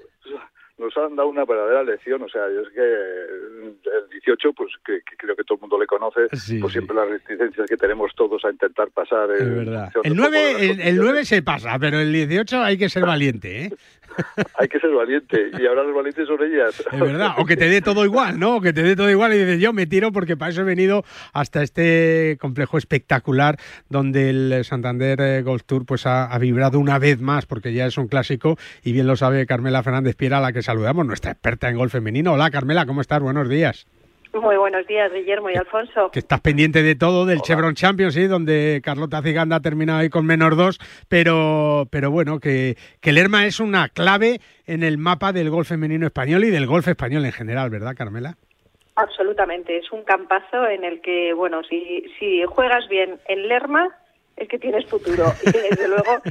nos 0.78 0.96
han 0.98 1.16
dado 1.16 1.30
una 1.30 1.44
verdadera 1.46 1.84
lección. 1.84 2.22
O 2.22 2.30
sea, 2.30 2.44
yo 2.54 2.62
es 2.62 2.70
que 2.70 2.82
el 2.82 4.10
18, 4.12 4.54
pues 4.54 4.72
que, 4.86 5.02
que 5.02 5.18
creo 5.18 5.36
que 5.36 5.44
todo 5.44 5.56
el 5.56 5.62
mundo 5.62 5.80
le 5.80 5.88
conoce, 5.88 6.22
Sí, 6.34 6.60
pues 6.60 6.72
sí. 6.74 6.80
siempre 6.80 6.96
las 6.96 7.10
resistencias 7.10 7.68
que 7.68 7.78
tenemos 7.78 8.12
todos 8.16 8.44
a 8.46 8.52
intentar 8.52 8.90
pasar. 8.92 9.32
Es 9.32 9.42
en 9.42 9.58
verdad. 9.66 9.92
El 10.04 10.12
un 10.12 10.18
poco 10.18 10.30
9, 10.32 10.38
de 10.38 10.44
las 10.54 10.62
el, 10.62 10.62
el 10.64 10.76
condiciones. 10.76 11.00
9 11.02 11.26
se 11.26 11.42
pasa, 11.42 11.78
pero 11.80 12.00
el 12.00 12.14
18 12.14 12.62
hay 12.64 12.78
que 12.78 12.90
ser 12.90 13.04
valiente, 13.06 13.66
¿eh? 13.66 13.74
Hay 14.58 14.68
que 14.68 14.80
ser 14.80 14.92
valiente. 14.92 15.52
Y 15.60 15.66
ahora 15.66 15.84
los 15.84 15.96
valientes 15.96 16.28
son 16.28 16.44
ellas. 16.44 16.84
Es 16.92 17.00
verdad. 17.00 17.36
O 17.38 17.46
que 17.46 17.58
te 17.58 17.70
dé 17.70 17.82
todo 17.82 18.06
igual, 18.06 18.40
¿no? 18.40 18.58
O 18.58 18.62
que 18.62 18.74
te 18.74 18.84
dé 18.84 18.96
todo 18.96 19.10
igual 19.10 19.34
y 19.34 19.38
dices, 19.38 19.60
yo 19.60 19.74
me 19.74 19.86
tiro 19.86 20.12
porque 20.12 20.38
para 20.38 20.52
eso 20.52 20.62
he 20.62 20.66
venido 20.66 21.04
hasta 21.34 21.64
este 21.64 22.38
complejo 22.40 22.78
espectacular 22.78 23.58
donde 23.90 24.30
el 24.30 24.66
Santander 24.66 25.20
eh, 25.22 25.42
Golf 25.42 25.64
Tour 25.64 25.86
pues 25.86 26.06
ha, 26.06 26.38
vibrado 26.38 26.80
una 26.80 27.00
vez 27.00 27.20
más 27.20 27.46
porque 27.46 27.74
ya 27.74 27.88
es 27.88 27.98
un 27.98 28.08
clásico 28.08 28.58
y 28.84 28.92
bien 28.92 29.08
lo 29.08 29.16
sabe 29.16 29.46
Carmela 29.46 29.84
Fernández 29.84 30.16
Piera, 30.16 30.38
a 30.38 30.42
la 30.42 30.54
que 30.54 30.62
saludamos, 30.62 31.06
nuestra 31.06 31.32
experta 31.32 31.70
en 31.70 31.78
golf 31.78 31.92
femenino. 31.92 32.34
Hola 32.34 32.52
Carmela, 32.52 32.86
¿cómo 32.86 33.02
estás? 33.02 33.22
Buenos 33.22 33.50
días. 33.50 33.88
Muy 34.42 34.58
buenos 34.58 34.86
días, 34.86 35.12
Guillermo 35.12 35.50
y 35.50 35.56
Alfonso. 35.56 36.12
Que 36.12 36.20
estás 36.20 36.42
pendiente 36.42 36.84
de 36.84 36.96
todo, 36.96 37.26
del 37.26 37.42
Chevron 37.42 37.74
Champions, 37.74 38.14
sí, 38.14 38.28
donde 38.28 38.82
Carlota 38.84 39.22
Ciganda 39.22 39.58
ha 39.58 39.62
terminado 39.62 40.00
ahí 40.00 40.10
con 40.10 40.26
menos 40.26 40.56
dos, 40.56 40.80
pero, 41.10 41.88
pero 41.90 42.12
bueno, 42.12 42.40
que, 42.40 42.76
que 43.02 43.14
Lerma 43.14 43.46
es 43.46 43.60
una 43.60 43.90
clave 43.90 44.40
en 44.66 44.84
el 44.84 44.98
mapa 44.98 45.34
del 45.34 45.50
golf 45.50 45.70
femenino 45.70 46.06
español 46.06 46.44
y 46.44 46.50
del 46.50 46.68
golf 46.68 46.88
español 46.88 47.26
en 47.26 47.32
general, 47.32 47.70
¿verdad, 47.70 47.96
Carmela? 47.96 48.38
Absolutamente, 48.96 49.78
es 49.78 49.92
un 49.92 50.04
campazo 50.04 50.68
en 50.68 50.84
el 50.84 51.02
que, 51.02 51.34
bueno, 51.34 51.64
si, 51.64 52.06
si 52.20 52.44
juegas 52.46 52.88
bien 52.90 53.20
en 53.28 53.48
Lerma, 53.48 53.96
es 54.38 54.48
que 54.48 54.60
tienes 54.60 54.86
futuro. 54.86 55.26
Y 55.44 55.52
desde 55.52 55.88
luego, 55.88 56.22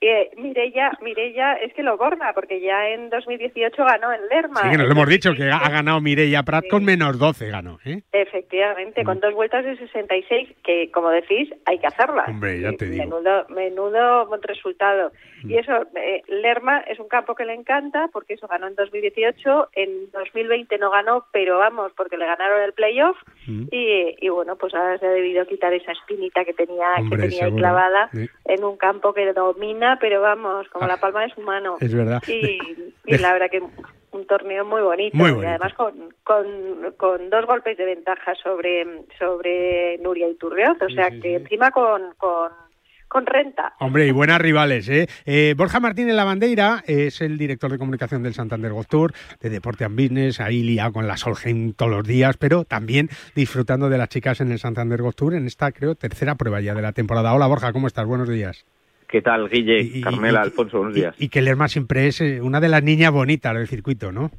eh, 0.00 0.30
Mirella, 0.36 0.92
Mirella 1.02 1.54
es 1.54 1.72
que 1.74 1.82
lo 1.82 1.96
borda, 1.96 2.32
porque 2.34 2.60
ya 2.60 2.88
en 2.88 3.10
2018 3.10 3.84
ganó 3.84 4.12
en 4.12 4.26
Lerma. 4.28 4.62
Sí, 4.62 4.70
que 4.70 4.78
nos 4.78 4.86
lo 4.86 4.92
hemos 4.92 5.08
dicho, 5.08 5.34
que 5.34 5.50
ha 5.50 5.68
ganado 5.68 6.00
Mireia 6.00 6.42
Prat 6.42 6.66
con 6.68 6.84
menos 6.84 7.18
12, 7.18 7.48
ganó, 7.50 7.78
¿eh? 7.84 8.02
Efectivamente, 8.12 9.04
con 9.04 9.20
dos 9.20 9.34
vueltas 9.34 9.64
de 9.64 9.76
66, 9.76 10.48
que 10.62 10.90
como 10.92 11.10
decís, 11.10 11.50
hay 11.66 11.78
que 11.78 11.86
hacerlas. 11.86 12.28
Hombre, 12.28 12.60
ya 12.60 12.72
te 12.72 12.86
digo. 12.88 13.04
Menudo, 13.04 13.46
menudo 13.48 14.26
buen 14.26 14.42
resultado. 14.42 15.12
Y 15.44 15.56
eso, 15.56 15.72
eh, 15.94 16.22
Lerma 16.26 16.80
es 16.80 16.98
un 16.98 17.08
campo 17.08 17.34
que 17.34 17.44
le 17.44 17.54
encanta, 17.54 18.08
porque 18.12 18.34
eso 18.34 18.48
ganó 18.48 18.66
en 18.66 18.74
2018, 18.74 19.68
en 19.74 20.10
2020 20.10 20.78
no 20.78 20.90
ganó, 20.90 21.26
pero 21.32 21.58
vamos, 21.58 21.92
porque 21.96 22.16
le 22.16 22.26
ganaron 22.26 22.62
el 22.62 22.72
playoff, 22.72 23.16
y, 23.46 24.16
y 24.20 24.28
bueno, 24.28 24.56
pues 24.56 24.74
ahora 24.74 24.98
se 24.98 25.06
ha 25.06 25.10
debido 25.10 25.46
quitar 25.46 25.72
esa 25.72 25.92
espinita 25.92 26.44
que 26.44 26.52
tenía, 26.52 26.94
Hombre, 26.98 27.22
que 27.22 27.28
tenía 27.28 27.47
seguro. 27.48 27.62
clavada 27.62 28.08
Sí. 28.12 28.28
en 28.46 28.64
un 28.64 28.76
campo 28.76 29.12
que 29.12 29.32
domina, 29.32 29.98
pero 30.00 30.20
vamos, 30.20 30.68
como 30.68 30.86
la 30.86 30.96
palma 30.98 31.22
de 31.22 31.34
su 31.34 31.40
mano. 31.42 31.76
Es 31.80 31.94
verdad. 31.94 32.22
Y, 32.26 32.58
y 33.04 33.12
De- 33.12 33.18
la 33.18 33.32
verdad 33.32 33.50
que 33.50 33.62
un 34.10 34.26
torneo 34.26 34.64
muy 34.64 34.80
bonito, 34.80 35.16
Muy 35.16 35.28
y 35.30 35.32
bonito. 35.32 35.48
además 35.50 35.74
con, 35.74 36.14
con, 36.24 36.92
con 36.96 37.28
dos 37.30 37.44
golpes 37.46 37.76
de 37.76 37.84
ventaja 37.84 38.34
sobre, 38.36 38.86
sobre 39.18 39.98
Nuria 39.98 40.28
Iturrioz, 40.28 40.80
o 40.80 40.88
sea 40.88 41.10
que 41.10 41.36
encima 41.36 41.70
con, 41.70 42.14
con, 42.16 42.50
con 43.08 43.26
renta. 43.26 43.74
Hombre, 43.80 44.06
y 44.06 44.10
buenas 44.12 44.40
rivales, 44.40 44.88
¿eh? 44.88 45.08
Eh, 45.24 45.54
Borja 45.56 45.80
Martínez 45.80 46.14
Lavandeira 46.14 46.82
es 46.86 47.20
el 47.20 47.38
director 47.38 47.70
de 47.70 47.78
comunicación 47.78 48.22
del 48.22 48.34
Santander 48.34 48.72
Golf 48.72 48.86
Tour, 48.86 49.12
de 49.40 49.50
Deporte 49.50 49.84
and 49.84 49.96
Business, 50.00 50.40
ahí 50.40 50.62
liado 50.62 50.92
con 50.92 51.06
la 51.08 51.16
Solheim 51.16 51.72
todos 51.72 51.90
los 51.90 52.06
días, 52.06 52.36
pero 52.36 52.64
también 52.64 53.08
disfrutando 53.34 53.88
de 53.88 53.98
las 53.98 54.08
chicas 54.08 54.40
en 54.40 54.52
el 54.52 54.58
Santander 54.58 55.00
Golf 55.02 55.16
Tour 55.16 55.34
en 55.34 55.46
esta, 55.46 55.72
creo, 55.72 55.94
tercera 55.94 56.34
prueba 56.34 56.60
ya 56.60 56.74
de 56.74 56.82
la 56.82 56.92
temporada. 56.92 57.34
Hola, 57.34 57.46
Borja, 57.46 57.72
¿cómo 57.72 57.86
estás? 57.86 58.06
Buenos 58.06 58.28
días. 58.28 58.64
¿Qué 59.08 59.22
tal, 59.22 59.48
Guille? 59.48 59.80
Y- 59.80 60.02
Carmela, 60.02 60.40
y- 60.40 60.42
Alfonso, 60.44 60.76
buenos 60.78 60.94
días. 60.94 61.14
Y 61.18 61.30
que 61.30 61.40
Lerma 61.40 61.68
siempre 61.68 62.08
es 62.08 62.20
eh, 62.20 62.42
una 62.42 62.60
de 62.60 62.68
las 62.68 62.82
niñas 62.82 63.10
bonitas 63.10 63.54
del 63.54 63.66
circuito, 63.66 64.12
¿no? 64.12 64.30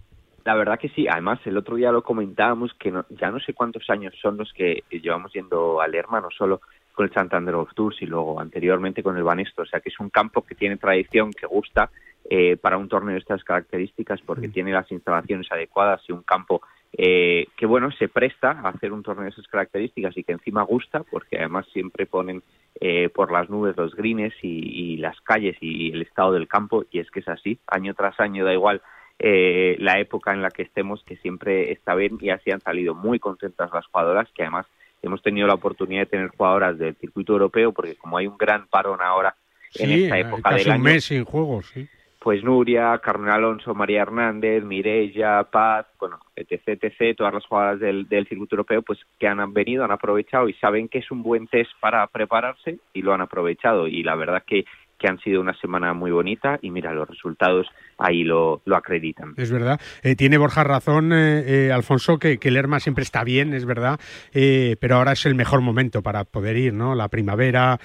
La 0.45 0.53
verdad 0.55 0.80
que 0.80 0.89
sí. 0.89 1.07
Además, 1.07 1.39
el 1.45 1.57
otro 1.57 1.76
día 1.76 1.91
lo 1.91 2.03
comentábamos 2.03 2.72
que 2.80 2.91
no- 2.91 3.05
ya 3.09 3.32
no 3.32 3.39
sé 3.39 3.53
cuántos 3.53 3.89
años 3.89 4.13
son 4.22 4.38
los 4.38 4.53
que 4.53 4.84
llevamos 4.91 5.34
yendo 5.34 5.82
al 5.82 5.91
Lerma, 5.91 6.22
no 6.22 6.30
solo 6.36 6.61
con 7.00 7.06
el 7.06 7.14
Santander 7.14 7.56
Golf 7.56 7.74
Tours 7.74 8.02
y 8.02 8.06
luego 8.06 8.41
anteriormente 8.41 9.02
con 9.02 9.16
el 9.16 9.24
Banesto. 9.24 9.62
O 9.62 9.66
sea, 9.66 9.80
que 9.80 9.88
es 9.88 9.97
un 10.02 10.10
campo 10.10 10.41
que 10.41 10.54
tiene 10.54 10.76
tradición, 10.76 11.32
que 11.32 11.45
gusta 11.45 11.89
eh, 12.30 12.58
para 12.58 12.78
un 12.78 12.89
torneo 12.89 13.14
de 13.14 13.20
estas 13.20 13.41
características 13.45 14.20
porque 14.20 14.50
tiene 14.50 14.74
las 14.74 14.91
instalaciones 14.91 15.50
adecuadas 15.50 16.02
y 16.10 16.12
un 16.12 16.24
campo 16.24 16.62
eh, 16.91 17.47
que, 17.56 17.66
bueno, 17.66 17.89
se 17.91 18.10
presta 18.10 18.52
a 18.52 18.68
hacer 18.68 18.91
un 18.91 19.02
torneo 19.02 19.24
de 19.24 19.30
esas 19.30 19.47
características 19.47 20.18
y 20.18 20.26
que 20.26 20.34
encima 20.34 20.64
gusta 20.64 21.04
porque 21.10 21.38
además 21.38 21.68
siempre 21.72 22.06
ponen 22.06 22.43
eh, 22.82 23.08
por 23.08 23.32
las 23.32 23.50
nubes 23.50 23.78
los 23.78 23.95
greens 23.95 24.34
y, 24.41 24.47
y 24.50 24.97
las 24.97 25.22
calles 25.22 25.56
y 25.62 25.93
el 25.93 26.02
estado 26.02 26.34
del 26.34 26.50
campo. 26.50 26.84
Y 26.91 27.00
es 27.00 27.10
que 27.12 27.22
es 27.22 27.30
así, 27.30 27.60
año 27.68 27.93
tras 27.93 28.20
año 28.20 28.43
da 28.43 28.52
igual 28.52 28.82
eh, 29.20 29.78
la 29.80 30.00
época 30.00 30.34
en 30.34 30.41
la 30.41 30.50
que 30.50 30.64
estemos 30.64 31.02
que 31.06 31.16
siempre 31.16 31.72
está 31.72 31.95
bien 31.95 32.18
y 32.20 32.30
así 32.30 32.52
han 32.52 32.60
salido 32.60 32.93
muy 32.93 33.20
contentas 33.20 33.70
las 33.74 33.86
jugadoras 33.86 34.30
que 34.34 34.43
además 34.43 34.66
hemos 35.02 35.22
tenido 35.22 35.47
la 35.47 35.54
oportunidad 35.56 36.02
de 36.02 36.06
tener 36.08 36.30
jugadoras 36.30 36.78
del 36.78 36.95
circuito 36.95 37.34
europeo 37.34 37.72
porque 37.72 37.95
como 37.95 38.18
hay 38.18 38.28
un 38.28 38.38
gran 38.38 38.68
parón 38.68 39.00
ahora 39.02 39.36
en 39.76 39.88
Sí, 39.88 40.04
esta 40.06 40.18
época 40.20 40.50
casi 40.50 40.58
del 40.60 40.68
un 40.68 40.74
año 40.74 40.84
mes 40.84 41.04
sin 41.06 41.24
juegos, 41.26 41.68
sí. 41.68 41.88
pues 42.20 42.43
Nuria, 42.43 43.00
Carmen 43.04 43.30
Alonso, 43.30 43.74
María 43.76 44.02
Hernández, 44.02 44.64
Mireia, 44.64 45.43
Paz, 45.43 45.86
bueno, 46.00 46.20
etc, 46.36 46.82
etc, 46.82 47.16
todas 47.16 47.34
las 47.34 47.45
jugadoras 47.45 47.80
del, 47.80 48.08
del 48.10 48.28
circuito 48.28 48.56
europeo, 48.56 48.82
pues 48.82 49.00
que 49.20 49.28
han 49.28 49.54
venido, 49.54 49.84
han 49.84 49.91
aprovechado 49.91 50.50
y 50.50 50.54
saben 50.56 50.89
que 50.89 50.97
es 51.00 51.12
un 51.12 51.24
buen 51.24 51.47
test 51.47 51.72
para 51.80 52.06
prepararse 52.08 52.80
y 52.93 53.02
lo 53.04 53.14
han 53.14 53.22
aprovechado. 53.22 53.88
Y 53.88 54.04
la 54.04 54.16
verdad 54.16 54.43
que, 54.45 54.66
que 55.00 55.08
han 55.08 55.20
sido 55.20 55.41
una 55.41 55.54
semana 55.56 55.93
muy 55.93 56.12
bonita 56.12 56.60
y 56.62 56.70
mira, 56.70 56.93
los 56.93 57.08
resultados 57.08 57.68
ahí 57.97 58.24
lo, 58.24 58.62
lo 58.66 58.76
acreditan. 58.76 59.34
Es 59.38 59.52
verdad. 59.52 59.80
Eh, 60.04 60.16
tiene 60.16 60.38
Borja 60.38 60.64
razón, 60.64 61.12
eh, 61.14 61.68
eh, 61.68 61.72
Alfonso, 61.72 62.20
que, 62.20 62.38
que 62.38 62.52
Lerma 62.52 62.80
siempre 62.80 63.04
está 63.04 63.24
bien, 63.24 63.54
es 63.54 63.66
verdad, 63.66 64.00
eh, 64.34 64.76
pero 64.80 64.97
ahora 64.97 65.14
es 65.14 65.26
el 65.26 65.36
mejor 65.36 65.62
momento 65.62 66.02
para 66.02 66.24
poder 66.26 66.58
ir, 66.58 66.74
¿no? 66.74 66.95
La 66.95 67.08
primavera, 67.08 67.80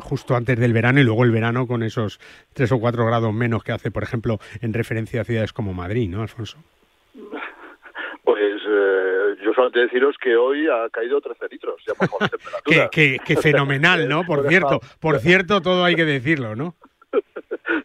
justo 0.00 0.36
antes 0.36 0.58
del 0.58 0.72
verano 0.72 1.00
y 1.00 1.04
luego 1.04 1.24
el 1.24 1.30
verano 1.30 1.66
con 1.66 1.82
esos 1.82 2.20
tres 2.52 2.72
o 2.72 2.78
cuatro 2.78 3.06
grados 3.06 3.32
menos 3.32 3.62
que 3.62 3.72
hace, 3.72 3.90
por 3.90 4.02
ejemplo, 4.02 4.38
en 4.60 4.72
referencia 4.72 5.20
a 5.20 5.24
ciudades 5.24 5.52
como 5.52 5.72
Madrid, 5.72 6.08
¿no, 6.08 6.22
Alfonso? 6.22 6.58
Pues 9.62 9.72
solamente 9.72 9.80
deciros 9.80 10.16
que 10.18 10.34
hoy 10.36 10.66
ha 10.68 10.88
caído 10.90 11.20
13 11.20 11.46
litros, 11.50 11.82
ya 11.86 11.94
por 11.94 12.08
la 12.20 12.28
Qué, 12.30 12.36
temperatura. 12.38 12.88
qué- 12.90 13.16
qué 13.24 13.36
fenomenal, 13.36 14.08
¿no? 14.08 14.22
Por 14.26 14.48
cierto, 14.48 14.80
por 15.00 15.18
cierto, 15.20 15.60
todo 15.60 15.84
hay 15.84 15.94
que 15.94 16.04
decirlo, 16.04 16.56
¿no? 16.56 16.74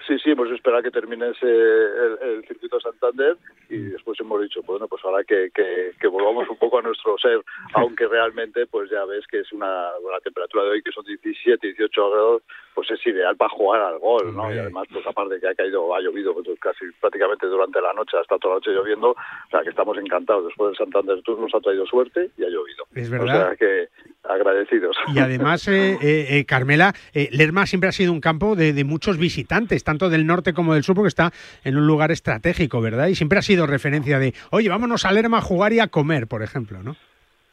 Sí, 0.08 0.18
sí, 0.24 0.32
hemos 0.32 0.50
esperado 0.52 0.82
que 0.84 0.92
termine 0.92 1.30
ese, 1.30 1.46
el, 1.46 2.18
el 2.22 2.48
circuito 2.48 2.80
Santander 2.80 3.36
y 3.70 3.78
después 3.78 4.20
hemos 4.20 4.42
dicho, 4.42 4.62
bueno, 4.64 4.88
pues 4.88 5.04
ahora 5.06 5.24
que, 5.24 5.50
que, 5.54 5.92
que 6.00 6.08
volvamos 6.08 6.50
un 6.50 6.58
poco 6.58 6.80
a 6.80 6.82
nuestro 6.82 7.18
ser, 7.18 7.42
aunque 7.74 8.08
realmente, 8.08 8.66
pues 8.68 8.90
ya 8.90 9.04
ves 9.06 9.26
que 9.28 9.40
es 9.40 9.52
una, 9.52 9.68
la 9.68 10.20
temperatura 10.24 10.64
de 10.64 10.70
hoy, 10.72 10.82
que 10.82 10.92
son 10.92 11.06
17, 11.06 11.66
18 11.68 12.12
grados, 12.12 12.44
pues 12.74 12.92
es 12.92 13.08
ideal 13.08 13.36
para 13.36 13.50
jugar 13.50 13.82
al 13.82 13.98
gol, 14.00 14.36
¿no? 14.36 14.54
Y 14.54 14.58
además, 14.60 14.86
pues 14.94 15.06
aparte 15.08 15.40
que 15.40 15.48
ha 15.48 15.56
caído, 15.56 15.96
ha 15.96 16.00
llovido 16.02 16.34
pues, 16.34 16.48
casi 16.60 16.86
prácticamente 17.02 17.48
durante 17.48 17.82
la 17.82 17.92
noche, 17.94 18.18
hasta 18.18 18.38
toda 18.38 18.54
la 18.56 18.60
noche 18.60 18.72
lloviendo, 18.72 19.12
o 19.12 19.50
sea 19.50 19.62
que 19.64 19.70
estamos 19.70 19.98
encantados. 19.98 20.46
Después 20.46 20.70
del 20.70 20.78
Santander 20.78 21.22
Tour 21.24 21.40
nos 21.40 21.54
ha 21.56 21.60
traído 21.60 21.86
suerte 21.88 22.30
y 22.38 22.44
ha 22.44 22.50
llovido. 22.50 22.86
Es 22.94 23.10
O 23.10 23.12
verdad. 23.12 23.48
sea 23.48 23.56
que 23.56 23.88
agradecidos. 24.24 24.96
Y 25.14 25.20
además, 25.20 25.68
eh, 25.68 25.98
eh, 26.02 26.38
eh, 26.38 26.46
Carmela, 26.46 26.94
eh, 27.14 27.30
Lerma 27.32 27.66
siempre 27.66 27.90
ha 27.90 27.94
sido 27.94 28.12
un 28.12 28.22
campo 28.22 28.56
de, 28.56 28.74
de 28.74 28.84
muchos 28.84 29.18
visitantes, 29.18 29.84
tanto 29.84 30.10
del 30.10 30.28
norte 30.28 30.54
como 30.54 30.74
del 30.74 30.84
sur, 30.84 30.96
porque 30.96 31.08
está 31.08 31.32
en 31.64 31.78
un 31.78 31.88
lugar 31.88 32.12
estratégico, 32.12 32.82
¿verdad? 32.82 33.08
Y 33.08 33.16
siempre 33.16 33.40
ha 33.40 33.42
sido 33.42 33.57
referencia 33.66 34.20
de, 34.20 34.34
oye, 34.52 34.70
vámonos 34.70 35.06
a 35.06 35.12
Lerma 35.12 35.40
a 35.40 35.42
jugar 35.42 35.74
y 35.74 35.80
a 35.80 35.88
comer, 35.88 36.28
por 36.28 36.44
ejemplo, 36.44 36.84
¿no? 36.84 36.96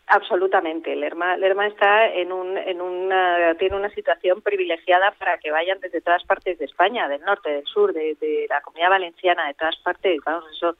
Absolutamente. 0.06 0.94
Lerma, 0.94 1.36
Lerma 1.36 1.66
está 1.66 2.06
en, 2.08 2.30
un, 2.30 2.58
en 2.58 2.80
una, 2.80 3.54
tiene 3.54 3.76
una 3.76 3.88
situación 3.90 4.42
privilegiada 4.42 5.12
para 5.12 5.38
que 5.38 5.50
vayan 5.50 5.80
desde 5.80 6.02
todas 6.02 6.22
partes 6.24 6.58
de 6.58 6.66
España, 6.66 7.08
del 7.08 7.22
norte, 7.22 7.50
del 7.50 7.64
sur, 7.64 7.92
de, 7.92 8.46
la 8.48 8.60
comunidad 8.60 8.90
valenciana, 8.90 9.46
de 9.46 9.54
todas 9.54 9.76
partes. 9.76 10.20
Vamos, 10.24 10.44
eso 10.52 10.76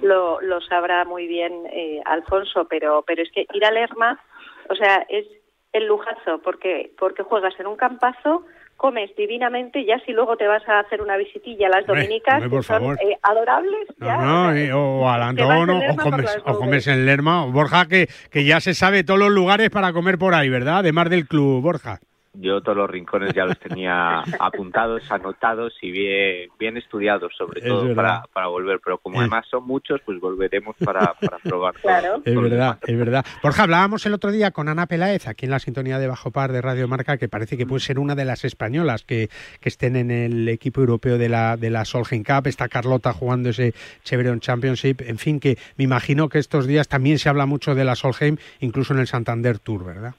lo, 0.00 0.40
lo 0.40 0.60
sabrá 0.60 1.04
muy 1.04 1.26
bien 1.26 1.66
eh, 1.72 2.00
Alfonso, 2.04 2.66
pero, 2.68 3.02
pero 3.04 3.22
es 3.22 3.32
que 3.32 3.46
ir 3.52 3.64
a 3.64 3.72
Lerma, 3.72 4.20
o 4.68 4.76
sea, 4.76 5.04
es 5.08 5.26
el 5.72 5.86
lujazo, 5.86 6.40
porque, 6.42 6.92
porque 6.98 7.24
juegas 7.24 7.58
en 7.58 7.66
un 7.66 7.76
campazo, 7.76 8.46
comes 8.78 9.10
divinamente, 9.16 9.84
ya 9.84 9.98
si 10.06 10.12
luego 10.12 10.36
te 10.36 10.46
vas 10.46 10.66
a 10.68 10.78
hacer 10.78 11.02
una 11.02 11.16
visitilla 11.16 11.66
a 11.66 11.70
las 11.70 11.88
Hombre, 11.88 12.02
dominicas, 12.04 12.34
hombre, 12.36 12.48
por 12.48 12.60
que 12.60 12.66
son 12.66 12.78
favor. 12.78 12.98
eh, 13.02 13.18
adorables, 13.22 13.88
ya, 14.00 14.16
No, 14.18 14.54
eh, 14.54 14.72
o 14.72 15.10
al 15.10 15.36
en 15.36 15.40
o, 15.44 15.96
comes, 15.96 16.38
o 16.46 16.58
comes 16.58 16.86
en 16.86 17.04
Lerma. 17.04 17.44
Borja, 17.46 17.86
que, 17.86 18.08
que 18.30 18.44
ya 18.44 18.60
se 18.60 18.74
sabe 18.74 19.02
todos 19.02 19.18
los 19.18 19.30
lugares 19.30 19.68
para 19.70 19.92
comer 19.92 20.16
por 20.16 20.32
ahí, 20.32 20.48
¿verdad? 20.48 20.78
Además 20.78 21.10
del 21.10 21.26
club, 21.26 21.60
Borja. 21.60 21.98
Yo 22.34 22.60
todos 22.60 22.76
los 22.76 22.90
rincones 22.90 23.32
ya 23.34 23.44
los 23.44 23.58
tenía 23.58 24.20
apuntados, 24.40 25.10
anotados 25.10 25.74
y 25.82 25.90
bien, 25.90 26.50
bien 26.58 26.76
estudiados, 26.76 27.32
sobre 27.36 27.60
Es 27.60 27.66
todo 27.66 27.94
para, 27.94 28.22
para 28.32 28.46
volver. 28.48 28.80
Pero 28.84 28.98
como 28.98 29.20
además 29.20 29.46
son 29.50 29.66
muchos, 29.66 30.00
pues 30.04 30.20
volveremos 30.20 30.76
para, 30.76 31.14
para 31.14 31.38
probar. 31.38 31.74
todo. 31.82 32.22
Es 32.24 32.40
verdad, 32.40 32.78
es 32.86 32.98
verdad. 32.98 33.24
Borja, 33.42 33.64
hablábamos 33.64 34.04
el 34.06 34.14
otro 34.14 34.30
día 34.30 34.50
con 34.50 34.68
Ana 34.68 34.86
Peláez, 34.86 35.26
aquí 35.26 35.46
en 35.46 35.50
la 35.50 35.58
sintonía 35.58 35.98
de 35.98 36.06
Bajo 36.06 36.30
Par 36.30 36.52
de 36.52 36.60
Radio 36.60 36.86
Marca, 36.86 37.16
que 37.16 37.28
parece 37.28 37.56
que 37.56 37.66
puede 37.66 37.80
ser 37.80 37.98
una 37.98 38.14
de 38.14 38.24
las 38.24 38.44
españolas 38.44 39.04
que, 39.04 39.28
que 39.60 39.68
estén 39.68 39.96
en 39.96 40.10
el 40.10 40.48
equipo 40.48 40.80
europeo 40.80 41.18
de 41.18 41.28
la, 41.28 41.56
de 41.56 41.70
la 41.70 41.84
Solheim 41.84 42.22
Cup. 42.22 42.46
Está 42.46 42.68
Carlota 42.68 43.12
jugando 43.12 43.50
ese 43.50 43.74
Chevron 44.04 44.40
Championship. 44.40 45.00
En 45.00 45.18
fin, 45.18 45.40
que 45.40 45.58
me 45.76 45.84
imagino 45.84 46.28
que 46.28 46.38
estos 46.38 46.66
días 46.66 46.88
también 46.88 47.18
se 47.18 47.28
habla 47.28 47.46
mucho 47.46 47.74
de 47.74 47.84
la 47.84 47.96
Solheim, 47.96 48.36
incluso 48.60 48.92
en 48.92 49.00
el 49.00 49.06
Santander 49.06 49.58
Tour, 49.58 49.84
¿verdad? 49.84 50.14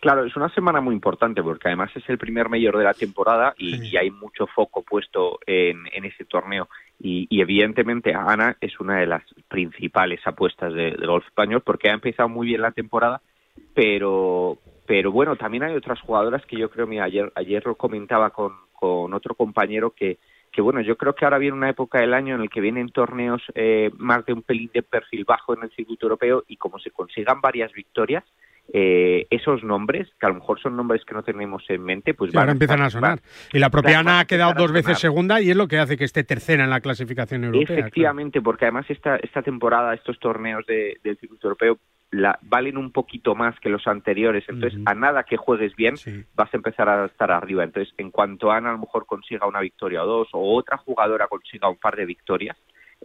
Claro, 0.00 0.24
es 0.24 0.34
una 0.34 0.48
semana 0.54 0.80
muy 0.80 0.94
importante 0.94 1.42
porque 1.42 1.68
además 1.68 1.90
es 1.94 2.08
el 2.08 2.16
primer 2.16 2.48
mayor 2.48 2.78
de 2.78 2.84
la 2.84 2.94
temporada 2.94 3.54
y, 3.58 3.86
y 3.86 3.96
hay 3.98 4.10
mucho 4.10 4.46
foco 4.46 4.82
puesto 4.82 5.38
en, 5.46 5.86
en 5.92 6.06
ese 6.06 6.24
torneo. 6.24 6.70
Y, 6.98 7.26
y 7.28 7.42
evidentemente 7.42 8.14
Ana 8.14 8.56
es 8.62 8.80
una 8.80 8.98
de 8.98 9.06
las 9.06 9.22
principales 9.48 10.20
apuestas 10.26 10.72
de- 10.72 10.92
golf 11.06 11.26
español 11.26 11.60
porque 11.60 11.90
ha 11.90 11.94
empezado 11.94 12.30
muy 12.30 12.46
bien 12.46 12.62
la 12.62 12.72
temporada, 12.72 13.20
pero 13.74 14.56
pero 14.86 15.12
bueno, 15.12 15.36
también 15.36 15.62
hay 15.62 15.76
otras 15.76 16.00
jugadoras 16.00 16.44
que 16.46 16.56
yo 16.56 16.68
creo, 16.68 16.84
mira, 16.84 17.04
ayer, 17.04 17.30
ayer 17.36 17.64
lo 17.64 17.76
comentaba 17.76 18.30
con, 18.30 18.54
con 18.72 19.14
otro 19.14 19.36
compañero 19.36 19.90
que, 19.90 20.18
que 20.50 20.60
bueno, 20.62 20.80
yo 20.80 20.96
creo 20.96 21.14
que 21.14 21.24
ahora 21.24 21.38
viene 21.38 21.56
una 21.56 21.70
época 21.70 22.00
del 22.00 22.12
año 22.12 22.34
en 22.34 22.40
el 22.40 22.50
que 22.50 22.60
vienen 22.60 22.88
torneos 22.88 23.40
eh, 23.54 23.90
más 23.98 24.26
de 24.26 24.32
un 24.32 24.42
pelín 24.42 24.68
de 24.74 24.82
perfil 24.82 25.24
bajo 25.24 25.54
en 25.54 25.62
el 25.62 25.70
circuito 25.70 26.06
europeo 26.06 26.42
y 26.48 26.56
como 26.56 26.80
se 26.80 26.90
consigan 26.90 27.40
varias 27.40 27.70
victorias, 27.72 28.24
eh, 28.72 29.26
esos 29.30 29.64
nombres, 29.64 30.08
que 30.18 30.26
a 30.26 30.28
lo 30.28 30.36
mejor 30.36 30.60
son 30.60 30.76
nombres 30.76 31.04
que 31.04 31.14
no 31.14 31.22
tenemos 31.22 31.62
en 31.68 31.82
mente, 31.82 32.14
pues 32.14 32.30
Sí, 32.30 32.36
ahora 32.36 32.48
van 32.48 32.54
empiezan 32.56 32.78
a 32.80 32.82
van- 32.84 32.90
sonar. 32.90 33.20
Y 33.52 33.58
la 33.58 33.70
propia 33.70 33.96
van 33.98 34.06
Ana 34.08 34.18
a 34.18 34.20
ha 34.20 34.24
quedado 34.26 34.50
a 34.52 34.54
dos 34.54 34.72
veces 34.72 34.98
segunda 34.98 35.40
y 35.40 35.50
es 35.50 35.56
lo 35.56 35.66
que 35.68 35.78
hace 35.78 35.96
que 35.96 36.04
esté 36.04 36.22
tercera 36.24 36.62
en 36.64 36.70
la 36.70 36.80
clasificación 36.80 37.44
europea. 37.44 37.66
claro. 37.66 37.80
Efectivamente, 37.80 38.40
porque 38.40 38.66
además 38.66 38.86
esta, 38.88 39.16
esta 39.16 39.42
temporada, 39.42 39.94
estos 39.94 40.18
torneos 40.20 40.64
de- 40.66 40.98
del 41.02 41.16
circuito 41.18 41.48
europeo 41.48 41.78
la, 42.12 42.38
valen 42.42 42.76
un 42.76 42.90
poquito 42.90 43.36
más 43.36 43.58
que 43.60 43.68
los 43.68 43.86
anteriores, 43.86 44.44
entonces 44.48 44.80
a 44.84 44.94
nada 44.94 45.22
que 45.22 45.36
juegues 45.36 45.76
bien 45.76 45.94
vas 46.34 46.52
a 46.52 46.56
empezar 46.56 46.88
a 46.88 47.06
estar 47.06 47.30
arriba. 47.30 47.62
Entonces, 47.62 47.94
en 47.98 48.10
cuanto 48.10 48.50
Ana 48.50 48.70
a 48.70 48.72
lo 48.72 48.78
mejor 48.80 49.06
consiga 49.06 49.46
una 49.46 49.60
victoria 49.60 50.02
o 50.02 50.06
dos, 50.06 50.28
o 50.32 50.56
otra 50.56 50.76
jugadora 50.76 51.28
consiga 51.28 51.68
un 51.68 51.76
par 51.76 51.94
de 51.94 52.06
victorias, 52.06 52.56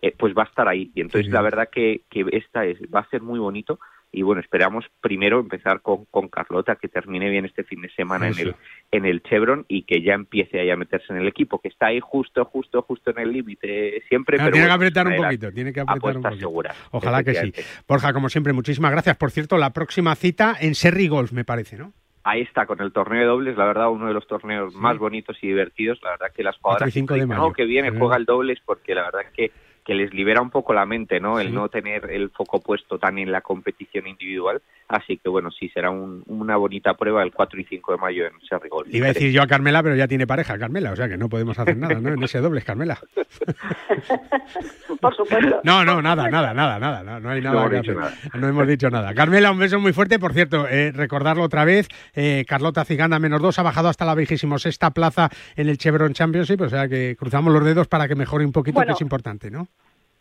eh, 0.01 0.11
pues 0.17 0.33
va 0.35 0.41
a 0.43 0.45
estar 0.47 0.67
ahí. 0.67 0.91
Y 0.95 1.01
entonces 1.01 1.31
la 1.31 1.41
verdad 1.41 1.69
que, 1.71 2.01
que 2.09 2.25
esta 2.31 2.65
es, 2.65 2.79
va 2.93 3.01
a 3.01 3.09
ser 3.09 3.21
muy 3.21 3.37
bonito. 3.39 3.79
Y 4.11 4.21
bueno, 4.21 4.39
esperamos 4.41 4.85
primero 5.01 5.39
empezar 5.41 5.81
con, 5.81 6.05
con 6.05 6.29
Carlota, 6.29 6.77
que 6.77 6.87
termine 6.87 7.29
bien 7.29 7.43
este 7.45 7.63
fin 7.65 7.81
de 7.81 7.89
semana 7.89 8.29
en 8.29 8.39
el, 8.39 8.55
en 8.91 9.05
el 9.05 9.21
Chevron 9.23 9.65
y 9.67 9.83
que 9.83 10.01
ya 10.01 10.13
empiece 10.13 10.59
ahí 10.59 10.69
a 10.69 10.77
meterse 10.77 11.11
en 11.11 11.19
el 11.19 11.27
equipo, 11.27 11.59
que 11.59 11.67
está 11.67 11.87
ahí 11.87 11.99
justo, 11.99 12.45
justo, 12.45 12.81
justo 12.83 13.11
en 13.11 13.19
el 13.19 13.31
límite 13.33 14.01
siempre. 14.07 14.37
Claro, 14.37 14.51
pero 14.51 14.53
tiene 14.53 14.67
que 14.67 14.73
apretar 14.73 15.07
un 15.07 15.15
poquito, 15.17 15.51
tiene 15.51 15.73
que 15.73 15.79
apretar 15.81 16.15
un 16.17 16.23
poquito. 16.23 16.39
seguras, 16.39 16.77
Ojalá 16.91 17.23
que 17.23 17.33
sí. 17.35 17.53
Borja, 17.87 18.13
como 18.13 18.29
siempre, 18.29 18.53
muchísimas 18.53 18.91
gracias. 18.91 19.17
Por 19.17 19.31
cierto, 19.31 19.57
la 19.57 19.71
próxima 19.73 20.15
cita 20.15 20.55
en 20.59 20.75
Serri 20.75 21.07
Golf, 21.09 21.33
me 21.33 21.43
parece, 21.43 21.77
¿no? 21.77 21.91
Ahí 22.23 22.41
está, 22.41 22.65
con 22.65 22.81
el 22.81 22.91
torneo 22.91 23.19
de 23.19 23.27
dobles, 23.27 23.55
la 23.55 23.65
verdad, 23.65 23.89
uno 23.91 24.07
de 24.07 24.13
los 24.13 24.25
torneos 24.25 24.73
más 24.73 24.97
bonitos 24.97 25.37
y 25.43 25.47
divertidos. 25.47 25.99
La 26.01 26.11
verdad 26.11 26.27
que 26.35 26.41
las 26.41 26.57
jugadoras. 26.57 26.95
"No, 27.27 27.53
que 27.53 27.65
viene, 27.65 27.91
juega 27.91 28.15
el 28.15 28.25
dobles, 28.25 28.59
porque 28.65 28.95
la 28.95 29.03
verdad 29.03 29.31
que, 29.35 29.51
que 29.85 29.93
les 29.93 30.13
libera 30.13 30.41
un 30.41 30.49
poco 30.49 30.73
la 30.73 30.85
mente, 30.85 31.19
¿no? 31.19 31.39
El 31.39 31.53
no 31.53 31.69
tener 31.69 32.09
el 32.09 32.31
foco 32.31 32.59
puesto 32.59 32.97
tan 32.97 33.19
en 33.19 33.31
la 33.31 33.41
competición 33.41 34.07
individual. 34.07 34.61
Así 34.87 35.17
que 35.17 35.29
bueno, 35.29 35.51
sí, 35.51 35.69
será 35.69 35.91
una 35.91 36.57
bonita 36.57 36.95
prueba 36.95 37.23
el 37.23 37.31
4 37.31 37.59
y 37.59 37.65
5 37.65 37.91
de 37.91 37.97
mayo 37.97 38.25
en 38.25 38.33
Serri 38.47 38.69
Golf. 38.69 38.87
Iba 38.91 39.07
a 39.07 39.13
decir 39.13 39.31
yo 39.31 39.43
a 39.43 39.47
Carmela, 39.47 39.83
pero 39.83 39.95
ya 39.95 40.07
tiene 40.07 40.25
pareja 40.25 40.57
Carmela, 40.57 40.91
o 40.91 40.95
sea 40.95 41.07
que 41.07 41.17
no 41.17 41.29
podemos 41.29 41.57
hacer 41.59 41.77
nada, 41.77 41.95
¿no? 41.95 42.09
En 42.09 42.23
ese 42.23 42.39
doble, 42.39 42.63
Carmela. 42.63 42.99
Por 45.01 45.15
supuesto. 45.15 45.61
No, 45.63 45.85
no, 45.85 46.01
nada, 46.01 46.29
nada, 46.29 46.53
nada, 46.53 46.79
nada, 46.79 47.19
no, 47.19 47.29
hay 47.29 47.41
nada, 47.41 47.53
no, 47.53 48.39
no 48.39 48.47
hemos 48.47 48.67
dicho 48.67 48.89
nada. 48.89 49.13
Carmela, 49.13 49.51
un 49.51 49.59
beso 49.59 49.79
muy 49.79 49.93
fuerte. 49.93 50.17
Por 50.17 50.33
cierto, 50.33 50.67
eh, 50.67 50.91
recordarlo 50.91 51.43
otra 51.43 51.63
vez, 51.63 51.87
eh, 52.15 52.43
Carlota 52.47 52.85
Ciganda, 52.85 53.19
menos 53.19 53.41
dos, 53.41 53.59
ha 53.59 53.63
bajado 53.63 53.89
hasta 53.89 54.05
la 54.05 54.15
vigésimo 54.15 54.57
sexta 54.57 54.91
plaza 54.91 55.29
en 55.55 55.69
el 55.69 55.77
Chevron 55.77 56.13
Championship, 56.13 56.61
o 56.61 56.69
sea 56.69 56.87
que 56.87 57.15
cruzamos 57.17 57.53
los 57.53 57.63
dedos 57.63 57.87
para 57.87 58.07
que 58.07 58.15
mejore 58.15 58.45
un 58.45 58.51
poquito, 58.51 58.81
que 58.81 58.91
es 58.91 59.01
importante, 59.01 59.51
¿no? 59.51 59.67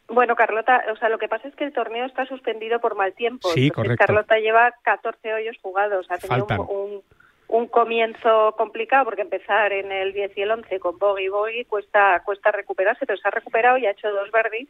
Bueno, 0.09 0.37
Carlota, 0.37 0.85
o 0.93 0.97
sea, 0.97 1.09
lo 1.09 1.19
que 1.19 1.29
pasa 1.29 1.49
es 1.49 1.55
que 1.57 1.65
el 1.65 1.73
torneo 1.73 2.05
está 2.05 2.27
suspendido 2.27 2.79
por 2.81 2.95
mal 2.95 3.15
tiempo. 3.15 3.49
Sí, 3.51 3.71
correcto. 3.71 4.05
Carlota 4.05 4.39
lleva 4.39 4.75
14 4.83 5.33
hoyos 5.33 5.57
jugados, 5.63 6.07
ha 6.11 6.19
tenido 6.19 6.47
un, 6.69 7.03
un, 7.49 7.67
comienzo 7.69 8.55
complicado 8.57 9.05
porque 9.05 9.23
empezar 9.23 9.73
en 9.73 9.91
el 9.91 10.13
10 10.13 10.37
y 10.37 10.43
el 10.43 10.51
11 10.51 10.79
con 10.79 10.99
bogey 10.99 11.29
bogey 11.29 11.65
cuesta 11.65 12.21
cuesta 12.25 12.53
recuperarse, 12.53 13.07
pero 13.07 13.19
se 13.19 13.29
ha 13.29 13.31
recuperado 13.31 13.79
y 13.79 13.87
ha 13.87 13.93
hecho 13.93 14.11
dos 14.11 14.31
birdies 14.31 14.69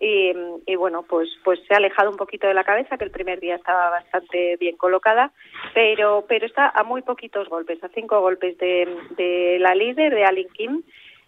y, 0.00 0.32
y, 0.66 0.74
bueno, 0.74 1.04
pues 1.08 1.28
pues 1.44 1.60
se 1.68 1.74
ha 1.74 1.76
alejado 1.76 2.10
un 2.10 2.16
poquito 2.16 2.48
de 2.48 2.54
la 2.54 2.64
cabeza, 2.64 2.98
que 2.98 3.04
el 3.04 3.12
primer 3.12 3.38
día 3.38 3.54
estaba 3.54 3.90
bastante 3.90 4.56
bien 4.56 4.76
colocada, 4.76 5.30
pero 5.74 6.24
pero 6.28 6.44
está 6.44 6.68
a 6.68 6.82
muy 6.82 7.02
poquitos 7.02 7.48
golpes, 7.48 7.82
a 7.84 7.88
cinco 7.88 8.20
golpes 8.20 8.58
de, 8.58 8.88
de 9.16 9.58
la 9.60 9.76
líder, 9.76 10.12
de 10.12 10.24
Alin 10.24 10.48
Kim, 10.48 10.82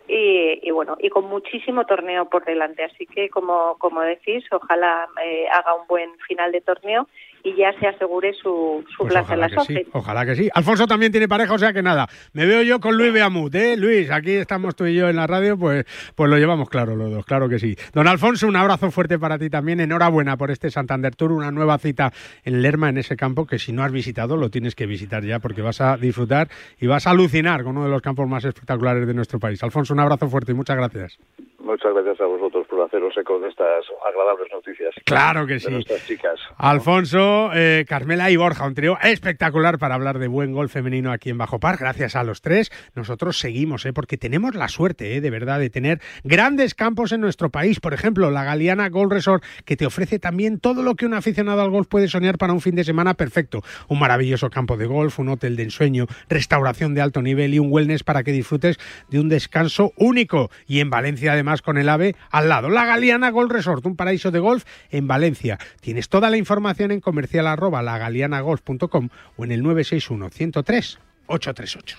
y, 0.06 0.70
bueno, 0.70 0.96
y 1.00 1.08
con 1.08 1.24
muchísimo 1.26 1.86
torneo 1.86 2.28
por 2.28 2.44
delante. 2.44 2.84
Así 2.84 3.06
que, 3.06 3.30
como, 3.30 3.76
como 3.78 4.02
decís, 4.02 4.44
ojalá 4.50 5.08
eh, 5.24 5.46
haga 5.50 5.74
un 5.74 5.86
buen 5.86 6.10
final 6.26 6.52
de 6.52 6.60
torneo 6.60 7.08
y 7.44 7.54
ya 7.54 7.78
se 7.78 7.86
asegure 7.86 8.32
su, 8.32 8.82
su 8.88 8.98
pues 8.98 9.12
plaza 9.12 9.34
en 9.34 9.40
la 9.40 9.48
sí, 9.64 9.86
Ojalá 9.92 10.24
que 10.24 10.34
sí. 10.34 10.48
Alfonso 10.54 10.86
también 10.86 11.12
tiene 11.12 11.28
pareja, 11.28 11.52
o 11.52 11.58
sea 11.58 11.74
que 11.74 11.82
nada. 11.82 12.08
Me 12.32 12.46
veo 12.46 12.62
yo 12.62 12.80
con 12.80 12.96
Luis 12.96 13.12
Beamut, 13.12 13.54
¿eh? 13.54 13.76
Luis, 13.76 14.10
aquí 14.10 14.32
estamos 14.32 14.74
tú 14.74 14.86
y 14.86 14.94
yo 14.94 15.10
en 15.10 15.16
la 15.16 15.26
radio, 15.26 15.58
pues, 15.58 15.84
pues 16.16 16.30
lo 16.30 16.38
llevamos 16.38 16.70
claro 16.70 16.96
los 16.96 17.12
dos, 17.12 17.26
claro 17.26 17.50
que 17.50 17.58
sí. 17.58 17.76
Don 17.92 18.08
Alfonso, 18.08 18.48
un 18.48 18.56
abrazo 18.56 18.90
fuerte 18.90 19.18
para 19.18 19.38
ti 19.38 19.50
también. 19.50 19.80
Enhorabuena 19.80 20.38
por 20.38 20.50
este 20.50 20.70
Santander 20.70 21.14
Tour, 21.14 21.32
una 21.32 21.50
nueva 21.50 21.76
cita 21.76 22.12
en 22.44 22.62
Lerma, 22.62 22.88
en 22.88 22.96
ese 22.96 23.14
campo 23.14 23.46
que 23.46 23.58
si 23.58 23.72
no 23.72 23.84
has 23.84 23.92
visitado 23.92 24.38
lo 24.38 24.48
tienes 24.48 24.74
que 24.74 24.86
visitar 24.86 25.22
ya 25.22 25.38
porque 25.38 25.60
vas 25.60 25.82
a 25.82 25.98
disfrutar 25.98 26.48
y 26.80 26.86
vas 26.86 27.06
a 27.06 27.10
alucinar 27.10 27.62
con 27.62 27.76
uno 27.76 27.84
de 27.84 27.90
los 27.90 28.00
campos 28.00 28.26
más 28.26 28.46
espectaculares 28.46 29.06
de 29.06 29.12
nuestro 29.12 29.38
país. 29.38 29.62
Alfonso, 29.62 29.92
un 29.92 30.00
abrazo 30.00 30.28
fuerte 30.28 30.52
y 30.52 30.54
muchas 30.54 30.76
gracias. 30.76 31.18
Muchas 31.58 31.92
gracias 31.92 32.20
a 32.20 32.26
vosotros 32.26 32.43
por 32.74 32.86
haceros 32.86 33.16
eco 33.16 33.38
de 33.38 33.48
estas 33.48 33.84
agradables 34.06 34.48
noticias. 34.52 34.94
Claro 35.04 35.46
que 35.46 35.60
sí. 35.60 35.70
nuestras 35.70 36.04
chicas. 36.06 36.40
Alfonso, 36.56 37.50
eh, 37.54 37.84
Carmela 37.88 38.30
y 38.30 38.36
Borja, 38.36 38.66
un 38.66 38.74
trío 38.74 38.98
espectacular 39.02 39.78
para 39.78 39.94
hablar 39.94 40.18
de 40.18 40.28
buen 40.28 40.52
gol 40.52 40.68
femenino 40.68 41.12
aquí 41.12 41.30
en 41.30 41.38
Bajo 41.38 41.60
Par. 41.60 41.76
Gracias 41.78 42.16
a 42.16 42.24
los 42.24 42.40
tres. 42.40 42.72
Nosotros 42.94 43.38
seguimos, 43.38 43.86
eh, 43.86 43.92
porque 43.92 44.16
tenemos 44.18 44.54
la 44.54 44.68
suerte, 44.68 45.16
eh, 45.16 45.20
de 45.20 45.30
verdad, 45.30 45.60
de 45.60 45.70
tener 45.70 46.00
grandes 46.24 46.74
campos 46.74 47.12
en 47.12 47.20
nuestro 47.20 47.50
país. 47.50 47.80
Por 47.80 47.94
ejemplo, 47.94 48.30
la 48.30 48.44
Galeana 48.44 48.88
Golf 48.88 49.12
Resort, 49.12 49.44
que 49.64 49.76
te 49.76 49.86
ofrece 49.86 50.18
también 50.18 50.58
todo 50.58 50.82
lo 50.82 50.94
que 50.96 51.06
un 51.06 51.14
aficionado 51.14 51.62
al 51.62 51.70
golf 51.70 51.86
puede 51.86 52.08
soñar 52.08 52.38
para 52.38 52.52
un 52.52 52.60
fin 52.60 52.74
de 52.74 52.84
semana 52.84 53.14
perfecto. 53.14 53.62
Un 53.88 54.00
maravilloso 54.00 54.50
campo 54.50 54.76
de 54.76 54.86
golf, 54.86 55.18
un 55.20 55.28
hotel 55.28 55.56
de 55.56 55.62
ensueño, 55.62 56.06
restauración 56.28 56.94
de 56.94 57.02
alto 57.02 57.22
nivel 57.22 57.54
y 57.54 57.60
un 57.60 57.68
wellness 57.70 58.02
para 58.02 58.24
que 58.24 58.32
disfrutes 58.32 58.78
de 59.10 59.20
un 59.20 59.28
descanso 59.28 59.92
único. 59.96 60.50
Y 60.66 60.80
en 60.80 60.90
Valencia, 60.90 61.32
además, 61.32 61.62
con 61.62 61.78
el 61.78 61.88
AVE 61.88 62.16
al 62.30 62.48
lado. 62.48 62.63
La 62.68 62.84
Galeana 62.84 63.30
Golf 63.30 63.50
Resort, 63.50 63.84
un 63.86 63.96
paraíso 63.96 64.30
de 64.30 64.38
golf 64.38 64.64
en 64.90 65.06
Valencia. 65.06 65.58
Tienes 65.80 66.08
toda 66.08 66.30
la 66.30 66.36
información 66.36 66.90
en 66.90 67.00
comercial 67.00 67.46
arroba 67.46 67.82
lagalianagolf.com 67.82 69.08
o 69.36 69.44
en 69.44 69.52
el 69.52 69.62
961 69.62 70.30
103 70.30 70.98
838. 71.26 71.96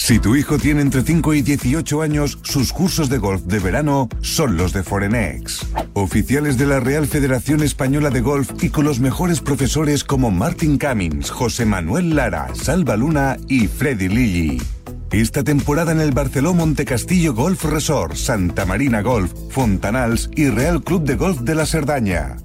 Si 0.00 0.18
tu 0.18 0.34
hijo 0.34 0.58
tiene 0.58 0.80
entre 0.80 1.02
5 1.02 1.34
y 1.34 1.42
18 1.42 2.00
años, 2.00 2.38
sus 2.42 2.72
cursos 2.72 3.10
de 3.10 3.18
golf 3.18 3.42
de 3.42 3.58
verano 3.58 4.08
son 4.22 4.56
los 4.56 4.72
de 4.72 4.82
Forenex. 4.82 5.66
Oficiales 5.92 6.56
de 6.56 6.64
la 6.64 6.80
Real 6.80 7.06
Federación 7.06 7.62
Española 7.62 8.08
de 8.08 8.22
Golf 8.22 8.50
y 8.62 8.70
con 8.70 8.86
los 8.86 8.98
mejores 8.98 9.40
profesores 9.40 10.02
como 10.02 10.30
Martin 10.30 10.78
Cummins, 10.78 11.30
José 11.30 11.66
Manuel 11.66 12.16
Lara, 12.16 12.48
Salva 12.54 12.96
Luna 12.96 13.36
y 13.46 13.66
Freddy 13.66 14.08
Lilly. 14.08 14.79
Esta 15.12 15.42
temporada 15.42 15.90
en 15.90 16.00
el 16.00 16.12
Barceló 16.12 16.54
Montecastillo 16.54 17.34
Golf 17.34 17.64
Resort, 17.64 18.14
Santa 18.14 18.64
Marina 18.64 19.02
Golf, 19.02 19.32
Fontanals 19.50 20.30
y 20.36 20.48
Real 20.50 20.84
Club 20.84 21.02
de 21.02 21.16
Golf 21.16 21.40
de 21.40 21.56
la 21.56 21.66
Cerdaña. 21.66 22.36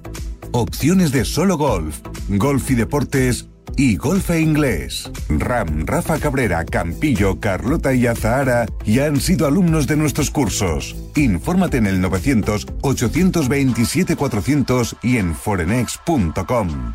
Opciones 0.50 1.12
de 1.12 1.24
solo 1.24 1.56
golf, 1.58 2.00
golf 2.28 2.68
y 2.72 2.74
deportes 2.74 3.46
y 3.76 3.96
golf 3.96 4.30
e 4.30 4.40
inglés. 4.40 5.08
Ram, 5.28 5.86
Rafa 5.86 6.18
Cabrera, 6.18 6.64
Campillo, 6.64 7.38
Carlota 7.38 7.94
y 7.94 8.08
Azahara 8.08 8.66
ya 8.84 9.06
han 9.06 9.20
sido 9.20 9.46
alumnos 9.46 9.86
de 9.86 9.96
nuestros 9.96 10.32
cursos. 10.32 10.96
Infórmate 11.14 11.76
en 11.76 11.86
el 11.86 12.00
900 12.00 12.66
827 12.80 14.16
400 14.16 14.96
y 15.04 15.18
en 15.18 15.36
forenex.com. 15.36 16.94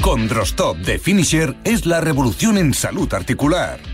Con 0.00 0.28
Drostop 0.28 0.78
de 0.78 0.98
Finisher 0.98 1.56
es 1.64 1.84
la 1.84 2.00
revolución 2.00 2.56
en 2.56 2.72
salud 2.72 3.12
articular. 3.12 3.93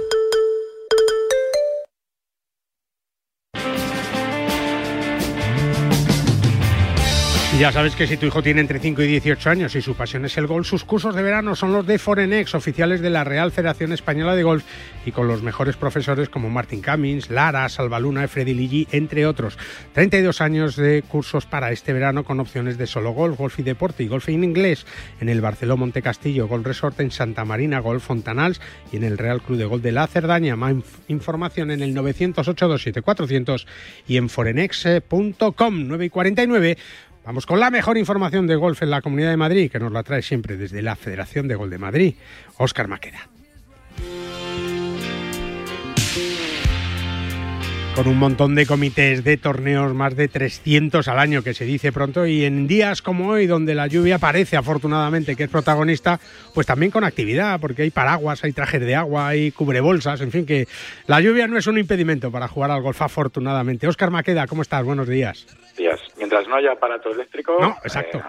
Ya 7.61 7.71
sabes 7.71 7.95
que 7.95 8.07
si 8.07 8.17
tu 8.17 8.25
hijo 8.25 8.41
tiene 8.41 8.59
entre 8.59 8.79
5 8.79 9.03
y 9.03 9.07
18 9.07 9.47
años 9.51 9.75
y 9.75 9.83
su 9.83 9.93
pasión 9.93 10.25
es 10.25 10.35
el 10.35 10.47
golf, 10.47 10.65
sus 10.65 10.83
cursos 10.83 11.13
de 11.13 11.21
verano 11.21 11.55
son 11.55 11.71
los 11.71 11.85
de 11.85 11.99
Forenex, 11.99 12.55
oficiales 12.55 13.01
de 13.01 13.11
la 13.11 13.23
Real 13.23 13.51
Federación 13.51 13.93
Española 13.93 14.35
de 14.35 14.41
Golf 14.41 14.63
y 15.05 15.11
con 15.11 15.27
los 15.27 15.43
mejores 15.43 15.77
profesores 15.77 16.27
como 16.27 16.49
Martin 16.49 16.81
Cummings, 16.81 17.29
Lara, 17.29 17.69
Salvaluna, 17.69 18.27
Freddy 18.27 18.55
Ligi, 18.55 18.87
entre 18.91 19.27
otros. 19.27 19.59
32 19.93 20.41
años 20.41 20.75
de 20.75 21.03
cursos 21.03 21.45
para 21.45 21.71
este 21.71 21.93
verano 21.93 22.23
con 22.23 22.39
opciones 22.39 22.79
de 22.79 22.87
solo 22.87 23.11
golf, 23.11 23.37
golf 23.37 23.59
y 23.59 23.61
deporte 23.61 24.01
y 24.01 24.07
golf 24.07 24.27
en 24.29 24.43
inglés 24.43 24.87
en 25.19 25.29
el 25.29 25.39
Barceló 25.39 25.77
Monte 25.77 26.01
Castillo 26.01 26.47
Golf 26.47 26.65
Resort 26.65 26.99
en 26.99 27.11
Santa 27.11 27.45
Marina, 27.45 27.77
Golf 27.77 28.03
Fontanals 28.03 28.59
y 28.91 28.97
en 28.97 29.03
el 29.03 29.19
Real 29.19 29.39
Club 29.39 29.59
de 29.59 29.65
Golf 29.65 29.83
de 29.83 29.91
la 29.91 30.07
Cerdaña. 30.07 30.55
Más 30.55 30.73
información 31.09 31.69
en 31.69 31.83
el 31.83 31.93
908 31.93 32.69
400 33.03 33.67
y 34.07 34.17
en 34.17 34.29
forenex.com 34.29 35.87
9 35.87 36.05
y 36.05 36.09
49 36.09 36.77
Vamos 37.25 37.45
con 37.45 37.59
la 37.59 37.69
mejor 37.69 37.97
información 37.97 38.47
de 38.47 38.55
golf 38.55 38.81
en 38.81 38.89
la 38.89 39.01
Comunidad 39.01 39.29
de 39.29 39.37
Madrid, 39.37 39.71
que 39.71 39.79
nos 39.79 39.91
la 39.91 40.03
trae 40.03 40.21
siempre 40.21 40.57
desde 40.57 40.81
la 40.81 40.95
Federación 40.95 41.47
de 41.47 41.55
Gol 41.55 41.69
de 41.69 41.77
Madrid, 41.77 42.15
Óscar 42.57 42.87
Maqueda. 42.87 43.29
con 47.95 48.07
un 48.07 48.17
montón 48.17 48.55
de 48.55 48.65
comités 48.65 49.23
de 49.23 49.37
torneos, 49.37 49.93
más 49.93 50.15
de 50.15 50.27
300 50.27 51.07
al 51.07 51.19
año, 51.19 51.43
que 51.43 51.53
se 51.53 51.65
dice 51.65 51.91
pronto, 51.91 52.25
y 52.25 52.45
en 52.45 52.65
días 52.65 53.01
como 53.01 53.29
hoy, 53.29 53.47
donde 53.47 53.75
la 53.75 53.87
lluvia 53.87 54.17
parece 54.17 54.55
afortunadamente 54.55 55.35
que 55.35 55.43
es 55.43 55.49
protagonista, 55.49 56.19
pues 56.53 56.65
también 56.65 56.91
con 56.91 57.03
actividad, 57.03 57.59
porque 57.59 57.81
hay 57.83 57.91
paraguas, 57.91 58.43
hay 58.43 58.53
trajes 58.53 58.81
de 58.81 58.95
agua, 58.95 59.27
hay 59.27 59.51
cubrebolsas, 59.51 60.21
en 60.21 60.31
fin, 60.31 60.45
que 60.45 60.67
la 61.07 61.19
lluvia 61.19 61.47
no 61.47 61.57
es 61.57 61.67
un 61.67 61.77
impedimento 61.77 62.31
para 62.31 62.47
jugar 62.47 62.71
al 62.71 62.81
golf 62.81 63.01
afortunadamente. 63.01 63.87
Óscar 63.87 64.09
Maqueda, 64.09 64.47
¿cómo 64.47 64.61
estás? 64.61 64.83
Buenos. 64.83 65.07
Días. 65.07 65.45
Mientras 66.31 66.47
no 66.47 66.55
haya 66.55 66.71
aparato 66.71 67.11
eléctrico... 67.11 67.57
No, 67.59 67.77
exacto. 67.83 68.19
Eh, 68.19 68.21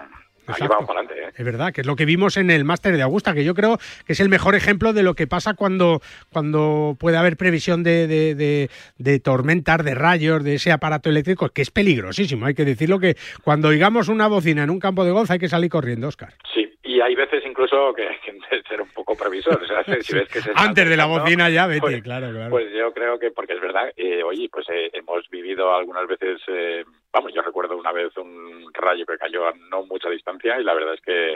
Aquí 0.47 0.67
vamos 0.67 0.85
para 0.85 0.99
adelante. 0.99 1.23
¿eh? 1.23 1.31
Es 1.37 1.45
verdad, 1.45 1.71
que 1.71 1.79
es 1.79 1.87
lo 1.87 1.95
que 1.95 2.03
vimos 2.03 2.35
en 2.35 2.51
el 2.51 2.65
máster 2.65 2.97
de 2.97 3.01
Augusta, 3.01 3.33
que 3.33 3.45
yo 3.45 3.53
creo 3.55 3.77
que 4.05 4.11
es 4.11 4.19
el 4.19 4.27
mejor 4.27 4.55
ejemplo 4.55 4.91
de 4.91 5.03
lo 5.03 5.13
que 5.13 5.25
pasa 5.25 5.53
cuando, 5.53 6.01
cuando 6.33 6.97
puede 6.99 7.15
haber 7.15 7.37
previsión 7.37 7.81
de, 7.81 8.07
de, 8.07 8.69
de, 8.97 9.19
tormentas, 9.21 9.85
de 9.85 9.95
rayos, 9.95 10.43
de 10.43 10.55
ese 10.55 10.73
aparato 10.73 11.09
eléctrico, 11.09 11.47
que 11.47 11.61
es 11.61 11.71
peligrosísimo. 11.71 12.45
Hay 12.45 12.55
que 12.55 12.65
decirlo 12.65 12.99
que 12.99 13.15
cuando 13.41 13.69
oigamos 13.69 14.09
una 14.09 14.27
bocina 14.27 14.63
en 14.63 14.69
un 14.69 14.79
campo 14.79 15.05
de 15.05 15.11
golf 15.11 15.31
hay 15.31 15.39
que 15.39 15.47
salir 15.47 15.69
corriendo, 15.69 16.09
Oscar. 16.09 16.33
Sí, 16.53 16.62
hay 17.03 17.15
veces 17.15 17.43
incluso 17.45 17.93
que 17.93 18.07
hay 18.07 18.17
que 18.19 18.63
ser 18.69 18.81
un 18.81 18.89
poco 18.89 19.15
previsor. 19.15 19.61
O 19.61 19.65
sea, 19.67 19.83
si 20.01 20.13
ves 20.13 20.27
que 20.29 20.41
se 20.41 20.51
Antes 20.55 20.87
de 20.89 20.97
la 20.97 21.05
bocina 21.05 21.49
ya, 21.49 21.67
vete, 21.67 21.81
pues, 21.81 22.03
claro, 22.03 22.31
claro. 22.31 22.49
Pues 22.49 22.71
yo 22.73 22.93
creo 22.93 23.19
que, 23.19 23.31
porque 23.31 23.53
es 23.53 23.61
verdad, 23.61 23.91
eh, 23.95 24.23
oye, 24.23 24.49
pues 24.51 24.67
eh, 24.69 24.89
hemos 24.93 25.29
vivido 25.29 25.73
algunas 25.75 26.07
veces, 26.07 26.41
eh, 26.47 26.83
vamos, 27.11 27.33
yo 27.33 27.41
recuerdo 27.41 27.77
una 27.77 27.91
vez 27.91 28.15
un 28.17 28.69
rayo 28.73 29.05
que 29.05 29.17
cayó 29.17 29.47
a 29.47 29.53
no 29.69 29.85
mucha 29.85 30.09
distancia 30.09 30.59
y 30.59 30.63
la 30.63 30.73
verdad 30.73 30.93
es 30.95 31.01
que... 31.01 31.35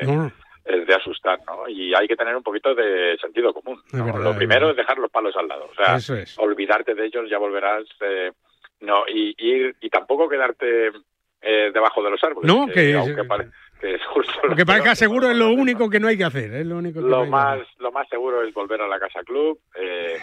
es 0.65 0.85
de 0.85 0.93
asustar, 0.95 1.39
¿no? 1.47 1.67
Y 1.69 1.93
hay 1.95 2.07
que 2.09 2.17
tener 2.17 2.35
un 2.35 2.43
poquito 2.43 2.75
de 2.75 3.17
sentido 3.21 3.53
común. 3.53 3.81
Lo 3.93 4.35
primero 4.35 4.69
es 4.71 4.75
dejar 4.75 4.97
los 4.97 5.09
palos 5.09 5.33
al 5.37 5.47
lado, 5.47 5.69
o 5.71 5.75
sea, 5.75 5.97
olvidarte 6.39 6.93
de 6.93 7.05
ellos, 7.05 7.29
ya 7.29 7.37
volverás, 7.37 7.85
eh, 8.01 8.31
no, 8.81 9.03
y, 9.07 9.33
y, 9.37 9.71
y 9.79 9.89
tampoco 9.89 10.27
quedarte 10.27 10.91
eh, 11.41 11.71
debajo 11.73 12.03
de 12.03 12.09
los 12.11 12.21
árboles. 12.21 12.51
No, 12.53 12.67
que, 12.67 12.93
aunque 12.95 13.23
pare- 13.23 13.47
que 13.79 13.95
es 13.95 14.05
justo 14.07 14.33
Lo 14.47 14.55
que 14.55 14.65
parezca 14.65 14.95
seguro 14.95 15.29
es 15.29 15.37
lo 15.37 15.49
único 15.51 15.89
que 15.89 15.99
no 15.99 16.07
hay 16.07 16.17
que 16.17 16.23
hacer. 16.25 16.53
Es 16.53 16.65
lo 16.65 16.77
único 16.77 16.99
que 16.99 17.05
no 17.05 17.17
lo 17.17 17.23
que 17.23 17.29
más 17.29 17.61
hacer. 17.61 17.67
lo 17.79 17.91
más 17.91 18.07
seguro 18.09 18.41
es 18.43 18.53
volver 18.53 18.81
a 18.81 18.87
la 18.87 18.99
casa 18.99 19.21
club 19.23 19.59
eh, 19.75 20.17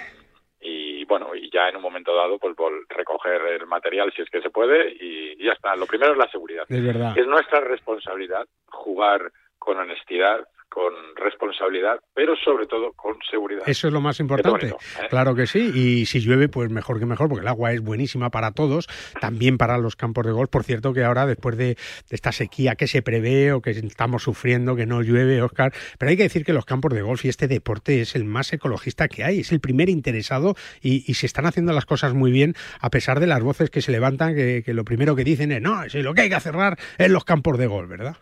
y 0.61 1.05
bueno 1.05 1.34
y 1.34 1.50
ya 1.52 1.68
en 1.68 1.76
un 1.76 1.82
momento 1.82 2.14
dado 2.14 2.38
pues 2.38 2.57
vol- 2.57 2.84
recoger 2.88 3.40
el 3.61 3.66
material 3.66 4.12
si 4.14 4.22
es 4.22 4.30
que 4.30 4.40
se 4.40 4.50
puede 4.50 4.90
y, 4.98 5.36
y 5.38 5.44
ya 5.44 5.52
está 5.52 5.76
lo 5.76 5.86
primero 5.86 6.12
es 6.12 6.18
la 6.18 6.30
seguridad 6.30 6.64
Es 6.68 6.84
verdad. 6.84 7.16
es 7.16 7.26
nuestra 7.26 7.61
responsabilidad 7.61 8.46
jugar 8.66 9.30
con 9.59 9.78
honestidad 9.78 10.46
con 10.75 10.93
responsabilidad 11.16 12.01
pero 12.14 12.35
sobre 12.45 12.66
todo 12.66 12.93
con 12.93 13.16
seguridad 13.31 13.62
Eso 13.66 13.87
es 13.87 13.93
lo 13.93 14.01
más 14.01 14.18
importante. 14.18 14.66
bonito, 14.70 14.79
¿eh? 15.01 15.07
Claro 15.09 15.35
que 15.35 15.47
sí. 15.47 15.70
Y 15.75 16.07
si 16.07 16.20
llueve, 16.20 16.49
pues 16.49 16.70
mejor 16.70 16.99
que 16.99 17.07
mejor, 17.07 17.29
porque 17.29 17.43
el 17.43 17.49
agua 17.49 17.72
es 17.72 17.81
buenísima 17.81 18.31
para 18.31 18.51
todos, 18.53 18.89
también 19.20 19.57
para 19.57 19.79
los 19.79 19.95
campos 19.97 20.27
de 20.27 20.33
golf. 20.33 20.51
Por 20.51 20.64
cierto, 20.64 20.93
que 20.93 21.05
ahora, 21.05 21.27
después 21.27 21.57
de, 21.57 21.66
de 21.66 21.77
esta 22.11 22.33
sequía 22.33 22.75
que 22.75 22.87
se 22.87 23.03
prevé 23.03 23.53
o 23.53 23.61
que 23.62 23.70
estamos 23.70 24.22
sufriendo, 24.25 24.75
que 24.77 24.87
no 24.87 25.03
llueve, 25.03 25.41
Oscar, 25.43 25.72
pero 25.99 26.11
hay 26.11 26.16
que 26.16 26.25
decir 26.25 26.45
que 26.45 26.53
los 26.53 26.64
campos 26.64 26.93
de 26.93 27.03
golf 27.03 27.25
y 27.25 27.29
este 27.29 27.47
deporte 27.49 28.01
es 28.01 28.16
el 28.16 28.25
más 28.25 28.53
ecologista 28.53 29.09
que 29.09 29.25
hay, 29.25 29.41
es 29.41 29.53
el 29.53 29.61
primer 29.61 29.89
interesado 29.89 30.55
y, 30.83 31.05
y 31.07 31.14
se 31.14 31.27
están 31.27 31.47
haciendo 31.47 31.72
las 31.72 31.87
cosas 31.87 32.14
muy 32.14 32.31
bien, 32.33 32.55
a 32.81 32.91
pesar 32.91 33.20
de 33.20 33.27
las 33.27 33.43
voces 33.43 33.70
que 33.70 33.81
se 33.81 33.93
levantan, 33.93 34.35
que, 34.35 34.62
que 34.64 34.75
lo 34.75 34.85
primero 34.85 35.14
que 35.14 35.25
dicen 35.25 35.53
es, 35.53 35.61
no, 35.62 35.89
si 35.89 36.03
lo 36.03 36.14
que 36.14 36.22
hay 36.22 36.31
que 36.31 36.41
cerrar 36.41 36.77
es 36.99 37.11
los 37.11 37.25
campos 37.25 37.59
de 37.59 37.66
golf, 37.66 37.89
¿verdad? 37.89 38.16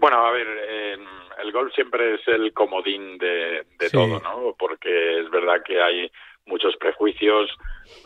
Bueno, 0.00 0.24
a 0.26 0.30
ver, 0.30 0.46
eh, 0.46 0.96
el 1.42 1.52
golf 1.52 1.72
siempre 1.74 2.14
es 2.14 2.28
el 2.28 2.52
comodín 2.52 3.18
de, 3.18 3.64
de 3.78 3.88
Sí. 3.88 3.96
todo, 3.96 4.20
¿no? 4.20 4.54
Porque 4.58 5.20
es 5.20 5.30
verdad 5.30 5.62
que 5.64 5.80
hay 5.80 6.10
muchos 6.46 6.76
prejuicios, 6.76 7.50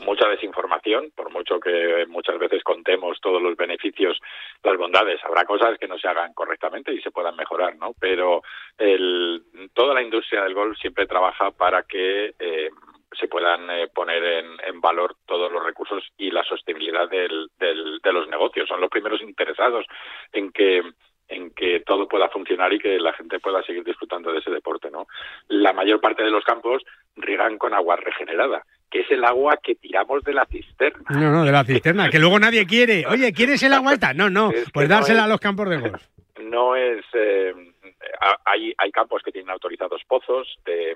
mucha 0.01 0.29
desinformación, 0.29 1.11
por 1.17 1.31
mucho 1.31 1.59
que 1.61 2.05
muchas 2.09 2.39
veces 2.39 2.63
contemos 2.63 3.19
todos 3.21 3.41
los 3.41 3.57
beneficios, 3.57 4.21
las 4.63 4.77
bondades. 4.77 5.21
Habrá 5.25 5.45
cosas 5.45 5.79
que 5.79 5.89
no 5.89 5.99
se 5.99 6.09
hagan 6.09 6.35
correctamente 6.35 6.93
y 6.93 7.01
se 7.01 7.11
puedan 7.11 7.37
mejorar, 7.37 7.77
¿no? 7.77 7.93
Pero 7.99 8.43
el, 8.77 9.43
toda 9.73 9.95
la 9.95 10.03
industria 10.03 10.43
del 10.43 10.55
golf 10.55 10.77
siempre 10.79 11.07
trabaja 11.07 11.53
para 11.53 11.85
que 11.85 12.35
eh, 12.39 12.71
se 13.19 13.29
puedan 13.29 13.71
eh, 13.71 13.87
poner 13.95 14.23
en, 14.25 14.47
en 14.67 14.81
valor 14.81 15.15
todos 15.27 15.51
los 15.51 15.65
recursos 15.65 16.03
y 16.19 16.31
la 16.31 16.43
sostenibilidad 16.45 17.09
del, 17.09 17.49
del- 17.59 18.01
de 18.03 18.13
los 18.13 18.29
negocios. 18.29 18.69
Son 18.69 18.81
los 18.81 18.91
primeros 18.91 19.23
interesados 19.23 19.87
en 20.33 20.51
que 20.51 20.83
en 21.29 21.51
que 21.51 21.81
todo 21.87 22.07
pueda 22.09 22.29
funcionar 22.29 22.73
y 22.73 22.79
que 22.79 22.99
la 22.99 23.13
gente 23.15 23.41
pueda 23.41 23.63
seguir 23.63 23.83
disfrutando 23.85 24.33
de 24.33 24.41
ese 24.41 24.51
deporte, 24.51 24.91
¿no? 24.91 25.07
La 25.49 25.73
mayor 25.73 26.01
parte 26.01 26.23
de 26.23 26.31
los 26.31 26.45
campos 26.45 26.83
riegan 27.17 27.57
con 27.59 27.73
agua 27.75 27.97
regenerada, 27.97 28.63
que 28.91 29.01
es 29.01 29.11
el 29.11 29.25
agua 29.25 29.59
que 29.63 29.75
tiramos 29.75 30.23
de 30.25 30.35
la 30.35 30.45
cisterna. 30.47 31.05
No, 31.11 31.31
no, 31.33 31.45
de 31.45 31.53
la 31.53 31.65
cisterna, 31.65 32.11
que 32.11 32.19
luego 32.19 32.39
nadie 32.39 32.67
quiere. 32.67 33.07
Oye, 33.07 33.33
¿quieres 33.33 33.63
el 33.63 33.73
agua 33.73 33.95
esta? 33.95 34.13
No, 34.13 34.29
no, 34.29 34.51
pues 34.75 34.89
no 34.89 34.95
dársela 34.95 35.21
es- 35.21 35.25
a 35.25 35.29
los 35.29 35.41
campos 35.41 35.69
de 35.71 35.79
golf. 35.79 36.03
no 36.43 36.77
es 36.77 37.05
eh, 37.15 37.55
hay 38.45 38.75
hay 38.77 38.91
campos 38.93 39.23
que 39.23 39.33
tienen 39.33 39.51
autorizados 39.51 40.03
pozos 40.07 40.57
de, 40.65 40.95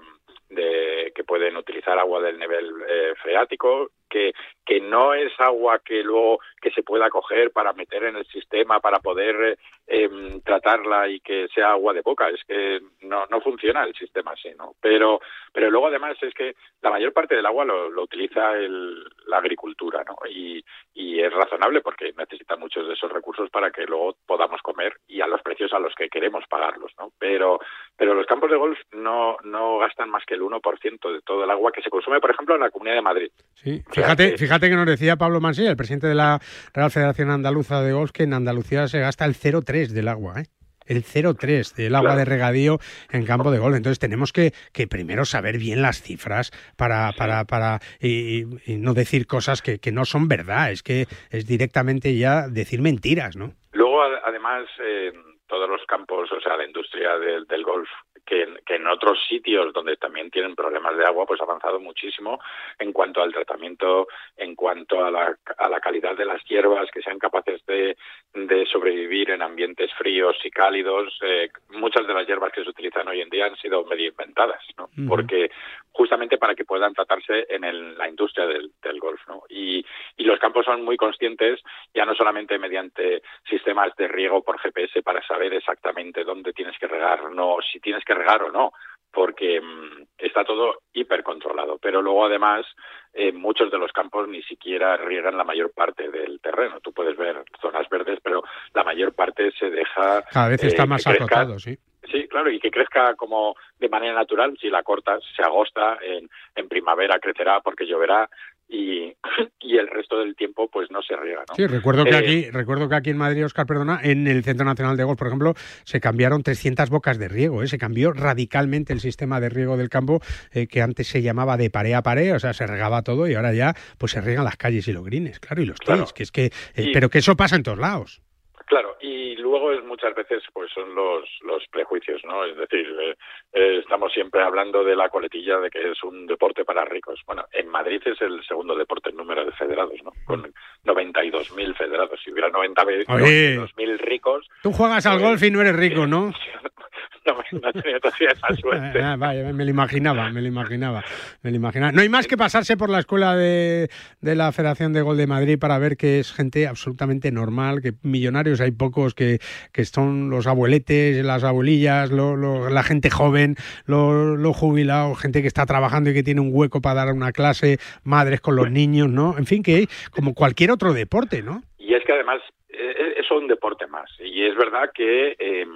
de- 0.51 1.13
que 1.15 1.25
pueden 1.25 1.57
utilizar 1.57 1.99
agua 1.99 2.21
del 2.21 2.39
nivel 2.39 2.67
eh, 2.89 3.15
freático 3.23 3.91
que 4.09 4.81
no 4.81 5.15
es 5.15 5.33
agua 5.39 5.79
que 5.85 6.03
luego 6.03 6.41
que 6.61 6.71
se 6.73 6.83
pueda 6.83 7.09
coger 7.11 7.51
para 7.53 7.73
meter 7.73 8.05
en 8.05 8.17
el 8.17 8.27
sistema 8.27 8.81
para 8.81 8.99
poder 9.01 9.59
eh, 9.87 10.41
tratarla 10.45 11.09
y 11.09 11.21
que 11.21 11.49
sea 11.55 11.71
agua 11.71 11.93
de 11.95 12.03
boca 12.03 12.29
es 12.29 12.43
que 12.45 12.81
no 13.03 13.25
no 13.31 13.41
funciona 13.41 13.85
el 13.85 13.95
sistema 13.95 14.33
así 14.33 14.51
no 14.59 14.75
pero 14.81 15.21
pero 15.53 15.71
luego 15.71 15.87
además 15.87 16.17
es 16.23 16.35
que 16.35 16.55
la 16.83 16.91
mayor 16.91 17.13
parte 17.13 17.35
del 17.35 17.47
agua 17.47 17.65
lo, 17.65 17.89
lo 17.91 18.03
utiliza 18.03 18.53
el- 18.57 19.05
la 19.27 19.39
agricultura 19.39 20.05
no 20.07 20.17
y 20.29 20.63
y 20.95 21.21
es 21.21 21.33
razonable 21.33 21.81
porque 21.81 22.13
necesita 22.17 22.57
muchos 22.57 22.87
de 22.87 22.95
esos 22.95 23.11
recursos 23.13 23.49
para 23.51 23.71
que 23.71 23.85
luego 23.87 24.17
podamos 24.27 24.61
comer 24.63 24.95
y 25.07 25.21
a 25.21 25.27
los 25.27 25.41
precios 25.43 25.73
a 25.73 25.79
los 25.79 25.95
que 25.95 26.09
queremos 26.09 26.45
pagarlos, 26.49 26.93
¿no? 26.99 27.13
Pero, 27.19 27.61
pero 27.97 28.15
los 28.15 28.27
campos 28.27 28.51
de 28.51 28.57
golf 28.57 28.79
no, 28.93 29.37
no 29.45 29.79
gastan 29.79 30.11
más 30.11 30.25
que 30.27 30.35
el 30.35 30.43
1% 30.43 31.13
de 31.13 31.21
todo 31.23 31.45
el 31.45 31.51
agua 31.51 31.71
que 31.73 31.83
se 31.83 31.91
consume, 31.91 32.21
por 32.21 32.31
ejemplo, 32.31 32.55
en 32.57 32.63
la 32.63 32.71
Comunidad 32.71 32.97
de 32.97 33.03
Madrid. 33.03 33.31
Sí, 33.55 33.81
fíjate, 34.03 34.31
que- 34.33 34.39
fíjate 34.39 34.69
que 34.69 34.77
nos 34.77 34.87
decía 34.87 35.17
Pablo 35.17 35.41
Mansilla, 35.41 35.71
el 35.71 35.77
presidente 35.77 36.07
de 36.07 36.15
la 36.15 36.41
Real 36.75 36.91
Federación 36.91 37.31
Andaluza 37.31 37.83
de 37.83 37.93
Golf, 37.93 38.13
que 38.13 38.23
en 38.25 38.33
Andalucía 38.35 38.89
se 38.89 39.01
gasta 39.01 39.25
el 39.25 39.35
0,3 39.35 39.93
del 39.93 40.09
agua, 40.09 40.41
¿eh? 40.41 40.47
El 40.87 41.05
0,3 41.05 41.75
del 41.75 41.95
agua 41.95 42.13
Claro. 42.13 42.19
de 42.21 42.25
regadío 42.25 42.79
en 43.11 43.27
campo 43.27 43.51
de 43.51 43.59
golf. 43.59 43.77
Entonces 43.77 43.99
tenemos 43.99 44.33
que, 44.33 44.55
que 44.73 44.87
primero 44.87 45.27
saber 45.27 45.59
bien 45.59 45.83
las 45.83 46.01
cifras 46.01 46.51
para, 46.79 47.13
para, 47.13 47.45
para 47.45 47.81
y, 48.01 48.45
y- 48.65 48.77
no 48.79 48.95
decir 48.95 49.27
cosas 49.27 49.61
que, 49.61 49.81
que 49.81 49.93
no 49.93 50.07
son 50.07 50.29
verdad. 50.29 50.71
Es 50.73 50.83
que 50.83 51.07
es 51.29 51.47
directamente 51.47 52.17
ya 52.17 52.49
decir 52.49 52.81
mentiras, 52.81 53.37
¿no? 53.37 53.53
Luego, 53.73 54.03
ad- 54.03 54.23
además, 54.25 54.65
eh, 54.83 55.13
todos 55.47 55.69
los 55.69 55.83
campos, 55.87 56.31
o 56.33 56.41
sea, 56.41 56.57
la 56.57 56.65
industria 56.67 57.19
del, 57.19 57.45
del 57.47 57.65
golf, 57.65 57.89
que, 58.29 58.43
en- 58.43 58.59
que 58.67 58.75
en 58.77 58.87
otros 58.87 59.19
sitios 59.29 59.73
donde 59.73 59.97
también 59.97 60.31
tienen 60.31 60.55
problemas 60.55 60.97
de 60.97 61.05
agua, 61.07 61.25
pues 61.27 61.41
ha 61.41 61.45
avanzado 61.45 61.81
muchísimo 61.81 62.39
en 62.79 62.93
cuanto 62.93 63.23
al 63.23 63.33
tratamiento, 63.33 64.07
en 64.37 64.55
cuanto 64.55 65.05
a 65.05 65.11
la, 65.11 65.37
a 65.57 65.69
la 65.69 65.81
calidad 65.81 66.15
de 66.17 66.27
las 66.27 66.45
hierbas, 66.45 66.91
que 66.91 67.01
sean 67.03 67.19
capaces 67.19 67.65
de, 67.67 67.97
de 68.35 68.67
sobrevivir 68.67 69.31
en 69.31 69.43
ambientes 69.43 69.91
fríos 69.95 70.37
y 70.45 70.51
cálidos. 70.51 71.19
Eh, 71.23 71.49
muchas 71.71 72.07
de 72.07 72.15
las 72.15 72.27
hierbas 72.27 72.53
que 72.53 72.63
se 72.63 72.71
utilizan 72.71 73.09
hoy 73.09 73.21
en 73.23 73.31
día 73.31 73.47
han 73.47 73.57
sido 73.57 73.85
medio 73.85 74.09
inventadas, 74.09 74.63
¿no? 74.77 74.89
Porque 75.09 75.51
justamente 75.93 76.39
para 76.39 76.55
que 76.55 76.65
puedan 76.65 76.93
tratarse 76.95 77.47
en 77.49 77.65
el- 77.65 77.97
la 77.99 78.09
industria 78.09 78.47
del, 78.47 78.71
del 78.83 79.01
golf, 79.01 79.21
¿no? 79.27 79.43
Y, 79.49 79.85
y 80.17 80.25
los 80.25 80.39
campos 80.39 80.65
son 80.67 80.85
muy 80.85 80.97
conscientes, 80.97 81.61
ya 81.95 82.05
no 82.05 82.15
solamente 82.15 82.59
mediante 82.59 83.23
sistemas 83.49 83.95
de 83.97 84.07
riego 84.07 84.43
por 84.43 84.59
GPS 84.61 85.03
para 85.03 85.23
saber 85.27 85.55
exactamente 85.55 86.25
dónde 86.25 86.53
tienes 86.53 86.79
que 86.79 86.87
regar, 86.87 87.31
no, 87.33 87.57
si 87.73 87.81
tienes 87.81 88.05
que 88.05 88.15
o 88.27 88.51
no, 88.51 88.73
porque 89.13 89.61
mm, 89.61 90.07
está 90.19 90.45
todo 90.45 90.83
hipercontrolado. 90.93 91.79
Pero 91.79 92.03
luego, 92.03 92.27
además, 92.27 92.67
eh, 93.13 93.33
muchos 93.33 93.71
de 93.71 93.79
los 93.79 93.93
campos 93.93 94.29
ni 94.29 94.43
siquiera 94.43 94.97
riegan 94.97 95.37
la 95.37 95.45
mayor 95.45 95.73
parte 95.73 96.09
del 96.11 96.41
terreno. 96.41 96.81
Tú 96.81 96.93
puedes 96.93 97.17
ver 97.17 97.43
zonas 97.61 97.89
verdes, 97.89 98.19
pero 98.23 98.43
la 98.75 98.85
mayor 98.85 99.15
parte 99.15 99.51
se 99.59 99.71
deja. 99.71 100.23
Cada 100.31 100.49
vez 100.49 100.63
está 100.65 100.87
más 100.87 101.07
acotado, 101.07 101.59
sí. 101.59 101.79
Sí, 102.11 102.27
claro, 102.29 102.51
y 102.51 102.59
que 102.59 102.71
crezca 102.71 103.15
como 103.17 103.55
de 103.79 103.89
manera 103.89 104.15
natural. 104.15 104.57
Si 104.61 104.71
la 104.71 104.83
cortas, 104.83 105.23
se 105.37 105.43
agosta, 105.43 105.99
en, 106.01 106.29
en 106.55 106.69
primavera 106.69 107.19
crecerá 107.19 107.61
porque 107.61 107.87
lloverá, 107.87 108.31
y, 108.69 109.15
y, 109.61 109.77
el 109.79 109.87
resto 109.89 110.19
del 110.19 110.37
tiempo 110.37 110.69
pues 110.71 110.91
no 110.91 111.01
se 111.03 111.17
riega. 111.17 111.45
¿no? 111.49 111.55
Sí, 111.55 111.67
recuerdo 111.67 112.05
que 112.05 112.11
Eh, 112.11 112.17
aquí, 112.17 112.51
recuerdo 112.51 112.89
que 112.89 112.95
aquí 112.97 113.11
en 113.11 113.17
Madrid, 113.17 113.45
Oscar, 113.45 113.67
perdona, 113.67 114.01
en 114.03 114.27
el 114.27 114.45
Centro 114.45 114.65
Nacional 114.67 114.97
de 114.97 115.05
Golf, 115.05 115.19
por 115.19 115.27
ejemplo, 115.29 115.55
se 115.85 116.01
cambiaron 116.01 116.43
300 116.43 116.91
bocas 116.91 117.19
de 117.19 117.29
riego, 117.29 117.63
¿eh? 117.63 117.69
se 117.69 117.79
cambió 117.79 118.13
radicalmente 118.13 118.93
el 118.93 119.01
sistema 119.01 119.41
de 119.41 119.49
riego 119.49 119.77
del 119.77 119.89
campo 119.89 120.21
eh, 120.53 120.67
que 120.67 120.83
antes 120.83 121.07
se 121.09 121.23
llamaba 121.23 121.57
de 121.57 121.71
pared 121.71 121.95
a 121.95 122.03
pared, 122.03 122.35
o 122.35 122.39
sea, 122.39 122.53
se 122.53 122.67
regaba 122.67 123.03
todo 123.03 123.27
y 123.29 123.35
ahora 123.35 123.53
ya 123.55 123.75
pues 123.99 124.13
se 124.13 124.21
riegan 124.21 124.45
las 124.45 124.57
calles 124.57 124.87
y 124.89 124.93
los 124.93 125.05
greens, 125.05 125.41
claro, 125.41 125.63
y 125.63 125.67
los 125.67 125.79
Claro. 125.79 126.07
que 126.15 126.23
es 126.23 126.31
que, 126.33 126.47
eh, 126.47 126.51
Y- 126.77 126.93
pero 126.93 127.09
que 127.09 127.19
eso 127.19 127.37
pasa 127.37 127.57
en 127.57 127.63
todos 127.63 127.79
lados. 127.79 128.21
Claro, 128.69 128.97
y 129.01 129.35
luego 129.37 129.73
es 129.73 129.83
muchas 129.85 130.15
veces 130.15 130.43
pues 130.53 130.71
son 130.73 130.95
los, 130.95 131.25
los 131.43 131.67
prejuicios, 131.71 132.23
¿no? 132.25 132.45
Es 132.45 132.57
decir, 132.57 132.87
eh, 133.01 133.17
eh, 133.55 133.79
estamos 133.79 134.13
siempre 134.13 134.43
hablando 134.43 134.85
de 134.85 134.95
la 134.95 135.09
coletilla 135.09 135.59
de 135.59 135.71
que 135.71 135.91
es 135.91 136.03
un 136.05 136.27
deporte 136.27 136.67
para 136.67 136.85
ricos. 136.85 137.19
Bueno, 137.27 137.47
en 137.53 137.69
Madrid 137.69 138.03
es 138.05 138.21
el 138.21 138.45
segundo 138.47 138.75
deporte 138.75 139.09
en 139.09 139.17
número 139.17 139.45
de 139.45 139.53
federados, 139.53 139.95
¿no? 140.05 140.13
Con 140.27 140.53
92.000 140.85 141.77
federados. 141.77 142.21
Si 142.23 142.31
hubiera 142.31 142.51
90 142.51 142.83
Oye. 142.85 143.57
92.000 143.57 143.99
ricos, 144.01 144.47
Tú 144.63 144.73
juegas 144.73 145.07
al 145.07 145.19
golf 145.19 145.43
y 145.43 145.51
no 145.51 145.63
eres 145.63 145.77
rico, 145.77 146.07
¿no? 146.07 146.33
no, 147.27 147.73
todavía 148.01 148.29
esa 148.33 148.55
suerte. 148.57 149.01
Ah, 149.03 149.17
vaya, 149.17 149.53
me 149.53 149.65
lo 149.65 149.71
imaginaba, 149.71 150.31
me 150.31 150.41
lo 150.43 150.49
imaginaba, 150.49 151.05
me 151.43 151.51
lo 151.51 151.57
imaginaba. 151.57 151.93
No 151.93 152.01
hay 152.03 152.09
más 152.09 152.27
que 152.27 152.37
pasarse 152.37 152.77
por 152.77 152.91
la 152.91 152.99
escuela 152.99 153.37
de, 153.37 153.89
de 154.21 154.35
la 154.35 154.53
Federación 154.53 154.93
de 154.93 155.03
Gol 155.03 155.17
de 155.17 155.27
Madrid 155.27 155.59
para 155.59 155.79
ver 155.79 155.97
que 155.97 156.19
es 156.21 156.33
gente 156.33 156.67
absolutamente 156.67 157.31
normal, 157.33 157.81
que 157.83 157.93
millonarios 158.03 158.61
hay 158.61 158.71
pocos, 158.73 159.15
que, 159.15 159.39
que 159.73 159.85
son 159.85 160.31
los 160.31 160.47
abueletes, 160.47 161.25
las 161.25 161.45
abuelillas, 161.45 162.11
lo- 162.11 162.37
lo- 162.37 162.69
la 162.71 162.83
gente 162.83 163.11
joven, 163.11 163.57
los 163.87 164.39
lo 164.39 164.53
jubilados, 164.53 165.19
gente 165.21 165.41
que 165.43 165.49
está 165.49 165.65
trabajando 165.67 166.11
y 166.11 166.15
que 166.15 166.23
tiene 166.23 166.41
un 166.41 166.51
hueco 166.53 166.81
para 166.81 167.05
dar 167.05 167.13
una 167.15 167.33
clase, 167.33 167.79
madres 168.05 168.41
con 168.41 168.57
los 168.57 168.71
niños, 168.71 169.09
¿no? 169.09 169.37
En 169.39 169.47
fin, 169.47 169.63
que 169.63 169.89
como 170.11 170.35
cualquier 170.35 170.71
otro 170.71 170.93
deporte, 170.93 171.43
¿no? 171.43 171.63
Y 171.79 171.95
es 171.95 172.05
que 172.05 172.13
además 172.13 172.41
eh, 172.69 173.15
es 173.19 173.31
un 173.31 173.47
deporte 173.49 173.87
más. 173.87 174.11
Y 174.21 174.45
es 174.45 174.55
verdad 174.57 174.91
que, 174.95 175.37
eh, 175.39 175.67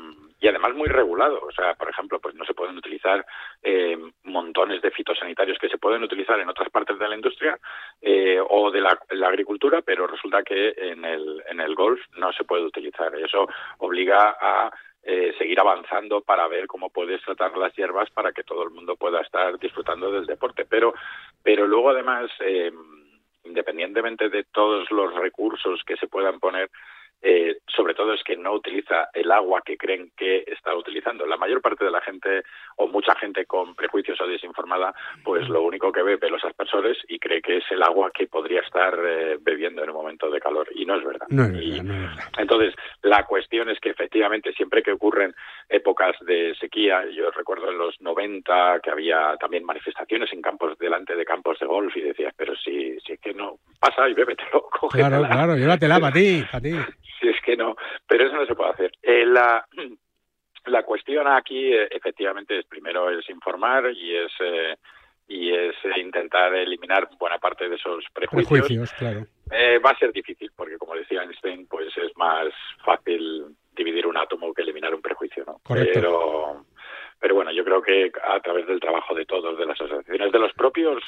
y 0.43 0.49
además 0.49 0.75
muy 0.75 0.89
regulado. 0.89 1.41
O 1.41 1.53
sea, 1.53 1.75
por 1.75 1.89
ejemplo, 1.89 2.19
pues 2.19 2.35
no 2.35 2.45
se 2.45 2.53
pueden 2.53 2.77
utilizar 2.77 3.25
eh, 3.63 3.97
montones 4.25 4.83
de 4.83 4.91
fitosanitarios 4.91 5.57
que 5.59 5.69
se 5.69 5.79
pueden 5.79 6.03
utilizar 6.03 6.39
en 6.41 6.49
otras 6.49 6.69
partes 6.69 6.99
de 6.99 7.09
la 7.09 7.15
industria 7.15 7.57
eh, 8.01 8.41
o 8.51 8.73
de 8.73 8.81
la, 8.81 8.99
la 9.11 9.29
agricultura, 9.29 9.83
pero 9.83 10.09
resulta 10.09 10.43
que 10.43 10.75
en 10.77 11.05
el, 11.05 11.45
en 11.49 11.61
el 11.61 11.77
golf 11.77 12.01
no 12.17 12.33
se 12.33 12.43
puede 12.43 12.65
utilizar. 12.65 13.15
Eso 13.15 13.47
obliga 13.79 14.37
a 14.41 14.73
eh, 15.05 15.33
seguir 15.39 15.61
avanzando 15.61 16.23
para 16.23 16.49
ver 16.49 16.67
cómo 16.67 16.91
puedes 16.91 17.23
tratar 17.23 17.57
las 17.57 17.75
hierbas 17.77 18.11
para 18.11 18.33
que 18.33 18.43
todo 18.43 18.65
el 18.65 18.71
mundo 18.71 18.97
pueda 18.97 19.21
estar 19.21 19.57
disfrutando 19.61 20.11
del 20.11 20.27
deporte. 20.27 20.65
Pero, 20.65 20.93
pero 21.41 21.69
luego 21.69 21.91
además, 21.91 22.33
eh, 22.41 22.73
independientemente 23.45 24.29
de 24.29 24.43
todos 24.43 24.91
los 24.91 25.15
recursos 25.15 25.85
que 25.87 25.97
se 25.97 26.09
puedan 26.09 26.41
poner, 26.41 26.69
eh, 27.23 27.59
sobre 27.75 27.95
todo 27.95 28.13
es 28.13 28.23
que 28.25 28.37
no 28.37 28.53
utiliza 28.53 29.09
el 29.13 29.31
agua 29.31 29.63
que 29.65 29.77
creen 29.77 30.11
que 30.17 30.45
está 30.47 30.75
utilizando. 30.75 31.25
La 31.27 31.37
mayor 31.37 31.61
parte 31.61 31.85
de 31.85 31.91
la 31.91 32.01
gente 32.01 32.43
o 32.77 32.89
mucha 32.89 33.15
gente 33.15 33.47
con 33.47 33.75
prejuicios 33.75 34.21
o 34.21 34.27
desinformada, 34.27 34.93
pues 35.25 35.49
lo 35.49 35.63
único 35.63 35.93
que 35.93 36.03
ve 36.03 36.17
ve 36.17 36.31
los 36.31 36.45
aspersores 36.45 36.99
y 37.09 37.19
cree 37.19 37.41
que 37.41 37.59
es 37.59 37.65
el 37.71 37.83
agua 37.83 38.11
que 38.13 38.27
podría 38.27 38.61
estar 38.61 38.99
eh, 39.05 39.39
bebiendo 39.41 39.83
en 39.83 39.91
un 39.91 39.97
momento 39.97 40.31
de 40.31 40.41
calor 40.41 40.69
y 40.75 40.85
no 40.85 40.97
es 40.97 41.05
verdad. 41.05 41.27
No 41.29 41.45
es 41.45 41.53
verdad, 41.53 41.83
no 41.85 41.95
es 41.95 42.01
verdad. 42.01 42.25
Entonces, 42.39 42.75
la 43.03 43.25
cuestión 43.25 43.71
es 43.71 43.79
que 43.81 43.91
efectivamente 43.91 44.53
siempre 44.53 44.83
que 44.83 44.93
ocurren 44.93 45.35
épocas 45.69 46.17
de 46.21 46.55
sequía, 46.57 47.05
yo 47.15 47.31
recuerdo 47.31 47.71
en 47.71 47.79
los 47.79 48.01
90 48.01 48.81
que 48.83 48.91
había 48.91 49.37
también 49.39 49.65
manifestaciones 49.65 50.33
en 50.33 50.43
campos 50.43 50.77
delante 50.79 51.15
de 51.15 51.25
campos 51.25 51.59
de 51.61 51.67
golf 51.67 51.97
y 51.97 52.01
decías, 52.01 52.33
pero 52.37 52.55
si, 52.57 52.99
si 53.01 53.13
es 53.13 53.21
que 53.21 53.33
no 53.33 53.59
pasa 53.79 54.09
y 54.09 54.15
bébetelo, 54.15 54.63
cógetela. 54.81 55.19
Claro, 55.19 55.27
claro, 55.27 55.57
llévatela 55.57 56.01
para 56.01 56.13
ti, 56.13 56.45
para 56.51 56.63
ti. 56.63 56.75
Si 57.23 57.29
es 57.31 57.41
que 57.43 57.57
no, 57.57 57.77
pero 58.07 58.27
eso 58.27 58.37
no 58.37 58.47
se 58.47 58.55
puede 58.55 58.71
hacer. 58.71 58.93
Eh, 59.03 59.25
la, 59.25 59.67
la 60.67 60.83
cuestión 60.83 61.27
aquí, 61.29 61.73
eh, 61.73 61.89
efectivamente, 61.91 62.59
es 62.59 62.67
primero 62.67 63.11
es 63.11 63.29
informar 63.31 63.91
y 63.93 64.17
es 64.17 64.33
eh, 64.41 64.77
y 65.29 65.51
es 65.51 65.75
eh, 65.85 66.01
intentar 66.01 66.55
eliminar 66.55 67.09
buena 67.19 67.39
parte 67.39 67.69
de 67.69 67.77
esos 67.77 68.05
prejuicios. 68.13 68.49
Prejuicios, 68.49 68.93
claro. 68.95 69.27
Eh, 69.51 69.79
va 69.79 69.91
a 69.91 69.99
ser 69.99 70.13
difícil 70.13 70.51
porque, 70.55 70.77
como 70.79 70.95
decía 70.95 71.23
Einstein, 71.23 71.67
pues 71.67 71.97
es 71.97 72.17
más 72.17 72.49
fácil 72.85 73.47
dividir 73.75 74.07
un 74.07 74.17
átomo 74.17 74.53
que 74.53 74.63
eliminar 74.63 74.95
un 74.95 75.01
prejuicio, 75.01 75.45
¿no? 75.47 75.61
Correcto. 75.63 75.93
Pero, 75.95 76.67
pero 77.19 77.35
bueno, 77.35 77.53
yo 77.53 77.65
creo 77.65 77.83
que 77.83 78.13
a 78.23 78.41
través 78.41 78.67
del 78.67 78.81
trabajo 78.81 79.15
de 79.15 79.25
todos, 79.25 79.57
de 79.59 79.67
las 79.67 79.81
asociaciones, 79.81 80.33
de 80.33 80.39
los 80.39 80.53
propios 80.55 81.03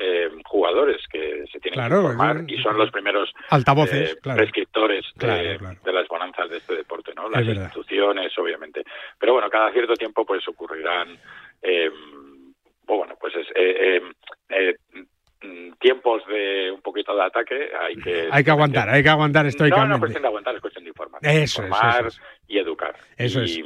eh, 0.00 0.30
jugadores 0.46 1.06
que 1.12 1.44
se 1.52 1.60
tienen 1.60 1.78
Claro, 1.78 1.96
que 1.96 2.00
informar 2.12 2.36
es- 2.38 2.52
y 2.58 2.62
son 2.62 2.78
los 2.78 2.90
primeros 2.90 3.32
Altavoces, 3.50 4.12
eh, 4.12 4.18
claro. 4.22 4.38
prescriptores 4.38 5.04
de, 5.14 5.56
Claro, 5.58 5.76
de 5.84 5.92
las 5.92 6.08
bonanzas 6.08 6.48
de 6.50 6.56
este 6.56 6.76
deporte, 6.76 7.12
¿no? 7.14 7.28
Las 7.28 7.42
Es 7.42 7.46
verdad. 7.48 7.64
instituciones, 7.64 8.32
obviamente. 8.38 8.82
Pero 9.18 9.34
bueno, 9.34 9.48
cada 9.50 9.70
cierto 9.72 9.94
tiempo 9.94 10.24
pues 10.24 10.46
ocurrirán, 10.48 11.18
eh, 11.62 11.90
bueno, 12.84 13.14
pues 13.20 13.34
es, 13.36 13.46
eh, 13.54 14.00
eh, 14.00 14.02
eh, 14.48 14.74
mm, 15.42 15.72
tiempos 15.78 16.26
de 16.26 16.70
un 16.72 16.80
poquito 16.82 17.14
de 17.14 17.22
ataque. 17.22 17.70
Hay 17.78 17.96
que 17.96 18.28
Hay 18.32 18.42
que 18.42 18.50
aguantar, 18.50 18.88
hay 18.88 19.02
que 19.02 19.08
aguantar 19.10 19.42
no, 19.42 19.44
no 19.44 19.48
es 19.48 19.54
estoicamente. 19.54 19.98
cuestión 20.00 20.22
de 20.22 20.28
aguantar, 20.28 20.54
es 20.54 20.60
cuestión 20.60 20.84
de 20.84 20.88
informar. 20.90 21.20
Eso 21.22 21.38
es, 21.42 21.58
informar 21.58 22.06
eso 22.06 22.20
y 22.48 22.58
educar. 22.58 22.94
Eso 23.16 23.40
y, 23.42 23.44
es. 23.44 23.60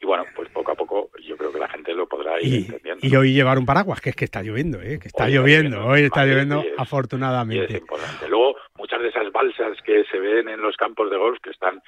Y 0.00 0.06
bueno, 0.06 0.24
pues 0.34 0.48
poco 0.50 0.72
a 0.72 0.74
poco 0.74 1.10
yo 1.22 1.36
creo 1.36 1.52
que 1.52 1.58
la 1.58 1.68
gente 1.68 1.92
lo 1.94 2.06
podrá 2.08 2.40
ir 2.40 2.46
Y, 2.52 2.56
entendiendo. 2.66 3.06
y 3.06 3.16
hoy 3.16 3.32
llevar 3.34 3.58
un 3.58 3.66
paraguas, 3.66 4.00
que 4.00 4.10
es 4.10 4.16
que 4.16 4.24
está 4.24 4.42
lloviendo, 4.42 4.80
¿eh? 4.80 4.98
que 4.98 5.08
está 5.08 5.24
Hoy 5.24 5.32
lloviendo, 5.32 5.84
hoy 5.86 6.02
está 6.02 6.24
lloviendo 6.24 6.60
es- 6.60 6.66
es 6.68 6.72
afortunadamente. 6.78 7.78
importante. 7.78 8.28
Luego, 8.28 8.56
muchas 8.76 9.00
de 9.02 9.08
esas 9.08 9.30
balsas 9.32 9.76
que 9.84 10.04
se 10.10 10.18
ven 10.18 10.48
en 10.48 10.60
los 10.62 10.76
campos 10.76 11.10
de 11.10 11.16
golf 11.18 11.38
que 11.42 11.50
están, 11.50 11.80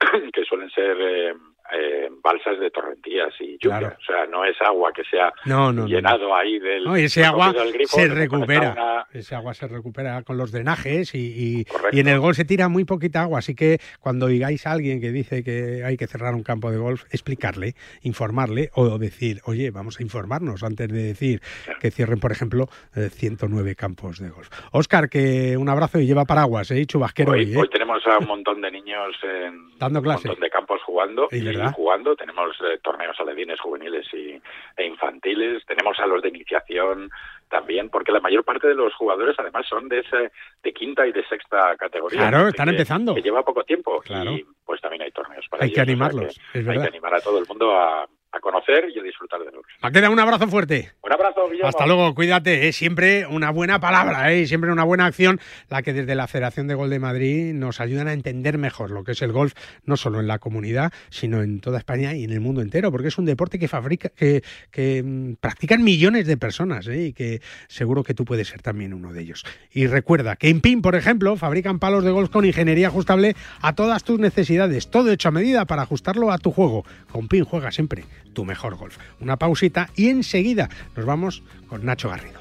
que 0.32 0.44
suelen 0.44 0.70
ser 0.70 0.96
eh, 1.00 1.34
eh, 1.74 2.08
balsas 2.22 2.58
de 2.58 2.70
torrentías 2.70 3.32
y 3.40 3.58
lluvia. 3.58 3.78
Claro. 3.78 3.96
O 4.00 4.04
sea, 4.04 4.26
no 4.26 4.44
es 4.44 4.56
agua 4.62 4.90
que 4.94 5.02
no, 5.44 5.72
no, 5.72 5.86
llenado 5.86 6.34
ahí 6.34 6.58
del. 6.58 6.84
No, 6.84 6.96
y 6.96 7.04
ese 7.04 7.24
agua 7.24 7.52
grifo, 7.52 7.96
se 7.96 8.08
recupera. 8.08 8.72
una- 8.72 9.06
Ese 9.12 9.34
agua 9.34 9.52
se 9.54 9.68
recupera 9.68 10.22
con 10.22 10.36
los 10.38 10.52
drenajes 10.52 11.14
y, 11.14 11.18
y- 11.60 11.66
y 11.92 12.00
en 12.00 12.08
el 12.08 12.18
golf 12.20 12.36
se 12.36 12.44
tira 12.44 12.68
muy 12.68 12.84
poquita 12.84 13.22
agua. 13.22 13.40
Así 13.40 13.54
que 13.54 13.78
cuando 14.00 14.26
oigáis 14.26 14.66
a 14.66 14.72
alguien 14.72 15.00
que 15.00 15.10
dice 15.12 15.42
que 15.44 15.82
hay 15.84 15.96
que 15.96 16.06
cerrar 16.06 16.34
un 16.34 16.42
campo 16.42 16.70
de 16.70 16.78
golf, 16.78 17.04
explicarle, 17.10 17.74
informarle 18.02 18.70
o 18.74 18.98
decir, 18.98 19.40
oye, 19.44 19.70
vamos 19.70 20.00
a 20.00 20.02
informarnos 20.02 20.62
antes 20.62 20.88
de 20.88 21.02
decir 21.02 21.40
que 21.80 21.90
cierren, 21.90 22.20
por 22.20 22.32
ejemplo, 22.32 22.68
eh, 22.96 23.08
109 23.10 23.74
campos 23.76 24.18
de 24.18 24.30
golf. 24.30 24.48
Óscar, 24.72 25.08
que 25.08 25.56
un 25.56 25.68
abrazo 25.68 25.98
y 26.00 26.06
lleva 26.06 26.24
paraguas, 26.24 26.70
¿eh? 26.70 26.84
Chubasquero 26.86 27.32
Hoy, 27.32 27.40
hoy, 27.46 27.52
¿eh? 27.52 27.56
hoy 27.58 27.68
tenemos 27.68 28.06
a 28.06 28.18
un 28.18 28.26
montón 28.26 28.60
de 28.60 28.70
niños 28.70 29.14
en 29.22 29.78
Dando 29.78 29.98
un 30.00 30.04
clase. 30.04 30.28
montón 30.28 30.42
de 30.42 30.50
campos 30.50 30.80
jugando 30.84 31.28
¿Y 31.30 31.40
jugando. 31.70 32.16
Tenemos 32.16 32.56
eh, 32.62 32.78
torneos 32.82 33.18
alevines 33.20 33.60
juveniles 33.60 34.06
y, 34.12 34.40
e 34.76 34.86
infantiles. 34.86 35.64
Tenemos 35.66 35.98
a 36.00 36.06
los 36.06 36.22
de 36.22 36.28
iniciación 36.30 37.10
también, 37.48 37.90
porque 37.90 38.12
la 38.12 38.20
mayor 38.20 38.44
parte 38.44 38.66
de 38.68 38.74
los 38.74 38.94
jugadores 38.94 39.36
además 39.38 39.66
son 39.68 39.88
de 39.88 40.00
ese, 40.00 40.32
de 40.62 40.72
quinta 40.72 41.06
y 41.06 41.12
de 41.12 41.24
sexta 41.28 41.76
categoría. 41.76 42.28
Claro, 42.28 42.48
están 42.48 42.66
que- 42.66 42.72
empezando. 42.72 43.14
Que 43.14 43.22
lleva 43.22 43.42
poco 43.44 43.62
tiempo 43.64 44.00
Claro. 44.00 44.32
y 44.32 44.46
pues 44.64 44.80
también 44.80 45.02
hay 45.02 45.10
torneos 45.10 45.46
para 45.50 45.64
Hay 45.64 45.68
ellos, 45.70 45.74
que 45.76 45.82
o 45.82 45.84
sea 45.84 45.92
animarlos, 45.92 46.34
que 46.34 46.40
es 46.40 46.54
Hay 46.56 46.62
verdad. 46.64 46.82
que 46.82 46.88
animar 46.88 47.14
a 47.14 47.20
todo 47.20 47.38
el 47.38 47.46
mundo 47.46 47.72
a, 47.78 48.06
a 48.32 48.40
conocer 48.40 48.88
y 48.94 48.98
a 48.98 49.02
disfrutar 49.02 49.40
de 49.40 49.50
golf. 49.50 49.66
Maqueda, 49.82 50.08
un 50.08 50.18
abrazo 50.18 50.48
fuerte. 50.48 50.92
Un 51.02 51.12
abrazo, 51.12 51.48
Guillermo. 51.48 51.68
Hasta 51.68 51.86
luego, 51.86 52.14
cuídate, 52.14 52.66
¿eh? 52.66 52.72
siempre 52.72 53.26
una 53.26 53.50
buena 53.50 53.78
palabra, 53.78 54.32
¿eh? 54.32 54.46
siempre 54.46 54.72
una 54.72 54.84
buena 54.84 55.06
acción, 55.06 55.38
la 55.68 55.82
que 55.82 55.92
desde 55.92 56.14
la 56.14 56.26
Federación 56.26 56.66
de 56.66 56.74
Gol 56.74 56.88
de 56.88 56.98
Madrid 56.98 57.52
nos 57.52 57.80
ayudan 57.80 58.08
a 58.08 58.14
entender 58.14 58.56
mejor 58.56 58.90
lo 58.90 59.04
que 59.04 59.12
es 59.12 59.22
el 59.22 59.32
golf, 59.32 59.52
no 59.84 59.96
solo 59.98 60.20
en 60.20 60.28
la 60.28 60.38
comunidad, 60.38 60.92
sino 61.10 61.42
en 61.42 61.60
toda 61.60 61.78
España 61.78 62.14
y 62.14 62.24
en 62.24 62.30
el 62.30 62.40
mundo 62.40 62.62
entero, 62.62 62.90
porque 62.90 63.08
es 63.08 63.18
un 63.18 63.26
deporte 63.26 63.58
que 63.58 63.68
fabrica, 63.68 64.08
que, 64.08 64.42
que 64.70 65.02
mm, 65.02 65.34
practican 65.34 65.84
millones 65.84 66.26
de 66.26 66.38
personas 66.38 66.86
¿eh? 66.88 67.06
y 67.08 67.12
que 67.12 67.42
seguro 67.68 68.02
que 68.02 68.14
tú 68.14 68.24
puedes 68.24 68.48
ser 68.48 68.62
también 68.62 68.94
uno 68.94 69.12
de 69.12 69.20
ellos. 69.20 69.44
Y 69.70 69.86
recuerda 69.86 70.36
que 70.36 70.48
en 70.48 70.62
PIN, 70.62 70.80
por 70.80 70.94
ejemplo, 70.94 71.36
fabrican 71.36 71.78
palos 71.78 72.02
de 72.02 72.10
golf 72.10 72.30
con 72.30 72.46
ingeniería 72.46 72.88
ajustable 72.88 73.36
a 73.60 73.74
todas 73.74 74.04
tus 74.04 74.18
necesidades, 74.18 74.90
todo 74.90 75.12
hecho 75.12 75.28
a 75.28 75.32
medida 75.32 75.66
para 75.66 75.82
ajustarlo 75.82 76.32
a 76.32 76.38
tu 76.38 76.50
juego. 76.50 76.84
Con 77.10 77.28
PIN 77.28 77.44
juega 77.44 77.70
siempre 77.70 78.04
tu 78.32 78.44
mejor 78.44 78.76
golf. 78.76 78.96
Una 79.20 79.36
pausita 79.36 79.90
y 79.96 80.08
enseguida 80.08 80.68
nos 80.96 81.06
vamos 81.06 81.42
con 81.68 81.84
Nacho 81.84 82.08
Garrido. 82.08 82.40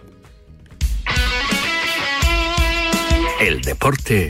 El 3.39 3.61
deporte 3.61 4.29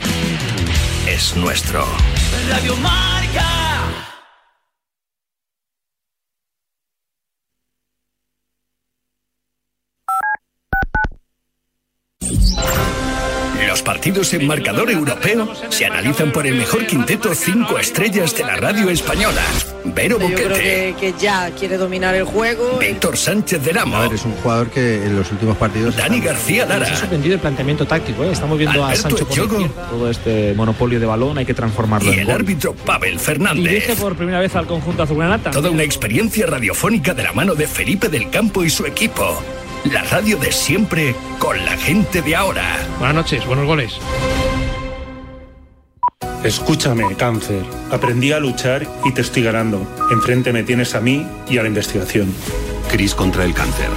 es 1.06 1.36
nuestro. 1.36 1.84
Radio. 2.48 2.74
Los 13.72 13.80
partidos 13.80 14.34
en 14.34 14.46
marcador 14.46 14.90
europeo 14.90 15.48
se 15.70 15.86
analizan 15.86 16.30
por 16.30 16.46
el 16.46 16.56
mejor 16.56 16.86
quinteto 16.86 17.34
cinco 17.34 17.78
estrellas 17.78 18.36
de 18.36 18.44
la 18.44 18.56
radio 18.56 18.90
española. 18.90 19.40
Vero 19.86 20.18
Yo 20.20 20.26
creo 20.34 20.48
Boquete, 20.50 20.94
que, 21.00 21.12
que 21.14 21.14
ya 21.18 21.50
quiere 21.58 21.78
dominar 21.78 22.14
el 22.14 22.24
juego. 22.24 22.76
Víctor 22.78 23.16
Sánchez 23.16 23.64
del 23.64 23.78
Amo, 23.78 24.04
Es 24.12 24.26
un 24.26 24.32
jugador 24.34 24.68
que 24.68 24.96
en 25.06 25.16
los 25.16 25.32
últimos 25.32 25.56
partidos. 25.56 25.96
Dani 25.96 26.20
García 26.20 26.66
Lara, 26.66 26.80
Nos 26.80 26.90
ha 26.90 26.96
sorprendido 26.96 27.34
el 27.36 27.40
planteamiento 27.40 27.86
táctico. 27.86 28.22
¿eh? 28.24 28.32
Estamos 28.32 28.58
viendo 28.58 28.84
a 28.84 28.88
Alberto 28.90 29.08
Sancho 29.08 29.24
la 29.26 29.32
Echogo. 29.32 29.60
izquierda. 29.62 29.88
Todo 29.88 30.10
este 30.10 30.52
monopolio 30.54 31.00
de 31.00 31.06
balón 31.06 31.38
hay 31.38 31.46
que 31.46 31.54
transformarlo 31.54 32.10
y 32.10 32.12
en 32.12 32.20
el 32.20 32.26
gol. 32.26 32.34
árbitro 32.34 32.74
Pavel 32.74 33.12
Dirige 33.12 33.24
Fernández. 33.24 33.98
por 33.98 34.16
primera 34.16 34.38
vez 34.40 34.54
al 34.54 34.66
conjunto 34.66 35.04
azulgranata. 35.04 35.50
Toda 35.50 35.70
una 35.70 35.82
experiencia 35.82 36.44
radiofónica 36.46 37.14
de 37.14 37.22
la 37.22 37.32
mano 37.32 37.54
de 37.54 37.66
Felipe 37.66 38.10
del 38.10 38.28
Campo 38.28 38.62
y 38.64 38.68
su 38.68 38.84
equipo. 38.84 39.42
La 39.90 40.04
radio 40.04 40.36
de 40.36 40.52
siempre 40.52 41.14
con 41.40 41.56
la 41.64 41.76
gente 41.76 42.22
de 42.22 42.36
ahora. 42.36 42.86
Buenas 42.98 43.16
noches, 43.16 43.44
buenos 43.46 43.66
goles. 43.66 43.98
Escúchame, 46.44 47.16
cáncer. 47.16 47.64
Aprendí 47.90 48.32
a 48.32 48.38
luchar 48.38 48.86
y 49.04 49.12
te 49.12 49.22
estoy 49.22 49.42
ganando. 49.42 49.84
Enfrente 50.12 50.52
me 50.52 50.62
tienes 50.62 50.94
a 50.94 51.00
mí 51.00 51.26
y 51.48 51.58
a 51.58 51.62
la 51.62 51.68
investigación. 51.68 52.32
Cris 52.90 53.14
contra 53.14 53.44
el 53.44 53.54
cáncer. 53.54 53.88